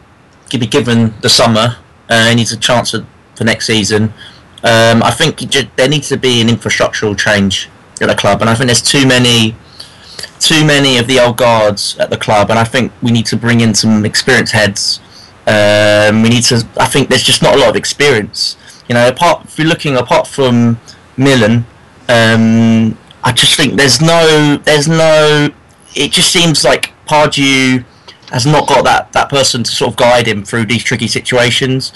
be 0.58 0.66
given 0.66 1.14
the 1.20 1.28
summer 1.28 1.76
Uh, 2.08 2.28
he 2.28 2.36
needs 2.36 2.52
a 2.52 2.56
chance 2.56 2.92
for, 2.92 3.04
for 3.34 3.44
next 3.44 3.66
season. 3.66 4.12
Um, 4.66 5.00
I 5.04 5.12
think 5.12 5.48
ju- 5.48 5.70
there 5.76 5.88
needs 5.88 6.08
to 6.08 6.16
be 6.16 6.40
an 6.40 6.48
infrastructural 6.48 7.16
change 7.16 7.68
at 8.00 8.08
the 8.08 8.16
club, 8.16 8.40
and 8.40 8.50
I 8.50 8.54
think 8.56 8.66
there's 8.66 8.82
too 8.82 9.06
many, 9.06 9.54
too 10.40 10.64
many 10.64 10.98
of 10.98 11.06
the 11.06 11.20
old 11.20 11.36
guards 11.36 11.96
at 11.98 12.10
the 12.10 12.16
club, 12.16 12.50
and 12.50 12.58
I 12.58 12.64
think 12.64 12.90
we 13.00 13.12
need 13.12 13.26
to 13.26 13.36
bring 13.36 13.60
in 13.60 13.74
some 13.74 14.04
experienced 14.04 14.52
heads. 14.52 15.00
Um, 15.46 16.22
we 16.22 16.30
need 16.30 16.42
to. 16.44 16.66
I 16.78 16.86
think 16.86 17.08
there's 17.08 17.22
just 17.22 17.42
not 17.42 17.54
a 17.54 17.58
lot 17.58 17.68
of 17.68 17.76
experience. 17.76 18.56
You 18.88 18.96
know, 18.96 19.08
apart 19.08 19.44
if 19.44 19.56
you're 19.56 19.68
looking 19.68 19.96
apart 19.96 20.26
from 20.26 20.80
Milan, 21.16 21.64
um, 22.08 22.98
I 23.22 23.30
just 23.32 23.54
think 23.56 23.76
there's 23.76 24.00
no, 24.00 24.56
there's 24.64 24.88
no. 24.88 25.48
It 25.94 26.10
just 26.10 26.32
seems 26.32 26.64
like 26.64 26.92
Pardew 27.06 27.84
has 28.32 28.44
not 28.46 28.66
got 28.66 28.84
that, 28.84 29.12
that 29.12 29.28
person 29.28 29.62
to 29.62 29.70
sort 29.70 29.92
of 29.92 29.96
guide 29.96 30.26
him 30.26 30.44
through 30.44 30.66
these 30.66 30.82
tricky 30.82 31.06
situations. 31.06 31.92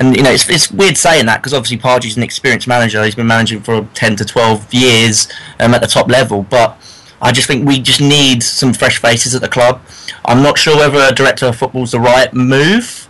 And 0.00 0.16
you 0.16 0.22
know, 0.22 0.30
it's, 0.30 0.48
it's 0.48 0.72
weird 0.72 0.96
saying 0.96 1.26
that 1.26 1.38
because 1.38 1.54
obviously 1.54 1.78
Pardew's 1.78 2.16
an 2.16 2.22
experienced 2.22 2.66
manager. 2.66 3.04
He's 3.04 3.14
been 3.14 3.26
managing 3.26 3.60
for 3.60 3.86
ten 3.94 4.16
to 4.16 4.24
twelve 4.24 4.72
years 4.72 5.28
um, 5.60 5.74
at 5.74 5.80
the 5.80 5.86
top 5.86 6.08
level. 6.08 6.42
But 6.42 6.76
I 7.22 7.32
just 7.32 7.46
think 7.46 7.68
we 7.68 7.80
just 7.80 8.00
need 8.00 8.42
some 8.42 8.72
fresh 8.72 9.00
faces 9.00 9.34
at 9.34 9.42
the 9.42 9.48
club. 9.48 9.80
I'm 10.24 10.42
not 10.42 10.58
sure 10.58 10.76
whether 10.76 10.98
a 10.98 11.14
director 11.14 11.46
of 11.46 11.56
football 11.56 11.84
is 11.84 11.92
the 11.92 12.00
right 12.00 12.32
move, 12.32 13.08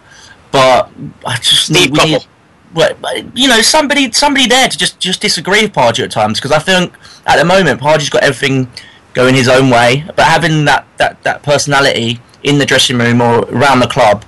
but 0.53 0.91
I 1.25 1.37
just 1.37 1.71
need, 1.71 1.93
we 1.93 2.05
need 2.05 2.27
well, 2.75 2.95
you 3.35 3.49
know, 3.49 3.63
somebody 3.63 4.13
somebody 4.13 4.47
there 4.47 4.69
to 4.69 4.79
just 4.79 5.01
just 5.01 5.21
disagree 5.21 5.63
with 5.63 5.73
Pardew 5.73 6.05
at 6.05 6.11
times 6.11 6.39
because 6.39 6.53
I 6.53 6.59
think 6.59 6.93
at 7.27 7.37
the 7.37 7.45
moment 7.45 7.81
Pardew's 7.81 8.11
got 8.11 8.23
everything 8.23 8.71
going 9.13 9.35
his 9.35 9.49
own 9.49 9.71
way, 9.71 10.05
but 10.17 10.25
having 10.25 10.65
that, 10.67 10.87
that, 10.99 11.23
that 11.25 11.43
personality 11.43 12.21
in 12.43 12.59
the 12.59 12.67
dressing 12.67 12.99
room 12.99 13.21
or 13.21 13.41
around 13.51 13.81
the 13.81 13.87
club, 13.87 14.25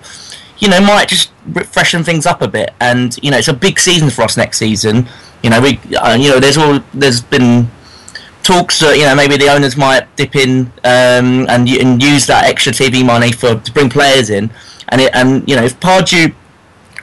you 0.62 0.68
know, 0.68 0.80
might 0.80 1.08
just 1.08 1.32
re- 1.48 1.64
freshen 1.64 2.04
things 2.04 2.24
up 2.24 2.40
a 2.40 2.46
bit. 2.46 2.72
And 2.80 3.18
you 3.20 3.32
know, 3.32 3.36
it's 3.36 3.48
a 3.48 3.52
big 3.52 3.80
season 3.80 4.10
for 4.10 4.22
us 4.22 4.36
next 4.36 4.58
season. 4.58 5.08
You 5.42 5.50
know, 5.50 5.60
we 5.60 5.80
uh, 5.96 6.14
you 6.14 6.30
know, 6.30 6.38
there's 6.38 6.56
all 6.56 6.78
there's 6.94 7.20
been 7.20 7.68
talks 8.44 8.78
that 8.78 8.96
you 8.96 9.04
know 9.04 9.14
maybe 9.16 9.36
the 9.36 9.48
owners 9.48 9.76
might 9.76 10.14
dip 10.16 10.36
in 10.36 10.66
um, 10.84 11.48
and 11.50 11.68
and 11.68 12.00
use 12.00 12.26
that 12.28 12.44
extra 12.44 12.72
TV 12.72 13.04
money 13.04 13.32
for 13.32 13.56
to 13.56 13.72
bring 13.72 13.90
players 13.90 14.30
in, 14.30 14.50
and 14.90 15.00
it, 15.00 15.14
and 15.14 15.48
you 15.48 15.56
know 15.56 15.64
if 15.64 15.78
Pardew 15.80 16.32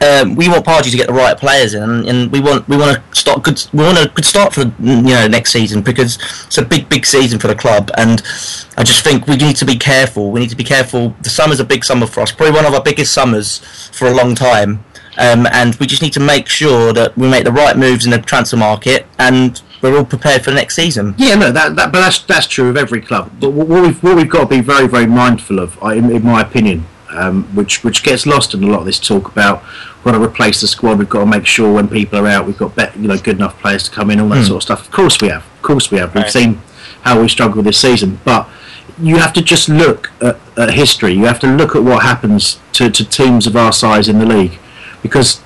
um, 0.01 0.35
we 0.35 0.47
want 0.47 0.65
Pardew 0.65 0.91
to 0.91 0.97
get 0.97 1.07
the 1.07 1.13
right 1.13 1.37
players 1.37 1.73
in, 1.73 1.83
and, 1.83 2.07
and 2.07 2.31
we 2.31 2.39
want 2.39 2.67
we 2.67 2.77
want 2.77 2.97
to 2.97 3.19
start 3.19 3.43
good. 3.43 3.61
We 3.73 3.83
want 3.83 3.97
a 3.97 4.09
good 4.09 4.25
start 4.25 4.53
for 4.53 4.61
you 4.61 5.01
know 5.01 5.27
next 5.27 5.51
season 5.51 5.81
because 5.81 6.17
it's 6.45 6.57
a 6.57 6.65
big 6.65 6.87
big 6.87 7.05
season 7.05 7.39
for 7.39 7.47
the 7.47 7.55
club, 7.55 7.91
and 7.97 8.21
I 8.77 8.83
just 8.83 9.03
think 9.03 9.27
we 9.27 9.35
need 9.35 9.57
to 9.57 9.65
be 9.65 9.77
careful. 9.77 10.31
We 10.31 10.39
need 10.39 10.49
to 10.51 10.55
be 10.55 10.63
careful. 10.63 11.15
The 11.21 11.29
summer's 11.29 11.59
a 11.59 11.65
big 11.65 11.83
summer 11.83 12.07
for 12.07 12.21
us, 12.21 12.31
probably 12.31 12.55
one 12.55 12.65
of 12.65 12.73
our 12.73 12.83
biggest 12.83 13.13
summers 13.13 13.59
for 13.91 14.07
a 14.07 14.13
long 14.13 14.35
time, 14.35 14.83
um, 15.17 15.47
and 15.51 15.75
we 15.75 15.85
just 15.85 16.01
need 16.01 16.13
to 16.13 16.21
make 16.21 16.47
sure 16.47 16.93
that 16.93 17.17
we 17.17 17.27
make 17.29 17.43
the 17.43 17.51
right 17.51 17.77
moves 17.77 18.05
in 18.05 18.11
the 18.11 18.19
transfer 18.19 18.57
market, 18.57 19.05
and 19.17 19.61
we're 19.81 19.97
all 19.97 20.05
prepared 20.05 20.43
for 20.43 20.51
the 20.51 20.55
next 20.55 20.75
season. 20.75 21.13
Yeah, 21.17 21.35
no, 21.35 21.51
that, 21.51 21.75
that 21.75 21.91
but 21.91 21.99
that's 21.99 22.19
that's 22.23 22.47
true 22.47 22.69
of 22.69 22.77
every 22.77 23.01
club. 23.01 23.31
But 23.39 23.51
what 23.51 23.67
we've 23.67 24.01
what 24.01 24.15
we've 24.15 24.29
got 24.29 24.41
to 24.41 24.47
be 24.47 24.61
very 24.61 24.87
very 24.87 25.07
mindful 25.07 25.59
of, 25.59 25.77
in, 25.83 26.09
in 26.09 26.23
my 26.23 26.41
opinion, 26.41 26.85
um, 27.11 27.43
which 27.55 27.83
which 27.83 28.03
gets 28.03 28.25
lost 28.25 28.53
in 28.53 28.63
a 28.63 28.67
lot 28.67 28.79
of 28.79 28.85
this 28.85 28.99
talk 28.99 29.31
about 29.31 29.63
we've 29.63 30.03
got 30.05 30.11
to 30.13 30.21
replace 30.23 30.61
the 30.61 30.67
squad. 30.67 30.99
We've 30.99 31.09
got 31.09 31.19
to 31.21 31.25
make 31.25 31.45
sure 31.45 31.73
when 31.73 31.87
people 31.87 32.19
are 32.19 32.27
out, 32.27 32.45
we've 32.45 32.57
got 32.57 32.75
bet, 32.75 32.95
you 32.97 33.07
know 33.07 33.17
good 33.17 33.37
enough 33.37 33.59
players 33.59 33.83
to 33.83 33.91
come 33.91 34.09
in, 34.11 34.19
all 34.19 34.29
that 34.29 34.45
sort 34.45 34.57
of 34.57 34.63
stuff. 34.63 34.85
Of 34.85 34.91
course 34.91 35.21
we 35.21 35.29
have. 35.29 35.43
Of 35.45 35.61
course 35.61 35.91
we 35.91 35.97
have. 35.97 36.13
We've 36.13 36.23
Right. 36.23 36.31
seen 36.31 36.61
how 37.01 37.21
we 37.21 37.27
struggle 37.29 37.63
this 37.63 37.77
season, 37.79 38.19
but 38.25 38.47
you 39.01 39.17
have 39.17 39.31
to 39.33 39.41
just 39.41 39.69
look 39.69 40.11
at, 40.21 40.37
at 40.57 40.73
history. 40.73 41.13
You 41.13 41.25
have 41.25 41.39
to 41.39 41.47
look 41.47 41.75
at 41.75 41.83
what 41.83 42.03
happens 42.03 42.59
to, 42.73 42.89
to 42.89 43.05
teams 43.05 43.47
of 43.47 43.55
our 43.55 43.71
size 43.71 44.09
in 44.09 44.19
the 44.19 44.25
league, 44.25 44.59
because 45.01 45.41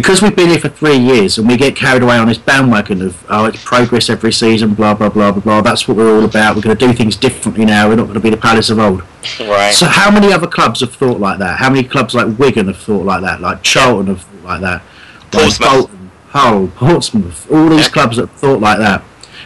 because 0.00 0.22
we've 0.22 0.36
been 0.36 0.48
here 0.48 0.58
for 0.60 0.68
three 0.68 0.96
years 0.96 1.38
and 1.38 1.48
we 1.48 1.56
get 1.56 1.74
carried 1.74 2.02
away 2.02 2.16
on 2.16 2.28
this 2.28 2.38
bandwagon 2.38 3.02
of 3.02 3.24
oh 3.28 3.46
it's 3.46 3.62
progress 3.64 4.08
every 4.08 4.32
season 4.32 4.74
blah 4.74 4.94
blah 4.94 5.08
blah 5.08 5.32
blah 5.32 5.40
blah 5.42 5.60
that's 5.60 5.88
what 5.88 5.96
we're 5.96 6.14
all 6.16 6.24
about 6.24 6.54
we're 6.54 6.62
going 6.62 6.76
to 6.76 6.86
do 6.86 6.92
things 6.92 7.16
differently 7.16 7.64
now 7.64 7.88
we're 7.88 7.96
not 7.96 8.04
going 8.04 8.14
to 8.14 8.20
be 8.20 8.30
the 8.30 8.36
palace 8.36 8.70
of 8.70 8.78
old. 8.78 9.02
Right. 9.40 9.72
so 9.74 9.86
how 9.86 10.10
many 10.10 10.32
other 10.32 10.46
clubs 10.46 10.80
have 10.80 10.92
thought 10.94 11.18
like 11.20 11.38
that? 11.40 11.58
How 11.58 11.68
many 11.70 11.86
clubs 11.86 12.14
like 12.14 12.38
Wigan 12.38 12.68
have 12.68 12.78
thought 12.78 13.04
like 13.04 13.22
that? 13.22 13.40
Like 13.40 13.62
Charlton 13.62 14.06
have 14.06 14.22
thought 14.22 14.44
like 14.44 14.60
that? 14.60 14.82
Like 14.82 15.30
Portsmouth. 15.32 15.68
Bolton, 15.70 16.10
Hull 16.28 16.68
Portsmouth 16.68 17.50
all 17.50 17.68
these 17.68 17.86
Yeah. 17.86 17.88
clubs 17.92 18.16
that 18.16 18.28
have 18.28 18.36
thought 18.38 18.60
like 18.60 18.78
that. 18.78 19.02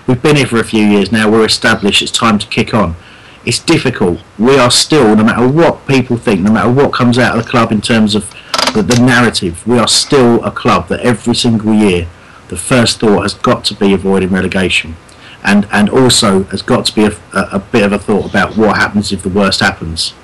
We've 0.07 0.21
been 0.23 0.37
here 0.37 0.47
for 0.47 0.61
a 0.61 0.65
few 0.65 0.85
years 0.85 1.11
now 1.11 1.31
we're 1.31 1.47
established 1.47 2.03
it's 2.03 2.13
time 2.13 2.39
to 2.39 2.47
kick 2.47 2.75
on. 2.75 2.97
It's 3.45 3.59
difficult. 3.59 4.21
We 4.39 4.59
are 4.59 4.71
still 4.71 5.17
no 5.17 5.25
matter 5.25 5.49
what 5.49 5.87
people 5.87 6.17
think 6.17 6.41
no 6.41 6.53
matter 6.53 6.71
what 6.71 6.93
comes 6.93 7.19
out 7.19 7.37
of 7.39 7.45
the 7.45 7.51
club 7.51 7.73
in 7.73 7.81
terms 7.81 8.15
of 8.15 8.33
the, 8.75 8.83
the 8.83 9.01
narrative 9.01 9.67
we 9.67 9.79
are 9.79 9.89
still 9.89 10.43
a 10.45 10.51
club 10.51 10.89
that 10.89 11.01
every 11.01 11.35
single 11.35 11.75
year 11.75 12.09
the 12.49 12.57
first 12.57 13.01
thought 13.01 13.23
has 13.23 13.35
got 13.35 13.65
to 13.65 13.75
be 13.75 13.93
avoiding 13.93 14.31
relegation 14.31 14.97
and 15.45 15.67
and 15.73 15.89
also 15.91 16.45
has 16.45 16.63
got 16.63 16.87
to 16.87 16.95
be 16.95 17.05
a, 17.05 17.13
a, 17.33 17.49
a 17.53 17.59
bit 17.59 17.83
of 17.83 17.93
a 17.93 17.99
thought 17.99 18.29
about 18.29 18.57
what 18.57 18.77
happens 18.77 19.13
if 19.13 19.23
the 19.23 19.29
worst 19.29 19.61
happens 19.61 20.15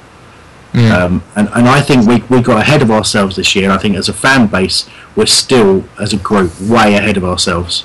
um, 0.75 1.23
and, 1.35 1.49
and 1.55 1.69
I 1.69 1.81
think 1.81 2.07
we, 2.07 2.23
we 2.35 2.43
got 2.43 2.61
ahead 2.61 2.83
of 2.83 2.91
ourselves 2.91 3.37
this 3.37 3.57
year. 3.57 3.71
I 3.71 3.79
think 3.79 3.97
as 3.97 4.09
a 4.09 4.13
fan 4.13 4.47
base, 4.47 4.89
we're 5.17 5.27
still, 5.27 5.85
as 5.99 6.13
a 6.13 6.19
group, 6.19 6.53
way 6.61 6.95
ahead 6.95 7.17
of 7.17 7.25
ourselves. 7.25 7.85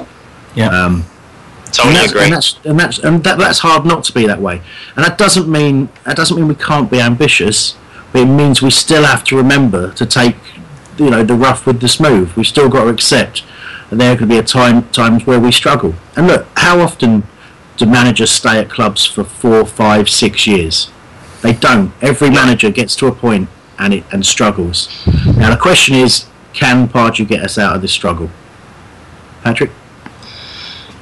Yeah. 0.54 0.68
Um, 0.68 1.06
and 1.66 1.74
Totally 1.74 1.94
that's, 1.96 2.12
agree. 2.12 2.24
and 2.24 2.34
that's 2.34 2.60
and 2.66 2.80
that's 2.80 3.00
and 3.00 3.24
that, 3.24 3.40
that's 3.40 3.60
hard 3.60 3.84
not 3.84 4.04
to 4.04 4.14
be 4.14 4.28
that 4.28 4.40
way. 4.40 4.62
And 4.96 5.04
that 5.04 5.18
doesn't 5.18 5.50
mean 5.50 5.90
that 6.04 6.16
doesn't 6.16 6.38
mean 6.38 6.48
we 6.48 6.54
can't 6.54 6.92
be 6.92 7.02
ambitious, 7.02 7.76
but 8.14 8.22
it 8.22 8.26
means 8.28 8.62
we 8.62 8.70
still 8.70 9.04
have 9.04 9.24
to 9.26 9.36
remember 9.36 9.92
to 9.94 10.06
take 10.06 10.36
you 10.98 11.10
know 11.10 11.24
the 11.24 11.34
rough 11.34 11.66
with 11.66 11.82
the 11.82 11.90
smooth. 11.90 12.32
We've 12.34 12.48
still 12.48 12.70
got 12.70 12.86
to 12.86 12.90
accept 12.90 13.44
that 13.90 13.98
there 13.98 14.16
could 14.16 14.30
be 14.30 14.38
a 14.38 14.44
time 14.44 14.88
times 14.90 15.26
where 15.26 15.40
we 15.40 15.52
struggle. 15.52 15.96
And 16.16 16.28
look, 16.28 16.48
how 16.56 16.80
often 16.80 17.24
do 17.76 17.86
managers 17.86 18.32
stay 18.32 18.60
at 18.60 18.70
clubs 18.70 19.06
for 19.06 19.24
four, 19.24 19.66
five, 19.66 20.10
six 20.10 20.48
years? 20.48 20.92
They 21.42 21.54
don't. 21.54 21.92
Every 22.02 22.30
manager 22.30 22.70
gets 22.70 22.96
to 22.98 23.08
a 23.08 23.12
point 23.12 23.50
and 23.80 23.96
it 23.96 24.04
and 24.12 24.26
struggles. 24.26 25.06
Now 25.36 25.50
the 25.50 25.60
question 25.60 25.96
is, 25.96 26.28
can 26.54 26.88
Pardew 26.88 27.28
get 27.28 27.44
us 27.44 27.58
out 27.58 27.76
of 27.76 27.82
this 27.82 27.92
struggle? 27.92 28.30
Patrick. 29.44 29.72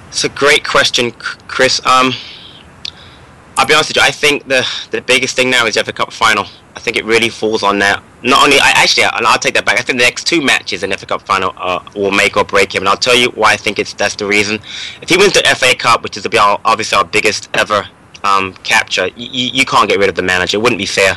It's 0.08 0.24
a 0.24 0.30
great 0.30 0.66
question, 0.66 1.12
Chris. 1.12 1.86
Um, 1.86 2.14
I'll 3.62 3.68
be 3.68 3.76
honest 3.76 3.92
with 3.92 3.98
you. 3.98 4.02
I 4.02 4.10
think 4.10 4.48
the 4.48 4.68
the 4.90 5.02
biggest 5.02 5.36
thing 5.36 5.52
now 5.52 5.68
is 5.68 5.76
the 5.76 5.84
FA 5.84 5.94
Cup 5.94 6.12
final. 6.12 6.48
I 6.76 6.80
think 6.80 6.98
it 6.98 7.06
really 7.06 7.30
falls 7.30 7.62
on 7.62 7.78
that. 7.78 8.02
Not 8.24 8.44
only, 8.44 8.58
I 8.60 8.72
actually, 8.76 9.04
and 9.04 9.24
I'll 9.28 9.38
take 9.38 9.54
that 9.54 9.66
back. 9.66 9.78
I 9.78 9.84
think 9.84 10.00
the 10.00 10.04
next 10.04 10.26
two 10.26 10.42
matches 10.42 10.82
in 10.82 10.90
the 10.90 10.98
FA 10.98 11.06
Cup 11.06 11.22
final 11.22 11.54
uh, 11.58 11.80
will 11.96 12.10
make 12.10 12.38
or 12.38 12.44
break 12.44 12.74
him, 12.74 12.82
and 12.82 12.90
I'll 12.90 12.98
tell 12.98 13.16
you 13.16 13.30
why 13.30 13.54
I 13.54 13.58
think 13.58 13.78
it's 13.78 13.94
that's 13.94 14.16
the 14.16 14.26
reason. 14.26 14.56
If 15.04 15.10
he 15.10 15.18
wins 15.18 15.34
the 15.34 15.44
FA 15.56 15.76
Cup, 15.76 16.02
which 16.02 16.18
is 16.18 16.26
our, 16.26 16.60
obviously 16.66 16.98
our 16.98 17.06
biggest 17.06 17.50
ever 17.54 17.88
um, 18.24 18.54
capture, 18.64 19.10
you, 19.16 19.52
you 19.54 19.64
can't 19.64 19.88
get 19.88 20.00
rid 20.00 20.10
of 20.10 20.16
the 20.16 20.24
manager. 20.24 20.58
It 20.58 20.62
wouldn't 20.62 20.80
be 20.80 20.88
fair, 20.88 21.16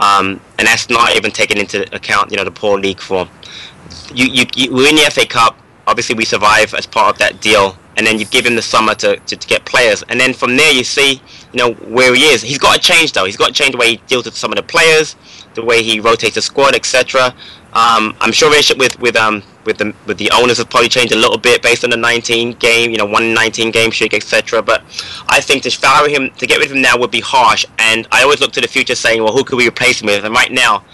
um, 0.00 0.40
and 0.58 0.66
that's 0.66 0.88
not 0.88 1.14
even 1.16 1.32
taking 1.32 1.58
into 1.58 1.82
account, 1.94 2.30
you 2.30 2.38
know, 2.38 2.44
the 2.44 2.50
poor 2.50 2.78
league 2.78 3.00
form. 3.00 3.28
You, 4.14 4.24
you, 4.24 4.46
you 4.56 4.72
we 4.72 4.84
win 4.84 4.96
the 4.96 5.10
FA 5.10 5.26
Cup. 5.26 5.58
Obviously, 5.86 6.14
we 6.14 6.24
survive 6.24 6.72
as 6.72 6.86
part 6.86 7.12
of 7.12 7.18
that 7.18 7.42
deal, 7.42 7.76
and 7.96 8.06
then 8.06 8.18
you 8.18 8.24
give 8.26 8.44
him 8.44 8.56
the 8.56 8.62
summer 8.62 8.94
to, 8.96 9.16
to, 9.16 9.36
to 9.36 9.46
get 9.46 9.64
players, 9.64 10.02
and 10.08 10.18
then 10.18 10.32
from 10.32 10.56
there 10.56 10.72
you 10.72 10.84
see, 10.84 11.20
you 11.52 11.58
know, 11.58 11.72
where 11.74 12.14
he 12.14 12.22
is. 12.24 12.42
He's 12.42 12.58
got 12.58 12.74
to 12.74 12.80
change 12.80 13.12
though. 13.12 13.24
He's 13.24 13.36
got 13.36 13.48
to 13.48 13.52
change 13.52 13.72
the 13.72 13.78
way 13.78 13.90
he 13.90 13.96
deals 14.06 14.24
with 14.24 14.36
some 14.36 14.52
of 14.52 14.56
the 14.56 14.62
players, 14.62 15.16
the 15.54 15.64
way 15.64 15.82
he 15.82 16.00
rotates 16.00 16.34
the 16.34 16.42
squad, 16.42 16.74
etc. 16.74 17.34
Um, 17.74 18.16
I'm 18.20 18.30
sure 18.32 18.48
relationship 18.50 18.78
with 18.78 19.00
with 19.00 19.16
um 19.16 19.42
with 19.64 19.78
the 19.78 19.94
with 20.06 20.18
the 20.18 20.30
owners 20.30 20.58
has 20.58 20.66
probably 20.66 20.88
changed 20.88 21.12
a 21.12 21.16
little 21.16 21.38
bit 21.38 21.62
based 21.62 21.84
on 21.84 21.90
the 21.90 21.96
19 21.96 22.52
game, 22.54 22.90
you 22.90 22.98
know, 22.98 23.06
one 23.06 23.34
19 23.34 23.70
game 23.70 23.90
streak, 23.90 24.14
etc. 24.14 24.62
But 24.62 24.82
I 25.28 25.40
think 25.40 25.62
to 25.64 25.70
fire 25.70 26.08
him 26.08 26.30
to 26.38 26.46
get 26.46 26.58
rid 26.58 26.66
of 26.66 26.76
him 26.76 26.82
now 26.82 26.96
would 26.98 27.10
be 27.10 27.20
harsh, 27.20 27.66
and 27.78 28.06
I 28.12 28.22
always 28.22 28.40
look 28.40 28.52
to 28.52 28.60
the 28.60 28.68
future 28.68 28.94
saying, 28.94 29.22
well, 29.22 29.32
who 29.32 29.44
could 29.44 29.56
we 29.56 29.66
replace 29.66 30.00
him 30.00 30.06
with? 30.06 30.24
And 30.24 30.34
right 30.34 30.52
now, 30.52 30.84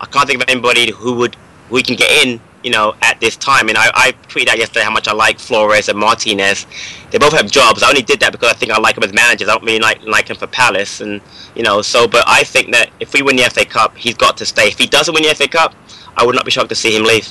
I 0.00 0.06
can't 0.06 0.26
think 0.26 0.42
of 0.42 0.48
anybody 0.48 0.90
who 0.90 1.14
would 1.16 1.36
who 1.68 1.74
we 1.74 1.82
can 1.82 1.96
get 1.96 2.10
in, 2.26 2.40
you 2.62 2.70
know, 2.70 2.94
at 3.02 3.18
this 3.20 3.36
time. 3.36 3.68
And 3.68 3.78
I, 3.78 3.90
I 3.94 4.12
tweeted 4.28 4.48
out 4.48 4.58
yesterday 4.58 4.84
how 4.84 4.90
much 4.90 5.08
I 5.08 5.12
like 5.12 5.38
Flores 5.38 5.88
and 5.88 5.98
Martinez. 5.98 6.66
They 7.10 7.18
both 7.18 7.32
have 7.32 7.50
jobs. 7.50 7.82
I 7.82 7.88
only 7.88 8.02
did 8.02 8.20
that 8.20 8.32
because 8.32 8.50
I 8.50 8.54
think 8.54 8.72
I 8.72 8.78
like 8.78 8.94
them 8.94 9.04
as 9.04 9.12
managers. 9.12 9.48
I 9.48 9.52
don't 9.52 9.64
really 9.64 9.78
like 9.80 10.02
like 10.04 10.28
him 10.28 10.36
for 10.36 10.46
Palace, 10.46 11.00
and 11.00 11.20
you 11.54 11.62
know. 11.62 11.82
So, 11.82 12.06
but 12.06 12.24
I 12.26 12.44
think 12.44 12.72
that 12.72 12.90
if 13.00 13.12
we 13.14 13.22
win 13.22 13.36
the 13.36 13.44
FA 13.50 13.64
Cup, 13.64 13.96
he's 13.96 14.14
got 14.14 14.36
to 14.38 14.46
stay. 14.46 14.68
If 14.68 14.78
he 14.78 14.86
doesn't 14.86 15.12
win 15.14 15.22
the 15.24 15.34
FA 15.34 15.48
Cup, 15.48 15.74
I 16.16 16.24
would 16.24 16.34
not 16.34 16.44
be 16.44 16.50
shocked 16.50 16.68
to 16.70 16.74
see 16.74 16.96
him 16.96 17.04
leave. 17.04 17.28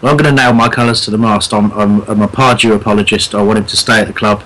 Well, 0.00 0.10
I'm 0.12 0.16
going 0.16 0.34
to 0.34 0.42
nail 0.42 0.54
my 0.54 0.68
colours 0.70 1.02
to 1.02 1.10
the 1.10 1.18
mast. 1.18 1.52
I'm, 1.52 1.70
I'm, 1.72 2.00
I'm 2.08 2.22
a 2.22 2.28
Pardew 2.28 2.74
apologist. 2.74 3.34
I 3.34 3.42
want 3.42 3.58
him 3.58 3.66
to 3.66 3.76
stay 3.76 4.00
at 4.00 4.06
the 4.06 4.14
club, 4.14 4.42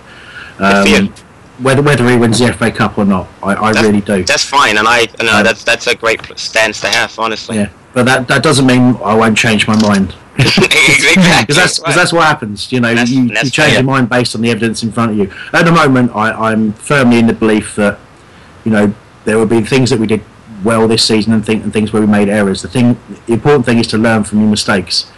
Good 0.59 0.82
for 0.82 0.89
you. 0.89 0.97
um, 0.97 1.14
whether 1.62 1.80
whether 1.80 2.09
he 2.11 2.16
wins 2.16 2.41
the 2.41 2.53
FA 2.53 2.72
Cup 2.72 2.99
or 2.99 3.05
not. 3.05 3.28
I, 3.41 3.55
I 3.55 3.70
really 3.80 4.01
do. 4.01 4.24
That's 4.24 4.43
fine, 4.45 4.78
and 4.78 4.89
I, 4.89 5.03
you 5.03 5.24
know, 5.26 5.37
Um, 5.39 5.45
that's 5.45 5.62
that's 5.62 5.87
a 5.87 5.95
great 5.95 6.20
stance 6.37 6.80
to 6.80 6.89
have, 6.89 7.16
honestly. 7.20 7.57
Yeah, 7.59 7.68
but 7.95 8.05
that 8.07 8.29
that 8.29 8.43
doesn't 8.43 8.67
mean 8.67 8.97
I 9.03 9.15
won't 9.15 9.37
change 9.39 9.67
my 9.67 9.81
mind. 9.81 10.15
exactly. 10.39 11.23
Because 11.43 11.57
that's, 11.57 11.79
'cause 11.79 11.95
that's 11.95 12.13
what 12.13 12.25
happens. 12.27 12.73
You 12.73 12.81
know, 12.81 12.89
That's- 12.89 13.11
you, 13.11 13.29
that's 13.29 13.45
you 13.45 13.51
change 13.51 13.69
fair. 13.75 13.83
your 13.83 13.85
mind 13.85 14.09
based 14.09 14.35
on 14.35 14.41
the 14.43 14.51
evidence 14.51 14.83
in 14.83 14.91
front 14.91 15.13
of 15.13 15.17
you. 15.19 15.33
At 15.53 15.65
the 15.65 15.71
moment, 15.73 16.11
I, 16.15 16.51
I'm 16.51 16.73
firmly 16.73 17.19
in 17.21 17.29
the 17.29 17.33
belief 17.33 17.77
that, 17.77 18.01
you 18.65 18.73
know, 18.73 18.93
there 19.25 19.39
will 19.39 19.47
be 19.47 19.61
things 19.63 19.91
that 19.91 20.01
we 20.01 20.09
did 20.09 20.23
well 20.65 20.89
this 20.89 21.07
season 21.07 21.33
and, 21.35 21.47
think, 21.47 21.63
and 21.63 21.73
things 21.73 21.93
where 21.93 22.03
we 22.03 22.09
made 22.09 22.29
errors. 22.29 22.63
The 22.63 22.69
thing, 22.69 22.99
the 23.27 23.33
important 23.35 23.65
thing 23.65 23.79
is 23.79 23.87
to 23.89 23.99
learn 23.99 24.25
from 24.25 24.41
your 24.41 24.51
mistakes. 24.51 25.11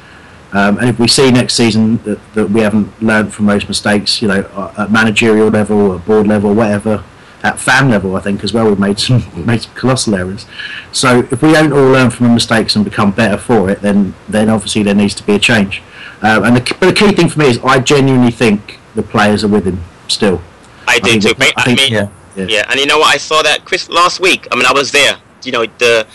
Um, 0.52 0.76
and 0.78 0.88
if 0.90 0.98
we 0.98 1.08
see 1.08 1.30
next 1.30 1.54
season 1.54 1.96
that, 2.04 2.18
that 2.34 2.50
we 2.50 2.60
haven't 2.60 3.02
learned 3.02 3.32
from 3.32 3.46
those 3.46 3.66
mistakes, 3.68 4.20
you 4.20 4.28
know, 4.28 4.42
uh, 4.54 4.74
at 4.82 4.90
managerial 4.90 5.48
level, 5.48 5.94
at 5.94 6.04
board 6.04 6.26
level, 6.26 6.52
whatever, 6.54 7.02
at 7.46 7.58
fan 7.60 7.88
level, 7.90 8.16
I 8.16 8.20
think 8.20 8.42
as 8.44 8.52
well, 8.52 8.66
we've 8.68 8.78
made 8.78 8.98
some 8.98 9.22
made 9.46 9.62
some 9.62 9.74
colossal 9.74 10.14
errors. 10.14 10.46
So 10.92 11.20
if 11.30 11.42
we 11.42 11.52
don't 11.52 11.72
all 11.72 11.90
learn 11.96 12.10
from 12.10 12.26
the 12.28 12.32
mistakes 12.34 12.74
and 12.76 12.84
become 12.84 13.10
better 13.12 13.38
for 13.38 13.70
it, 13.70 13.80
then 13.82 14.14
then 14.28 14.48
obviously 14.50 14.82
there 14.82 14.94
needs 14.94 15.14
to 15.14 15.22
be 15.24 15.34
a 15.34 15.38
change. 15.38 15.82
Um, 16.22 16.44
and 16.44 16.56
the, 16.56 16.76
but 16.80 16.86
the 16.86 16.92
key 16.92 17.12
thing 17.12 17.28
for 17.28 17.38
me 17.38 17.46
is 17.46 17.58
I 17.64 17.78
genuinely 17.78 18.30
think 18.32 18.78
the 18.94 19.02
players 19.02 19.44
are 19.44 19.48
with 19.48 19.64
him 19.66 19.78
still. 20.08 20.40
I 20.88 20.98
do 20.98 21.10
think 21.20 21.22
too. 21.22 21.34
I 21.38 21.52
I 21.56 21.64
think- 21.64 21.78
mean, 21.80 21.92
Yeah. 21.92 22.08
Yeah. 22.36 22.46
yeah, 22.48 22.70
and 22.70 22.78
you 22.78 22.84
know 22.86 22.98
what? 22.98 23.14
I 23.14 23.18
saw 23.18 23.42
that 23.42 23.64
Chris 23.64 23.88
last 23.88 24.20
week. 24.20 24.46
I 24.52 24.56
mean, 24.56 24.66
I 24.66 24.72
was 24.72 24.90
there. 24.92 25.16
You 25.44 25.52
know 25.52 25.64
the 25.78 26.06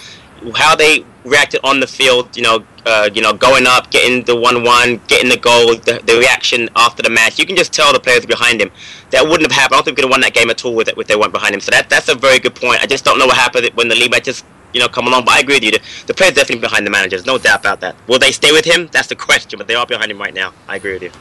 how 0.56 0.76
they 0.76 1.04
reacted 1.24 1.62
on 1.64 1.80
the 1.80 1.88
field. 1.88 2.36
You 2.38 2.44
know, 2.44 2.64
uh, 2.86 3.10
you 3.14 3.22
know, 3.22 3.34
going 3.34 3.68
up, 3.68 3.92
getting 3.92 4.24
the 4.24 4.36
one-one, 4.36 5.02
getting 5.08 5.30
the 5.30 5.38
goal, 5.38 5.76
the, 5.76 6.02
the 6.06 6.18
reaction 6.18 6.70
after 6.76 7.04
the 7.04 7.10
match. 7.10 7.40
You 7.40 7.46
can 7.46 7.56
just 7.56 7.74
tell 7.74 7.94
the 7.94 8.00
players 8.00 8.26
behind 8.26 8.62
him. 8.62 8.72
That 9.12 9.24
wouldn't 9.24 9.44
have 9.44 9.52
happened. 9.52 9.76
I 9.76 9.78
don't 9.78 9.86
think 9.86 9.98
we 9.98 10.02
could 10.02 10.06
have 10.06 10.12
won 10.12 10.22
that 10.22 10.34
game 10.34 10.50
at 10.50 10.64
all 10.66 10.76
with 10.76 10.88
it 10.88 10.98
if 10.98 11.08
they 11.08 11.16
weren't 11.16 11.34
behind 11.34 11.54
him. 11.54 11.62
So 11.62 11.72
that 11.72 11.90
that's 11.90 12.10
a 12.10 12.16
very 12.16 12.40
good 12.40 12.56
point. 12.56 12.82
I 12.82 12.88
just 12.88 13.06
don't 13.06 13.20
know 13.20 13.28
what 13.28 13.38
happened 13.38 13.70
when 13.76 13.88
the 13.88 13.96
league 13.96 14.12
matches. 14.12 14.44
You 14.74 14.80
know, 14.80 14.88
come 14.88 15.06
along, 15.06 15.26
but 15.26 15.34
I 15.34 15.40
agree 15.40 15.56
with 15.56 15.66
you. 15.66 15.72
The, 15.72 15.82
the 16.08 16.14
players 16.14 16.34
definitely 16.34 16.62
behind 16.62 16.88
the 16.88 16.92
managers, 16.92 17.26
no 17.26 17.38
doubt 17.38 17.60
about 17.60 17.82
that. 17.82 17.94
Will 18.08 18.20
they 18.20 18.32
stay 18.32 18.54
with 18.54 18.64
him? 18.64 18.88
That's 18.94 19.10
the 19.10 19.18
question, 19.18 19.58
but 19.58 19.68
they 19.68 19.76
are 19.76 19.86
behind 19.86 20.10
him 20.10 20.18
right 20.18 20.34
now. 20.34 20.54
I 20.66 20.78
agree 20.78 20.94
with 20.94 21.04
you. 21.04 21.12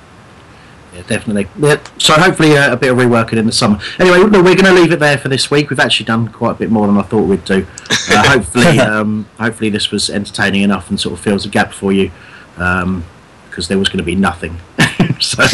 Yeah, 0.94 1.02
definitely. 1.02 1.46
Yeah, 1.58 1.80
so 1.98 2.14
hopefully 2.14 2.56
uh, 2.56 2.72
a 2.72 2.76
bit 2.76 2.90
of 2.90 2.98
reworking 2.98 3.38
in 3.38 3.46
the 3.46 3.52
summer. 3.52 3.78
Anyway, 4.00 4.18
look, 4.18 4.32
we're 4.32 4.56
going 4.56 4.64
to 4.64 4.72
leave 4.72 4.92
it 4.92 4.98
there 4.98 5.18
for 5.18 5.28
this 5.28 5.50
week. 5.50 5.70
We've 5.70 5.78
actually 5.78 6.06
done 6.06 6.28
quite 6.28 6.52
a 6.52 6.54
bit 6.54 6.70
more 6.70 6.86
than 6.86 6.96
I 6.96 7.02
thought 7.02 7.22
we'd 7.22 7.44
do. 7.44 7.66
Uh, 8.12 8.28
hopefully, 8.28 8.80
um, 8.80 9.24
hopefully 9.38 9.70
this 9.70 9.92
was 9.92 10.10
entertaining 10.10 10.62
enough 10.62 10.90
and 10.90 10.98
sort 10.98 11.12
of 11.12 11.20
fills 11.20 11.46
a 11.46 11.48
gap 11.48 11.72
for 11.72 11.92
you, 11.92 12.10
because 12.54 13.68
there 13.68 13.78
was 13.78 13.88
going 13.88 13.98
to 13.98 14.04
be 14.04 14.16
nothing. 14.16 14.56
so, 15.20 15.44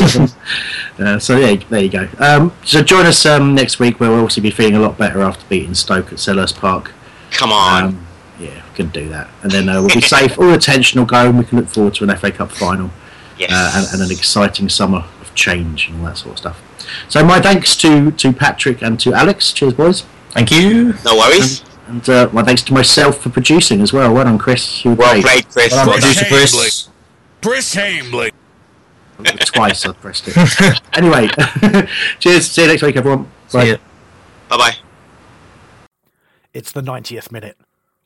uh, 0.99 1.19
so 1.19 1.37
yeah, 1.37 1.55
there 1.69 1.83
you 1.83 1.91
go. 1.91 2.09
Um, 2.19 2.55
so 2.65 2.83
join 2.83 3.05
us 3.05 3.27
um, 3.27 3.55
next 3.55 3.79
week, 3.79 4.01
where 4.01 4.09
we'll 4.09 4.21
obviously 4.21 4.43
be 4.43 4.51
feeling 4.51 4.75
a 4.75 4.81
lot 4.81 4.97
better 4.97 5.21
after 5.21 5.45
beating 5.49 5.75
Stoke 5.75 6.13
at 6.13 6.19
Selhurst 6.19 6.57
Park. 6.57 6.93
Come 7.33 7.53
on. 7.53 7.85
Um, 7.85 8.07
yeah, 8.41 8.63
we 8.71 8.75
can 8.75 8.89
do 8.89 9.11
that, 9.11 9.29
and 9.43 9.53
then 9.53 9.69
uh, 9.69 9.83
we'll 9.83 9.95
be 9.95 10.01
safe. 10.01 10.39
All 10.39 10.55
attention 10.55 10.99
will 10.99 11.07
go, 11.07 11.29
and 11.29 11.39
we 11.39 11.45
can 11.45 11.59
look 11.59 11.69
forward 11.69 11.95
to 11.97 12.05
an 12.05 12.17
FA 12.17 12.33
Cup 12.33 12.53
final 12.53 12.91
yes. 13.39 13.51
uh, 13.53 13.73
and, 13.77 13.87
and 13.93 14.11
an 14.11 14.17
exciting 14.17 14.71
summer 14.71 15.05
change 15.37 15.89
and 15.89 16.01
all 16.01 16.07
that 16.07 16.19
sort 16.19 16.33
of 16.33 16.39
stuff. 16.39 16.63
So 17.09 17.25
my 17.25 17.41
thanks 17.41 17.77
to 17.77 18.11
to 18.11 18.33
Patrick 18.33 18.83
and 18.83 18.99
to 19.01 19.13
Alex. 19.15 19.53
Cheers, 19.53 19.75
boys. 19.75 20.05
Thank 20.31 20.51
you. 20.51 20.95
no 21.05 21.17
worries. 21.17 21.63
And 21.89 22.09
uh, 22.09 22.29
my 22.33 22.43
thanks 22.43 22.63
to 22.63 22.73
myself 22.75 23.19
for 23.19 23.31
producing 23.31 23.81
as 23.81 23.93
well. 23.93 24.13
Well 24.13 24.25
done, 24.25 24.39
Chris. 24.39 24.85
You 24.85 24.91
were 24.91 24.97
Well 24.97 25.13
great. 25.23 25.25
played, 25.25 25.49
Chris. 25.51 25.73
Well 25.73 25.87
done, 25.87 26.01
Chris 26.01 26.19
producer 26.29 26.57
Chris. 26.57 26.89
Chris 27.43 27.75
Hambley. 27.75 28.33
Twice 29.47 29.87
I've 29.87 29.99
pressed 30.01 30.25
it. 30.29 30.37
anyway, 30.93 31.29
cheers. 32.19 32.51
See 32.51 32.63
you 32.63 32.69
next 32.69 32.83
week, 32.83 32.97
everyone. 32.97 33.25
Bye. 33.53 33.65
See 33.65 33.71
ya. 33.71 33.77
Bye 34.49 34.57
bye. 34.59 34.73
It's 36.53 36.73
the 36.73 36.83
90th 36.83 37.31
minute. 37.33 37.57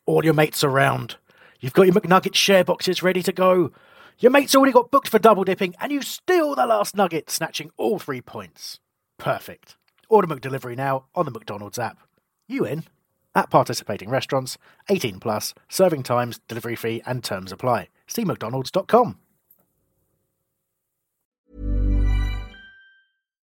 All 0.07 0.25
your 0.25 0.35
mates 0.35 0.63
around. 0.65 1.17
You've 1.61 1.73
got 1.73 1.83
your 1.87 1.95
McNugget 1.95 2.35
share 2.35 2.65
boxes 2.65 3.03
ready 3.03 3.23
to 3.23 3.33
go. 3.33 3.73
Your 4.21 4.31
mate's 4.31 4.55
already 4.55 4.73
got 4.73 4.91
booked 4.91 5.09
for 5.09 5.19
double 5.19 5.45
dipping, 5.45 5.75
and 5.81 5.91
you 5.91 6.03
steal 6.03 6.55
the 6.55 6.67
last 6.67 6.95
nugget, 6.95 7.31
snatching 7.31 7.71
all 7.79 7.99
three 7.99 8.21
points. 8.21 8.79
Perfect. 9.19 9.79
Order 10.11 10.29
McDelivery 10.29 10.77
now 10.77 11.07
on 11.15 11.25
the 11.25 11.31
McDonald's 11.31 11.79
app. 11.79 11.97
You 12.47 12.67
in? 12.67 12.85
At 13.35 13.49
participating 13.49 14.11
restaurants, 14.11 14.59
18 14.91 15.21
plus, 15.21 15.55
serving 15.71 16.03
times, 16.03 16.39
delivery 16.49 16.77
fee, 16.77 17.03
and 17.07 17.25
terms 17.25 17.51
apply. 17.51 17.89
See 18.07 18.27
McDonald's.com. 18.27 19.17